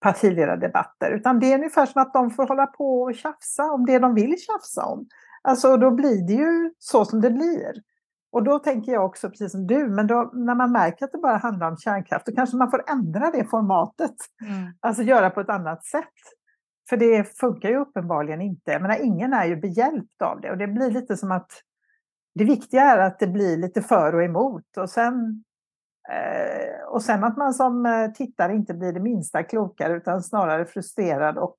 partiledardebatter, 0.00 1.10
utan 1.10 1.40
det 1.40 1.52
är 1.52 1.54
ungefär 1.54 1.86
som 1.86 2.02
att 2.02 2.12
de 2.12 2.30
får 2.30 2.46
hålla 2.46 2.66
på 2.66 3.02
och 3.02 3.14
tjafsa 3.14 3.64
om 3.64 3.86
det 3.86 3.98
de 3.98 4.14
vill 4.14 4.36
tjafsa 4.38 4.84
om. 4.84 5.06
Alltså 5.42 5.76
då 5.76 5.90
blir 5.90 6.26
det 6.26 6.32
ju 6.32 6.70
så 6.78 7.04
som 7.04 7.20
det 7.20 7.30
blir. 7.30 7.72
Och 8.34 8.42
då 8.42 8.58
tänker 8.58 8.92
jag 8.92 9.04
också, 9.04 9.30
precis 9.30 9.52
som 9.52 9.66
du, 9.66 9.88
men 9.88 10.06
då, 10.06 10.30
när 10.32 10.54
man 10.54 10.72
märker 10.72 11.04
att 11.04 11.12
det 11.12 11.18
bara 11.18 11.36
handlar 11.36 11.70
om 11.70 11.76
kärnkraft, 11.76 12.26
då 12.26 12.32
kanske 12.34 12.56
man 12.56 12.70
får 12.70 12.90
ändra 12.90 13.30
det 13.30 13.44
formatet. 13.44 14.14
Mm. 14.46 14.72
Alltså 14.80 15.02
göra 15.02 15.30
på 15.30 15.40
ett 15.40 15.48
annat 15.48 15.84
sätt. 15.84 16.14
För 16.88 16.96
det 16.96 17.38
funkar 17.38 17.68
ju 17.68 17.76
uppenbarligen 17.76 18.40
inte. 18.40 18.70
Jag 18.70 18.82
menar, 18.82 19.04
ingen 19.04 19.32
är 19.32 19.44
ju 19.44 19.56
behjälpt 19.56 20.22
av 20.22 20.40
det 20.40 20.50
och 20.50 20.58
det 20.58 20.66
blir 20.66 20.90
lite 20.90 21.16
som 21.16 21.32
att 21.32 21.50
det 22.34 22.44
viktiga 22.44 22.82
är 22.82 22.98
att 22.98 23.18
det 23.18 23.26
blir 23.26 23.56
lite 23.56 23.82
för 23.82 24.14
och 24.14 24.22
emot 24.22 24.76
och 24.76 24.90
sen, 24.90 25.44
eh, 26.10 26.88
och 26.88 27.02
sen 27.02 27.24
att 27.24 27.36
man 27.36 27.54
som 27.54 27.86
eh, 27.86 28.12
tittare 28.12 28.54
inte 28.54 28.74
blir 28.74 28.92
det 28.92 29.00
minsta 29.00 29.42
klokare 29.42 29.96
utan 29.96 30.22
snarare 30.22 30.66
frustrerad 30.66 31.38
och 31.38 31.58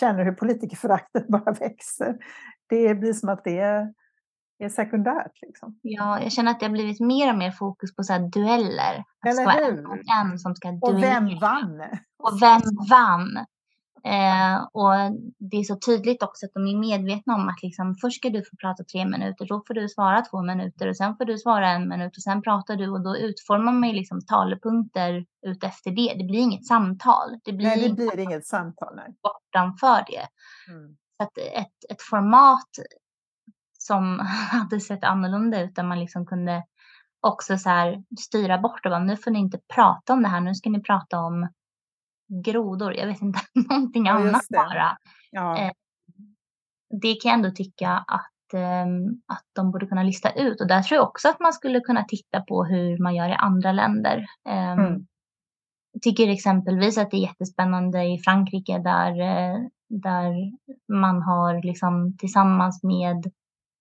känner 0.00 0.24
hur 0.24 0.32
politikerföraktet 0.32 1.28
bara 1.28 1.52
växer. 1.52 2.18
Det 2.68 2.94
blir 2.94 3.12
som 3.12 3.28
att 3.28 3.44
det 3.44 3.94
är 4.58 4.68
sekundärt. 4.68 5.42
Liksom. 5.42 5.78
Ja, 5.82 6.20
jag 6.22 6.32
känner 6.32 6.50
att 6.50 6.60
det 6.60 6.66
har 6.66 6.72
blivit 6.72 7.00
mer 7.00 7.32
och 7.32 7.38
mer 7.38 7.50
fokus 7.50 7.96
på 7.96 8.02
så 8.02 8.18
dueller. 8.18 9.04
Eller 9.26 9.64
hur? 9.64 9.78
En, 9.78 10.30
en 10.30 10.38
som 10.38 10.54
ska 10.54 10.72
duellera. 10.72 10.96
Och 10.96 11.02
vem 11.02 11.38
vann? 11.38 11.80
Och 12.18 12.42
vem 12.42 12.60
vann? 12.90 13.46
Eh, 14.06 14.56
och 14.72 14.92
det 15.38 15.56
är 15.56 15.62
så 15.62 15.76
tydligt 15.86 16.22
också 16.22 16.46
att 16.46 16.52
de 16.54 16.66
är 16.66 16.78
medvetna 16.78 17.34
om 17.34 17.48
att 17.48 17.62
liksom, 17.62 17.94
först 18.00 18.16
ska 18.16 18.30
du 18.30 18.42
få 18.44 18.56
prata 18.60 18.84
tre 18.84 19.04
minuter, 19.04 19.46
då 19.46 19.62
får 19.66 19.74
du 19.74 19.88
svara 19.88 20.22
två 20.22 20.42
minuter 20.42 20.88
och 20.88 20.96
sen 20.96 21.16
får 21.16 21.24
du 21.24 21.38
svara 21.38 21.70
en 21.70 21.88
minut 21.88 22.16
och 22.16 22.22
sen 22.22 22.42
pratar 22.42 22.76
du 22.76 22.90
och 22.90 23.04
då 23.04 23.16
utformar 23.16 23.72
man 23.72 23.88
ju 23.88 23.94
liksom 23.94 24.20
talepunkter 24.26 25.24
ut 25.46 25.64
efter 25.64 25.90
det. 25.90 26.14
Det 26.18 26.24
blir 26.24 26.40
inget 26.40 26.66
samtal. 26.66 27.28
Det 27.44 27.52
blir, 27.52 27.66
nej, 27.66 27.88
det 27.88 27.94
blir 27.94 28.18
inget 28.18 28.46
samtal. 28.46 28.96
Nej. 28.96 29.14
Bortanför 29.22 30.04
det. 30.06 30.26
Mm. 30.72 30.96
Så 31.16 31.22
att 31.22 31.38
ett, 31.38 31.90
ett 31.90 32.02
format 32.10 32.70
som 33.86 34.18
hade 34.50 34.80
sett 34.80 35.04
annorlunda 35.04 35.60
ut 35.60 35.74
där 35.74 35.82
man 35.82 36.00
liksom 36.00 36.26
kunde 36.26 36.64
också 37.20 37.58
så 37.58 37.68
här 37.68 38.04
styra 38.20 38.58
bort 38.58 38.86
och 38.86 38.90
bara, 38.90 39.04
nu 39.04 39.16
får 39.16 39.30
ni 39.30 39.38
inte 39.38 39.58
prata 39.74 40.12
om 40.12 40.22
det 40.22 40.28
här, 40.28 40.40
nu 40.40 40.54
ska 40.54 40.70
ni 40.70 40.82
prata 40.82 41.20
om 41.20 41.48
grodor, 42.44 42.94
jag 42.94 43.06
vet 43.06 43.22
inte, 43.22 43.40
någonting 43.68 44.06
ja, 44.06 44.12
annat 44.12 44.48
bara. 44.48 44.98
Ja. 45.30 45.58
Eh, 45.58 45.72
det 47.02 47.14
kan 47.14 47.28
jag 47.30 47.34
ändå 47.34 47.50
tycka 47.50 47.90
att 47.90 48.54
ehm, 48.54 49.08
att 49.26 49.44
de 49.52 49.70
borde 49.70 49.86
kunna 49.86 50.02
lista 50.02 50.30
ut. 50.30 50.60
Och 50.60 50.68
där 50.68 50.82
tror 50.82 50.96
jag 50.96 51.08
också 51.08 51.28
att 51.28 51.40
man 51.40 51.52
skulle 51.52 51.80
kunna 51.80 52.04
titta 52.04 52.40
på 52.40 52.64
hur 52.64 52.98
man 52.98 53.14
gör 53.14 53.28
i 53.28 53.32
andra 53.32 53.72
länder. 53.72 54.26
Ehm, 54.48 54.78
mm. 54.78 55.06
Tycker 56.02 56.28
exempelvis 56.28 56.98
att 56.98 57.10
det 57.10 57.16
är 57.16 57.28
jättespännande 57.28 58.04
i 58.04 58.18
Frankrike 58.18 58.78
där, 58.78 59.20
eh, 59.20 59.58
där 59.88 60.32
man 60.92 61.22
har 61.22 61.62
liksom 61.62 62.16
tillsammans 62.18 62.82
med 62.82 63.32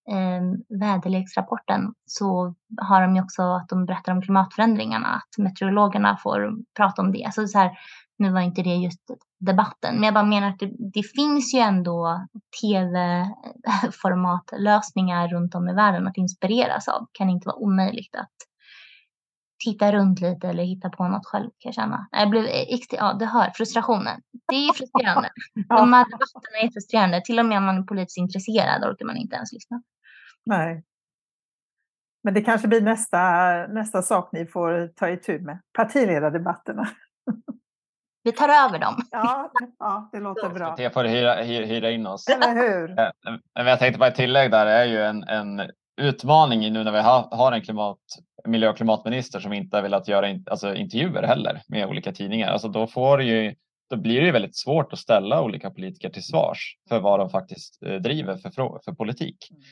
eh, 0.10 0.42
väderleksrapporten 0.80 1.94
så 2.06 2.54
har 2.82 3.02
de 3.02 3.16
ju 3.16 3.22
också 3.22 3.42
att 3.42 3.70
de 3.70 3.86
berättar 3.86 4.12
om 4.12 4.22
klimatförändringarna, 4.22 5.08
att 5.08 5.38
meteorologerna 5.38 6.18
får 6.18 6.56
prata 6.78 7.02
om 7.02 7.12
det. 7.12 7.26
Alltså 7.26 7.48
så 7.48 7.58
här, 7.58 7.72
nu 8.18 8.32
var 8.32 8.42
inte 8.42 8.62
det 8.62 8.76
just 8.76 9.00
debatten, 9.40 9.96
men 9.96 10.04
jag 10.04 10.14
bara 10.14 10.24
menar 10.24 10.50
att 10.50 10.60
det, 10.60 10.72
det 10.94 11.04
finns 11.04 11.54
ju 11.54 11.60
ändå 11.60 12.28
tv-formatlösningar 12.62 15.28
runt 15.28 15.56
om 15.56 15.70
i 15.70 15.74
världen 15.74 16.08
att 16.08 16.18
inspireras 16.18 16.88
av. 16.88 17.02
Det 17.02 17.08
kan 17.12 17.30
inte 17.30 17.48
vara 17.48 17.58
omöjligt 17.58 18.16
att 18.16 18.32
titta 19.64 19.92
runt 19.92 20.22
lite 20.22 20.48
eller 20.48 20.64
hitta 20.64 20.90
på 20.90 21.08
något 21.08 21.26
själv 21.26 21.50
kan 21.50 21.70
jag 21.70 21.74
känna. 21.74 22.08
Jag 22.12 22.30
blev 22.30 22.46
ja 22.92 23.14
du 23.20 23.26
hör 23.26 23.52
frustrationen. 23.56 24.22
Det 24.48 24.56
är 24.56 24.74
frustrerande. 24.74 25.30
De 25.70 25.94
här 25.94 26.06
debatterna 26.06 26.58
är 26.62 26.72
frustrerande. 26.72 27.22
Till 27.26 27.40
och 27.40 27.46
med 27.46 27.58
om 27.58 27.66
man 27.66 27.78
är 27.78 27.84
politiskt 27.84 28.18
intresserad 28.18 28.84
orkar 28.84 29.06
man 29.06 29.18
inte 29.18 29.36
ens 29.36 29.54
lyssna. 29.54 29.82
Nej. 30.46 30.84
Men 32.24 32.34
det 32.34 32.42
kanske 32.42 32.68
blir 32.68 32.82
nästa, 32.82 33.18
nästa 33.68 34.02
sak 34.02 34.30
ni 34.32 34.46
får 34.46 34.88
ta 34.88 35.10
itu 35.10 35.40
med. 35.40 35.60
Partiledardebatterna. 35.74 36.90
Vi 38.24 38.32
tar 38.32 38.50
över 38.50 38.80
dem. 38.80 38.96
Ja, 39.12 39.52
ja 39.80 40.10
det 40.12 40.20
låter 40.20 40.50
bra. 40.54 40.76
Jag 40.78 40.94
får 40.94 41.04
hyra, 41.04 41.34
hyra 41.44 41.92
in 41.92 42.08
oss. 42.08 42.28
Eller 42.28 42.56
hur? 42.56 42.88
Men 43.56 43.68
jag 43.68 43.80
tänkte 43.80 44.00
bara 44.00 44.10
ett 44.10 44.16
tillägg 44.16 44.52
där 44.52 44.66
är 44.66 44.86
ju 44.86 45.02
en, 45.02 45.24
en 45.24 45.62
utmaning 46.02 46.74
nu 46.74 46.84
när 46.84 46.92
vi 46.92 47.00
har 47.38 47.52
en 47.52 47.62
klimat, 47.62 48.00
miljö 48.48 48.70
och 48.70 48.78
klimatminister 48.78 49.40
som 49.40 49.54
inte 49.54 49.78
har 49.78 49.82
velat 49.82 50.08
göra 50.08 50.30
in, 50.30 50.46
alltså 50.52 50.76
intervjuer 50.76 51.24
heller 51.24 51.62
med 51.68 51.88
olika 51.88 52.12
tidningar. 52.12 52.52
Alltså 52.52 52.68
då, 52.68 52.88
får 52.88 53.22
ju, 53.22 53.56
då 53.90 53.98
blir 53.98 54.20
det 54.20 54.26
ju 54.26 54.32
väldigt 54.32 54.58
svårt 54.58 54.94
att 54.94 55.00
ställa 55.00 55.42
olika 55.42 55.70
politiker 55.70 56.10
till 56.10 56.24
svars 56.24 56.78
för 56.90 57.00
vad 57.00 57.20
de 57.20 57.30
faktiskt 57.30 57.84
eh, 57.84 57.96
driver 57.96 58.38
för, 58.38 58.52
för 58.86 58.92
politik. 58.92 59.38
Mm. 59.52 59.64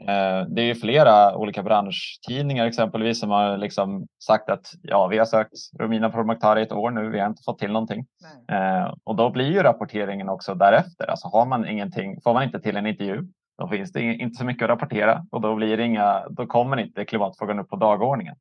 Eh, 0.00 0.46
det 0.48 0.62
är 0.62 0.66
ju 0.66 0.74
flera 0.74 1.36
olika 1.36 1.62
branschtidningar 1.62 2.66
exempelvis 2.66 3.20
som 3.20 3.30
har 3.30 3.58
liksom 3.58 4.06
sagt 4.24 4.50
att 4.50 4.66
ja, 4.82 5.06
vi 5.06 5.18
har 5.18 5.24
sökt 5.24 5.52
Romina 5.80 6.10
Pourmokhtari 6.10 6.62
ett 6.62 6.72
år 6.72 6.90
nu, 6.90 7.10
vi 7.10 7.20
har 7.20 7.26
inte 7.26 7.42
fått 7.44 7.58
till 7.58 7.72
någonting. 7.72 8.06
Eh, 8.50 8.94
och 9.04 9.16
då 9.16 9.30
blir 9.30 9.52
ju 9.52 9.62
rapporteringen 9.62 10.28
också 10.28 10.54
därefter. 10.54 11.06
Alltså 11.06 11.28
har 11.28 11.46
man 11.46 11.68
ingenting, 11.68 12.20
får 12.20 12.34
man 12.34 12.42
inte 12.42 12.60
till 12.60 12.76
en 12.76 12.86
intervju, 12.86 13.22
då 13.58 13.68
finns 13.68 13.92
det 13.92 14.02
inte 14.02 14.38
så 14.38 14.44
mycket 14.44 14.62
att 14.62 14.70
rapportera 14.70 15.26
och 15.30 15.40
då, 15.40 15.54
blir 15.54 15.80
inga, 15.80 16.28
då 16.28 16.46
kommer 16.46 16.76
inte 16.76 17.04
klimatfrågan 17.04 17.58
upp 17.58 17.68
på 17.68 17.76
dagordningen. 17.76 18.36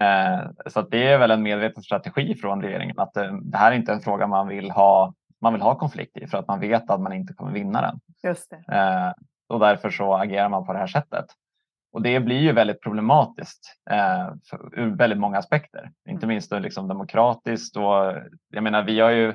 Eh, 0.00 0.40
så 0.66 0.82
det 0.82 1.06
är 1.06 1.18
väl 1.18 1.30
en 1.30 1.42
medveten 1.42 1.82
strategi 1.82 2.34
från 2.34 2.62
regeringen 2.62 2.98
att 2.98 3.16
eh, 3.16 3.32
det 3.32 3.58
här 3.58 3.72
är 3.72 3.76
inte 3.76 3.92
en 3.92 4.00
fråga 4.00 4.26
man 4.26 4.48
vill 4.48 4.70
ha 4.70 5.14
man 5.40 5.52
vill 5.52 5.62
ha 5.62 5.78
konflikt 5.78 6.16
i 6.16 6.26
för 6.26 6.38
att 6.38 6.48
man 6.48 6.60
vet 6.60 6.90
att 6.90 7.00
man 7.00 7.12
inte 7.12 7.34
kommer 7.34 7.52
vinna 7.52 7.80
den. 7.80 8.00
Just 8.22 8.50
det. 8.50 8.76
Eh, 8.76 9.12
och 9.48 9.60
därför 9.60 9.90
så 9.90 10.14
agerar 10.14 10.48
man 10.48 10.66
på 10.66 10.72
det 10.72 10.78
här 10.78 10.86
sättet. 10.86 11.26
Och 11.92 12.02
det 12.02 12.20
blir 12.20 12.38
ju 12.38 12.52
väldigt 12.52 12.80
problematiskt 12.80 13.76
ur 14.72 14.96
väldigt 14.96 15.18
många 15.18 15.38
aspekter, 15.38 15.90
inte 16.08 16.24
mm. 16.24 16.34
minst 16.34 16.52
liksom 16.52 16.88
demokratiskt. 16.88 17.76
Och, 17.76 18.12
jag 18.48 18.62
menar, 18.62 18.82
vi 18.82 19.00
har 19.00 19.10
ju, 19.10 19.34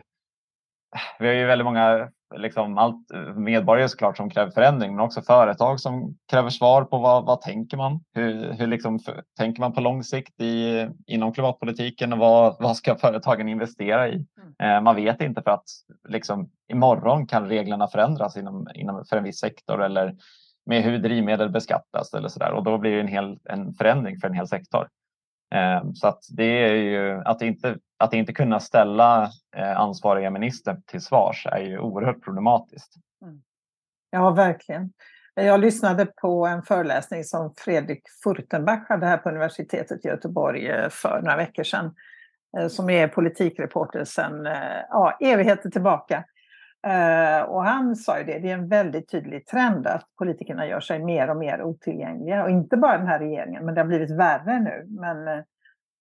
vi 1.20 1.28
har 1.28 1.34
ju 1.34 1.46
väldigt 1.46 1.66
många 1.66 2.10
liksom 2.38 2.78
allt, 2.78 3.12
medborgare 3.36 3.90
såklart 3.90 4.18
som 4.18 4.30
kräver 4.30 4.52
förändring, 4.52 4.96
men 4.96 5.06
också 5.06 5.22
företag 5.22 5.80
som 5.80 6.16
kräver 6.32 6.50
svar 6.50 6.84
på 6.84 6.98
vad, 6.98 7.26
vad 7.26 7.42
tänker 7.42 7.78
man? 7.78 8.04
Hur, 8.14 8.54
hur 8.54 8.68
liksom, 8.68 9.00
för, 9.00 9.24
tänker 9.38 9.62
man 9.62 9.74
på 9.74 9.82
lång 9.82 10.04
sikt 10.04 10.42
i, 10.42 10.88
inom 11.08 11.34
klimatpolitiken 11.34 12.14
och 12.14 12.20
vad, 12.20 12.56
vad 12.60 12.78
ska 12.78 12.96
företagen 12.96 13.50
investera 13.50 14.10
i? 14.10 14.26
Mm. 14.60 14.76
Eh, 14.78 14.82
man 14.82 14.96
vet 14.96 15.22
inte 15.22 15.42
för 15.42 15.52
att 15.52 15.66
liksom, 16.10 16.50
imorgon 16.72 17.28
kan 17.28 17.50
reglerna 17.50 17.88
förändras 17.88 18.38
inom, 18.38 18.68
inom, 18.76 19.06
för 19.06 19.18
en 19.18 19.24
viss 19.24 19.40
sektor 19.40 19.84
eller 19.84 20.16
med 20.66 20.84
hur 20.84 21.00
drivmedel 21.00 21.50
beskattas 21.50 22.14
eller 22.14 22.28
så 22.28 22.40
där. 22.40 22.52
och 22.52 22.64
då 22.64 22.78
blir 22.78 22.92
det 22.92 23.02
en, 23.02 23.08
hel, 23.08 23.40
en 23.44 23.74
förändring 23.74 24.20
för 24.20 24.28
en 24.28 24.34
hel 24.34 24.48
sektor. 24.48 24.88
Eh, 25.56 25.92
så 25.94 26.08
att 26.08 26.20
det 26.38 26.64
är 26.64 26.74
ju 26.74 27.22
att 27.26 27.42
inte 27.42 27.78
att 28.00 28.14
inte 28.14 28.34
kunna 28.34 28.60
ställa 28.60 29.32
eh, 29.56 29.80
ansvariga 29.80 30.30
minister 30.30 30.78
till 30.86 31.02
svars 31.02 31.48
är 31.52 31.60
ju 31.60 31.80
oerhört 31.80 32.24
problematiskt. 32.24 32.94
Mm. 33.22 33.42
Ja, 34.12 34.30
verkligen. 34.30 34.92
Jag 35.36 35.60
lyssnade 35.60 36.06
på 36.06 36.48
en 36.48 36.64
föreläsning 36.64 37.24
som 37.24 37.54
Fredrik 37.58 38.02
Furtenbach 38.24 38.90
hade 38.90 39.06
här 39.06 39.18
på 39.18 39.30
universitetet 39.30 40.06
i 40.06 40.08
Göteborg 40.08 40.68
eh, 40.68 40.90
för 40.90 41.22
några 41.22 41.38
veckor 41.38 41.64
sedan. 41.64 41.96
Eh, 42.58 42.68
som 42.68 42.90
är 42.90 43.08
politikreporter 43.08 44.04
sedan 44.04 44.46
eh, 44.46 44.82
ja, 44.90 45.18
evigheter 45.22 45.70
tillbaka. 45.70 46.24
Och 47.48 47.64
han 47.64 47.96
sa 47.96 48.20
ju 48.20 48.24
det, 48.24 48.40
det 48.40 48.50
är 48.50 48.54
en 48.54 48.68
väldigt 48.68 49.12
tydlig 49.12 49.48
trend 49.48 49.88
att 49.88 50.06
politikerna 50.18 50.68
gör 50.68 50.80
sig 50.80 51.00
mer 51.00 51.30
och 51.30 51.38
mer 51.38 51.62
otillgängliga. 51.62 52.44
Och 52.44 52.50
inte 52.50 52.78
bara 52.78 52.98
den 52.98 53.08
här 53.08 53.20
regeringen, 53.20 53.66
men 53.66 53.76
det 53.76 53.82
har 53.82 53.88
blivit 53.88 54.12
värre 54.12 54.60
nu. 54.60 54.86
Men 54.88 55.44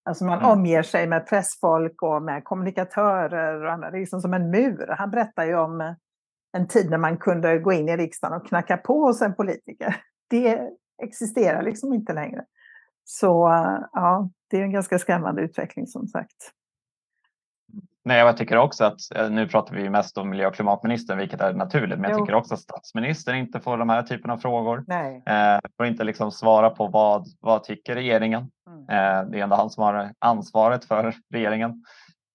Alltså 0.09 0.25
man 0.25 0.39
mm. 0.39 0.51
omger 0.51 0.83
sig 0.83 1.07
med 1.07 1.27
pressfolk 1.27 2.01
och 2.01 2.21
med 2.21 2.43
kommunikatörer 2.43 3.65
och 3.65 3.71
annat. 3.71 3.91
Det 3.91 3.97
är 3.97 3.99
liksom 3.99 4.21
som 4.21 4.33
en 4.33 4.51
mur. 4.51 4.95
Han 4.97 5.11
berättar 5.11 5.45
ju 5.45 5.55
om 5.55 5.81
eh, 5.81 5.93
en 6.57 6.67
tid 6.67 6.89
när 6.89 6.97
man 6.97 7.17
kunde 7.17 7.59
gå 7.59 7.73
in 7.73 7.89
i 7.89 7.97
riksdagen 7.97 8.41
och 8.41 8.47
knacka 8.47 8.77
på 8.77 9.05
hos 9.05 9.21
en 9.21 9.35
politiker. 9.35 9.95
Det 10.29 10.61
existerar 11.03 11.63
liksom 11.63 11.93
inte 11.93 12.13
längre. 12.13 12.45
Så 13.03 13.47
eh, 13.47 13.79
ja, 13.91 14.29
det 14.49 14.57
är 14.57 14.61
en 14.61 14.71
ganska 14.71 14.99
skrämmande 14.99 15.41
utveckling 15.41 15.87
som 15.87 16.07
sagt. 16.07 16.51
Nej, 18.05 18.19
jag 18.19 18.37
tycker 18.37 18.57
också 18.57 18.85
att, 18.85 18.99
eh, 19.15 19.29
nu 19.29 19.47
pratar 19.47 19.75
vi 19.75 19.89
mest 19.89 20.17
om 20.17 20.29
miljö 20.29 20.47
och 20.47 20.55
klimatministern, 20.55 21.17
vilket 21.17 21.41
är 21.41 21.53
naturligt, 21.53 21.99
men 21.99 22.09
jag 22.09 22.19
jo. 22.19 22.25
tycker 22.25 22.37
också 22.37 22.53
att 22.53 22.59
statsministern 22.59 23.35
inte 23.35 23.59
får 23.59 23.77
de 23.77 23.89
här 23.89 24.03
typen 24.03 24.31
av 24.31 24.37
frågor. 24.37 24.83
Nej. 24.87 25.23
Eh, 25.25 25.59
får 25.77 25.85
inte 25.85 26.03
liksom 26.03 26.31
svara 26.31 26.69
på 26.69 26.87
vad, 26.87 27.27
vad 27.39 27.63
tycker 27.63 27.95
regeringen? 27.95 28.51
Mm. 28.67 28.81
Eh, 28.81 29.29
det 29.31 29.39
är 29.39 29.43
ändå 29.43 29.55
han 29.55 29.69
som 29.69 29.83
har 29.83 30.11
ansvaret 30.19 30.85
för 30.85 31.13
regeringen. 31.33 31.83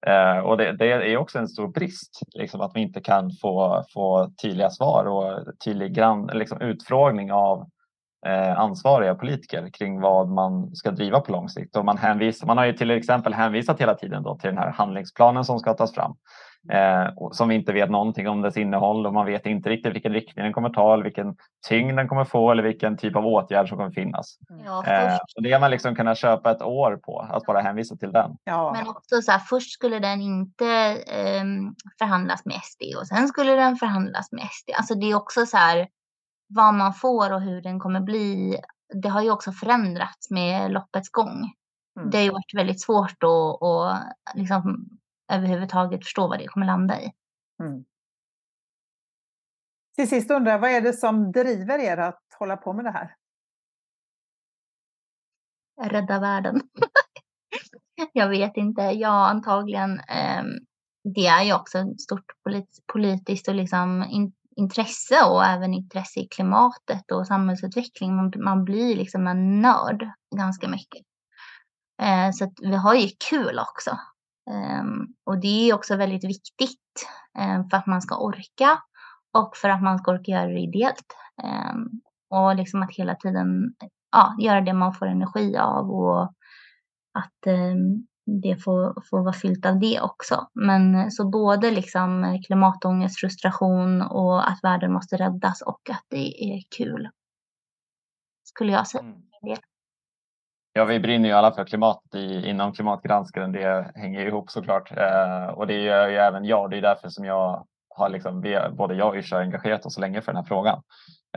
Eh, 0.06 0.38
och 0.38 0.56
det, 0.56 0.72
det, 0.72 1.12
är 1.12 1.16
också 1.16 1.38
en 1.38 1.48
stor 1.48 1.68
brist, 1.68 2.20
liksom, 2.34 2.60
att 2.60 2.72
vi 2.74 2.80
inte 2.80 3.00
kan 3.00 3.30
få, 3.30 3.84
få 3.94 4.30
tydliga 4.42 4.70
svar 4.70 5.04
och 5.04 5.44
tydlig 5.64 5.94
grann, 5.94 6.30
liksom, 6.32 6.60
utfrågning 6.60 7.32
av 7.32 7.58
eh, 7.60 7.66
ansvariga 8.56 9.14
politiker 9.14 9.70
kring 9.72 10.00
vad 10.00 10.28
man 10.28 10.76
ska 10.76 10.90
driva 10.90 11.20
på 11.20 11.32
lång 11.32 11.48
sikt. 11.48 11.76
Och 11.76 11.84
man, 11.84 11.98
hänvisar, 11.98 12.46
man 12.46 12.58
har 12.58 12.64
ju 12.64 12.72
till 12.72 12.90
exempel 12.90 13.34
hänvisat 13.34 13.80
hela 13.80 13.94
tiden 13.94 14.22
då 14.22 14.36
till 14.36 14.50
den 14.50 14.58
här 14.58 14.70
handlingsplanen 14.70 15.44
som 15.44 15.58
ska 15.58 15.74
tas 15.74 15.94
fram. 15.94 16.16
Eh, 16.72 17.30
som 17.32 17.48
vi 17.48 17.54
inte 17.54 17.72
vet 17.72 17.90
någonting 17.90 18.28
om 18.28 18.42
dess 18.42 18.56
innehåll 18.56 19.06
och 19.06 19.14
man 19.14 19.26
vet 19.26 19.46
inte 19.46 19.70
riktigt 19.70 19.94
vilken 19.94 20.12
riktning 20.12 20.44
den 20.44 20.52
kommer 20.52 20.70
ta 20.70 20.94
eller 20.94 21.04
vilken 21.04 21.36
tyngd 21.68 21.96
den 21.96 22.08
kommer 22.08 22.24
få 22.24 22.50
eller 22.50 22.62
vilken 22.62 22.96
typ 22.96 23.16
av 23.16 23.26
åtgärd 23.26 23.68
som 23.68 23.78
kommer 23.78 23.90
finnas. 23.90 24.38
Ja, 24.64 24.86
eh, 24.86 25.18
och 25.36 25.42
det 25.42 25.52
har 25.52 25.60
man 25.60 25.70
liksom 25.70 25.94
kunnat 25.94 26.18
köpa 26.18 26.50
ett 26.50 26.62
år 26.62 26.96
på, 26.96 27.28
att 27.30 27.42
bara 27.42 27.60
hänvisa 27.60 27.96
till 27.96 28.12
den. 28.12 28.36
Ja. 28.44 28.72
Men 28.72 28.88
också 28.88 29.22
så 29.22 29.32
här, 29.32 29.38
först 29.38 29.70
skulle 29.70 29.98
den 29.98 30.20
inte 30.20 30.66
eh, 31.06 31.44
förhandlas 31.98 32.44
med 32.44 32.60
SD 32.62 32.82
och 33.00 33.06
sen 33.06 33.28
skulle 33.28 33.52
den 33.52 33.76
förhandlas 33.76 34.32
med 34.32 34.48
SD. 34.50 34.70
Alltså 34.76 34.94
det 34.94 35.10
är 35.10 35.14
också 35.14 35.46
så 35.46 35.56
här, 35.56 35.88
vad 36.54 36.74
man 36.74 36.94
får 36.94 37.32
och 37.32 37.40
hur 37.40 37.62
den 37.62 37.80
kommer 37.80 38.00
bli, 38.00 38.58
det 39.02 39.08
har 39.08 39.22
ju 39.22 39.30
också 39.30 39.52
förändrats 39.52 40.30
med 40.30 40.72
loppets 40.72 41.10
gång. 41.10 41.52
Mm. 41.98 42.10
Det 42.10 42.16
har 42.16 42.24
ju 42.24 42.30
varit 42.30 42.54
väldigt 42.54 42.82
svårt 42.82 43.22
att, 43.22 43.62
att 43.62 44.14
liksom 44.34 44.88
överhuvudtaget 45.32 46.04
förstå 46.04 46.28
vad 46.28 46.38
det 46.38 46.46
kommer 46.46 46.66
landa 46.66 47.00
i. 47.00 47.12
Mm. 47.62 47.84
Till 49.96 50.08
sist 50.08 50.30
undrar 50.30 50.52
jag, 50.52 50.58
vad 50.58 50.70
är 50.70 50.80
det 50.80 50.92
som 50.92 51.32
driver 51.32 51.78
er 51.78 51.96
att 51.96 52.22
hålla 52.38 52.56
på 52.56 52.72
med 52.72 52.84
det 52.84 52.90
här? 52.90 53.14
Rädda 55.82 56.20
världen. 56.20 56.62
jag 58.12 58.28
vet 58.28 58.56
inte. 58.56 58.82
Ja, 58.82 59.28
antagligen. 59.28 60.00
Eh, 60.00 60.42
det 61.14 61.26
är 61.26 61.42
ju 61.42 61.54
också 61.54 61.94
stort 61.98 62.42
polit 62.42 62.78
politiskt 62.92 63.48
och 63.48 63.54
liksom 63.54 64.04
in 64.10 64.32
intresse 64.56 65.24
och 65.24 65.44
även 65.44 65.74
intresse 65.74 66.20
i 66.20 66.28
klimatet 66.28 67.10
och 67.12 67.26
samhällsutveckling. 67.26 68.16
Man, 68.16 68.32
man 68.36 68.64
blir 68.64 68.96
liksom 68.96 69.26
en 69.26 69.62
nörd 69.62 70.10
ganska 70.36 70.68
mycket. 70.68 71.02
Eh, 72.02 72.30
så 72.32 72.52
vi 72.60 72.76
har 72.76 72.94
ju 72.94 73.08
kul 73.30 73.58
också. 73.58 73.90
Eh, 74.50 74.84
och 75.24 75.38
det 75.38 75.70
är 75.70 75.74
också 75.74 75.96
väldigt 75.96 76.24
viktigt 76.24 77.08
eh, 77.38 77.68
för 77.70 77.76
att 77.76 77.86
man 77.86 78.02
ska 78.02 78.16
orka 78.16 78.78
och 79.32 79.56
för 79.56 79.68
att 79.68 79.82
man 79.82 79.98
ska 79.98 80.12
orka 80.12 80.30
göra 80.30 80.46
det 80.46 80.60
ideellt. 80.60 81.16
Ehm, 81.42 81.88
och 82.30 82.56
liksom 82.56 82.82
att 82.82 82.94
hela 82.94 83.14
tiden 83.14 83.74
ja, 84.12 84.36
göra 84.38 84.60
det 84.60 84.72
man 84.72 84.94
får 84.94 85.06
energi 85.06 85.56
av 85.56 85.90
och 85.90 86.22
att 87.14 87.46
ehm, 87.46 88.06
det 88.26 88.56
får, 88.64 89.02
får 89.10 89.22
vara 89.22 89.32
fyllt 89.32 89.66
av 89.66 89.78
det 89.78 90.00
också. 90.00 90.48
Men 90.54 90.94
eh, 90.94 91.08
så 91.08 91.28
både 91.28 91.70
liksom 91.70 92.38
klimatångest, 92.46 93.20
frustration 93.20 94.02
och 94.02 94.48
att 94.48 94.58
världen 94.62 94.92
måste 94.92 95.16
räddas 95.16 95.62
och 95.62 95.90
att 95.90 96.04
det 96.08 96.44
är 96.44 96.62
kul. 96.76 97.08
skulle 98.44 98.72
jag 98.72 98.86
säga. 98.86 99.02
Mm. 99.02 99.22
Ja, 100.76 100.84
vi 100.84 101.00
brinner 101.00 101.28
ju 101.28 101.34
alla 101.34 101.52
för 101.52 101.64
klimat 101.64 102.02
i, 102.14 102.48
inom 102.48 102.72
Klimatgranskaren. 102.72 103.52
Det 103.52 103.92
hänger 103.94 104.26
ihop 104.26 104.50
såklart. 104.50 104.92
Eh, 104.92 105.46
och 105.46 105.66
det 105.66 105.82
gör 105.82 106.08
ju 106.08 106.16
även 106.16 106.44
jag. 106.44 106.70
Det 106.70 106.76
är 106.76 106.82
därför 106.82 107.08
som 107.08 107.24
jag 107.24 107.66
har 107.88 108.08
liksom, 108.08 108.40
vi, 108.40 108.58
både 108.72 108.94
jag 108.94 109.08
och 109.08 109.16
Yrsa 109.16 109.38
engagerat 109.38 109.86
oss 109.86 109.98
länge 109.98 110.22
för 110.22 110.32
den 110.32 110.36
här 110.36 110.48
frågan. 110.48 110.82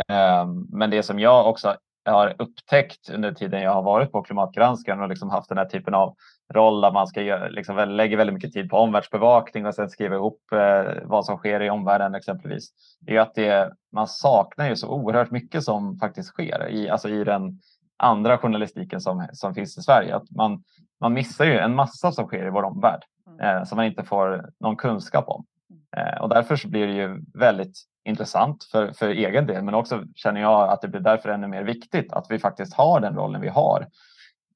Eh, 0.10 0.46
men 0.70 0.90
det 0.90 1.04
som 1.04 1.20
jag 1.20 1.50
också 1.50 1.76
har 2.06 2.36
upptäckt 2.40 3.10
under 3.10 3.32
tiden 3.32 3.62
jag 3.62 3.74
har 3.74 3.84
varit 3.84 4.12
på 4.12 4.22
Klimatgranskaren 4.22 5.02
och 5.02 5.10
liksom 5.10 5.30
haft 5.30 5.50
den 5.50 5.58
här 5.58 5.66
typen 5.66 5.94
av 5.94 6.16
roll 6.54 6.82
där 6.82 6.92
man 6.92 7.08
ska 7.08 7.22
göra, 7.22 7.48
liksom, 7.48 7.90
lägger 7.90 8.18
väldigt 8.18 8.34
mycket 8.34 8.54
tid 8.54 8.70
på 8.70 8.78
omvärldsbevakning 8.78 9.66
och 9.66 9.76
sen 9.76 9.90
skriva 9.90 10.16
ihop 10.16 10.42
eh, 10.52 10.94
vad 11.04 11.26
som 11.26 11.38
sker 11.38 11.62
i 11.62 11.70
omvärlden 11.70 12.16
exempelvis. 12.16 12.70
Det 13.00 13.16
är 13.16 13.22
att 13.22 13.36
det, 13.36 13.74
man 13.92 14.08
saknar 14.08 14.70
ju 14.70 14.76
så 14.76 14.90
oerhört 14.90 15.32
mycket 15.32 15.64
som 15.64 15.98
faktiskt 15.98 16.30
sker 16.30 16.70
i, 16.70 16.90
alltså 16.90 17.10
i 17.10 17.24
den 17.24 17.60
andra 17.98 18.38
journalistiken 18.38 19.02
som, 19.02 19.28
som 19.34 19.54
finns 19.54 19.78
i 19.78 19.82
Sverige. 19.82 20.16
Att 20.16 20.32
man, 20.32 20.64
man 21.00 21.14
missar 21.14 21.46
ju 21.46 21.58
en 21.58 21.76
massa 21.76 22.12
som 22.12 22.28
sker 22.28 22.48
i 22.48 22.50
vår 22.50 22.64
omvärld 22.64 23.04
mm. 23.28 23.58
eh, 23.58 23.64
som 23.64 23.76
man 23.76 23.86
inte 23.86 24.04
får 24.04 24.50
någon 24.60 24.76
kunskap 24.76 25.26
om. 25.28 25.46
Eh, 25.98 26.22
och 26.22 26.30
därför 26.30 26.56
så 26.56 26.68
blir 26.68 26.88
det 26.88 26.94
ju 26.94 27.24
väldigt 27.34 27.84
intressant 28.06 28.64
för, 28.64 28.92
för 28.92 29.10
egen 29.10 29.46
del 29.46 29.64
men 29.64 29.74
också 29.74 30.04
känner 30.16 30.42
jag 30.42 30.70
att 30.70 30.82
det 30.82 30.88
blir 30.88 31.02
därför 31.02 31.30
ännu 31.30 31.48
mer 31.48 31.64
viktigt 31.64 32.14
att 32.14 32.26
vi 32.30 32.40
faktiskt 32.40 32.74
har 32.74 33.00
den 33.00 33.16
rollen 33.16 33.42
vi 33.42 33.50
har. 33.50 33.88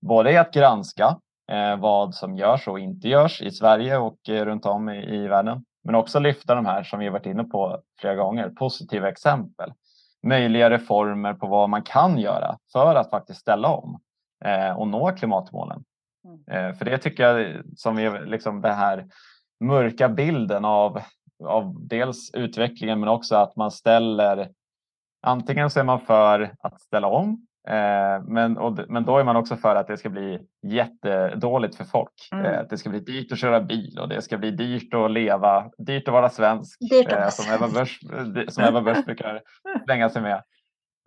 Både 0.01 0.31
i 0.31 0.37
att 0.37 0.53
granska 0.53 1.17
vad 1.79 2.15
som 2.15 2.35
görs 2.35 2.67
och 2.67 2.79
inte 2.79 3.07
görs 3.07 3.41
i 3.41 3.51
Sverige 3.51 3.97
och 3.97 4.29
eh, 4.29 4.45
runt 4.45 4.65
om 4.65 4.89
i, 4.89 5.15
i 5.15 5.27
världen 5.27 5.65
men 5.83 5.95
också 5.95 6.19
lyfta 6.19 6.55
de 6.55 6.65
här 6.65 6.83
som 6.83 6.99
vi 6.99 7.09
varit 7.09 7.25
inne 7.25 7.43
på 7.43 7.81
flera 7.99 8.15
gånger, 8.15 8.49
positiva 8.49 9.09
exempel 9.09 9.73
möjliga 10.23 10.69
reformer 10.69 11.33
på 11.33 11.47
vad 11.47 11.69
man 11.69 11.81
kan 11.81 12.17
göra 12.17 12.57
för 12.71 12.95
att 12.95 13.09
faktiskt 13.09 13.39
ställa 13.39 13.67
om 13.67 13.99
eh, 14.45 14.77
och 14.77 14.87
nå 14.87 15.11
klimatmålen. 15.11 15.83
Mm. 16.25 16.69
Eh, 16.69 16.77
för 16.77 16.85
det 16.85 16.97
tycker 16.97 17.23
jag 17.23 17.61
som 17.77 17.99
är 17.99 18.25
liksom 18.25 18.61
det 18.61 18.73
här 18.73 19.07
mörka 19.59 20.09
bilden 20.09 20.65
av, 20.65 21.01
av 21.45 21.87
dels 21.87 22.33
utvecklingen 22.33 22.99
men 22.99 23.09
också 23.09 23.35
att 23.35 23.55
man 23.55 23.71
ställer 23.71 24.49
antingen 25.21 25.69
så 25.69 25.79
är 25.79 25.83
man 25.83 25.99
för 25.99 26.55
att 26.61 26.81
ställa 26.81 27.07
om 27.07 27.47
Eh, 27.50 27.50
men, 28.27 28.57
och, 28.57 28.79
men 28.87 29.05
då 29.05 29.17
är 29.17 29.23
man 29.23 29.35
också 29.35 29.55
för 29.55 29.75
att 29.75 29.87
det 29.87 29.97
ska 29.97 30.09
bli 30.09 30.39
jättedåligt 30.63 31.75
för 31.75 31.83
folk. 31.83 32.29
Mm. 32.31 32.45
Eh, 32.45 32.61
det 32.69 32.77
ska 32.77 32.89
bli 32.89 32.99
dyrt 32.99 33.31
att 33.31 33.39
köra 33.39 33.61
bil 33.61 33.99
och 33.99 34.09
det 34.09 34.21
ska 34.21 34.37
bli 34.37 34.51
dyrt 34.51 34.93
att 34.93 35.11
leva, 35.11 35.69
dyrt 35.77 36.07
att 36.07 36.13
vara 36.13 36.29
svensk. 36.29 36.79
Dyrt 36.89 37.11
eh, 37.11 37.29
som 37.29 37.53
Ebba 37.55 37.67
Börs, 37.67 37.99
som 38.53 38.63
Ebba 38.63 38.81
Börs 38.81 39.05
brukar 39.05 39.41
slänga 39.85 40.09
sig 40.09 40.21
med. 40.21 40.43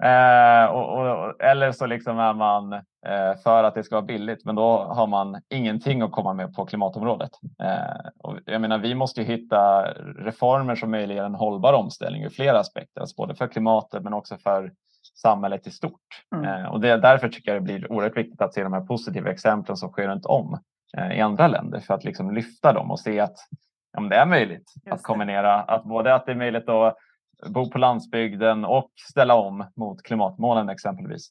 Eh, 0.02 0.70
och, 0.70 0.98
och, 0.98 1.42
eller 1.42 1.72
så 1.72 1.86
liksom 1.86 2.18
är 2.18 2.34
man 2.34 2.72
eh, 2.72 3.36
för 3.44 3.64
att 3.64 3.74
det 3.74 3.84
ska 3.84 3.94
vara 3.94 4.06
billigt, 4.06 4.44
men 4.44 4.54
då 4.54 4.78
har 4.78 5.06
man 5.06 5.40
ingenting 5.48 6.02
att 6.02 6.12
komma 6.12 6.32
med 6.32 6.54
på 6.54 6.66
klimatområdet. 6.66 7.30
Eh, 7.62 8.10
och 8.18 8.38
jag 8.46 8.60
menar, 8.60 8.78
vi 8.78 8.94
måste 8.94 9.22
hitta 9.22 9.92
reformer 10.18 10.74
som 10.74 10.90
möjliggör 10.90 11.24
en 11.24 11.34
hållbar 11.34 11.72
omställning 11.72 12.24
ur 12.24 12.30
flera 12.30 12.58
aspekter, 12.58 13.00
alltså 13.00 13.16
både 13.16 13.34
för 13.34 13.46
klimatet 13.46 14.02
men 14.02 14.14
också 14.14 14.36
för 14.36 14.72
samhället 15.14 15.66
i 15.66 15.70
stort. 15.70 16.00
Mm. 16.34 16.44
Eh, 16.44 16.66
och 16.66 16.80
det, 16.80 16.96
därför 16.96 17.28
tycker 17.28 17.52
jag 17.52 17.62
det 17.62 17.64
blir 17.64 17.92
oerhört 17.92 18.16
viktigt 18.16 18.40
att 18.40 18.54
se 18.54 18.62
de 18.62 18.72
här 18.72 18.80
positiva 18.80 19.30
exemplen 19.30 19.76
som 19.76 19.90
sker 19.90 20.08
runt 20.08 20.26
om 20.26 20.58
eh, 20.96 21.18
i 21.18 21.20
andra 21.20 21.48
länder 21.48 21.80
för 21.80 21.94
att 21.94 22.04
liksom 22.04 22.34
lyfta 22.34 22.72
dem 22.72 22.90
och 22.90 23.00
se 23.00 23.20
att 23.20 23.36
ja, 23.92 24.00
det 24.00 24.16
är 24.16 24.26
möjligt 24.26 24.72
Just 24.74 24.94
att 24.94 25.02
kombinera 25.02 25.62
att 25.62 25.84
både 25.84 26.14
att 26.14 26.26
det 26.26 26.32
är 26.32 26.36
möjligt 26.36 26.68
att 26.68 26.96
bo 27.48 27.70
på 27.70 27.78
landsbygden 27.78 28.64
och 28.64 28.90
ställa 29.10 29.34
om 29.34 29.64
mot 29.76 30.02
klimatmålen 30.02 30.68
exempelvis. 30.68 31.30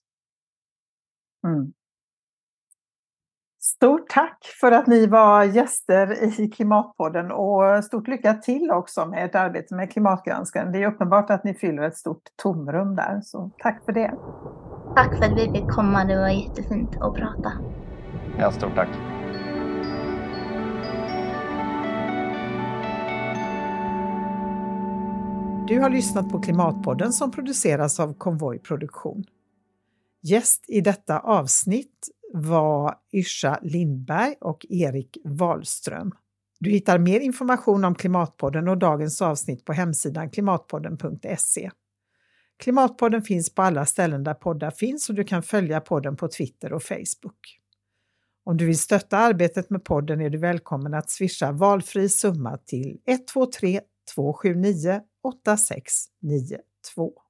Mm. 1.48 1.74
Stort 3.66 4.10
tack 4.10 4.46
för 4.62 4.72
att 4.72 4.88
ni 4.88 5.08
var 5.08 5.44
gäster 5.44 6.24
i 6.42 6.48
Klimatpodden 6.50 7.32
och 7.32 7.84
stort 7.84 8.08
lycka 8.08 8.34
till 8.34 8.72
också 8.72 9.06
med 9.06 9.26
ert 9.26 9.36
arbete 9.36 9.76
med 9.76 9.92
Klimatgranskaren. 9.92 10.72
Det 10.72 10.84
är 10.84 10.88
uppenbart 10.88 11.30
att 11.30 11.44
ni 11.44 11.54
fyller 11.54 11.84
ett 11.84 11.98
stort 11.98 12.24
tomrum 12.36 12.96
där, 12.96 13.22
så 13.24 13.52
tack 13.58 13.86
för 13.86 13.92
det. 13.92 14.14
Tack 14.96 15.18
för 15.18 15.26
att 15.26 15.38
vi 15.38 15.52
fick 15.52 15.70
komma, 15.70 16.06
det 16.06 16.16
var 16.16 16.30
jättefint 16.30 16.90
att 17.02 17.16
prata. 17.16 17.52
Ja, 18.40 18.52
stort 18.52 18.76
tack. 18.76 18.90
Du 25.68 25.80
har 25.80 25.90
lyssnat 25.90 26.30
på 26.30 26.42
Klimatpodden 26.42 27.14
som 27.14 27.32
produceras 27.32 28.00
av 28.00 28.14
Konvoj 28.14 28.60
Produktion. 28.60 29.24
Gäst 30.22 30.66
i 30.68 30.82
detta 30.82 31.20
avsnitt 31.20 32.10
var 32.34 32.96
Yrsa 33.14 33.60
Lindberg 33.62 34.36
och 34.42 34.66
Erik 34.70 35.18
Wahlström. 35.24 36.12
Du 36.60 36.70
hittar 36.70 36.98
mer 36.98 37.20
information 37.20 37.86
om 37.86 37.96
Klimatpodden 37.96 38.68
och 38.68 38.78
dagens 38.78 39.22
avsnitt 39.22 39.66
på 39.66 39.74
hemsidan 39.74 40.30
klimatpodden.se. 40.30 41.72
Klimatpodden 42.60 43.22
finns 43.22 43.56
på 43.56 43.62
alla 43.62 43.86
ställen 43.86 44.24
där 44.24 44.34
poddar 44.34 44.72
finns 44.72 45.10
och 45.10 45.16
du 45.16 45.24
kan 45.24 45.44
följa 45.44 45.82
podden 45.82 46.16
på 46.16 46.28
Twitter 46.28 46.74
och 46.74 46.84
Facebook. 46.84 47.60
Om 48.46 48.58
du 48.58 48.66
vill 48.66 48.80
stötta 48.80 49.18
arbetet 49.18 49.70
med 49.70 49.84
podden 49.84 50.22
är 50.22 50.30
du 50.30 50.38
välkommen 50.38 50.94
att 50.94 51.10
swisha 51.10 51.52
valfri 51.52 52.10
summa 52.10 52.58
till 52.58 53.00
123 53.08 53.82
279 54.16 55.02
8692. 55.24 57.23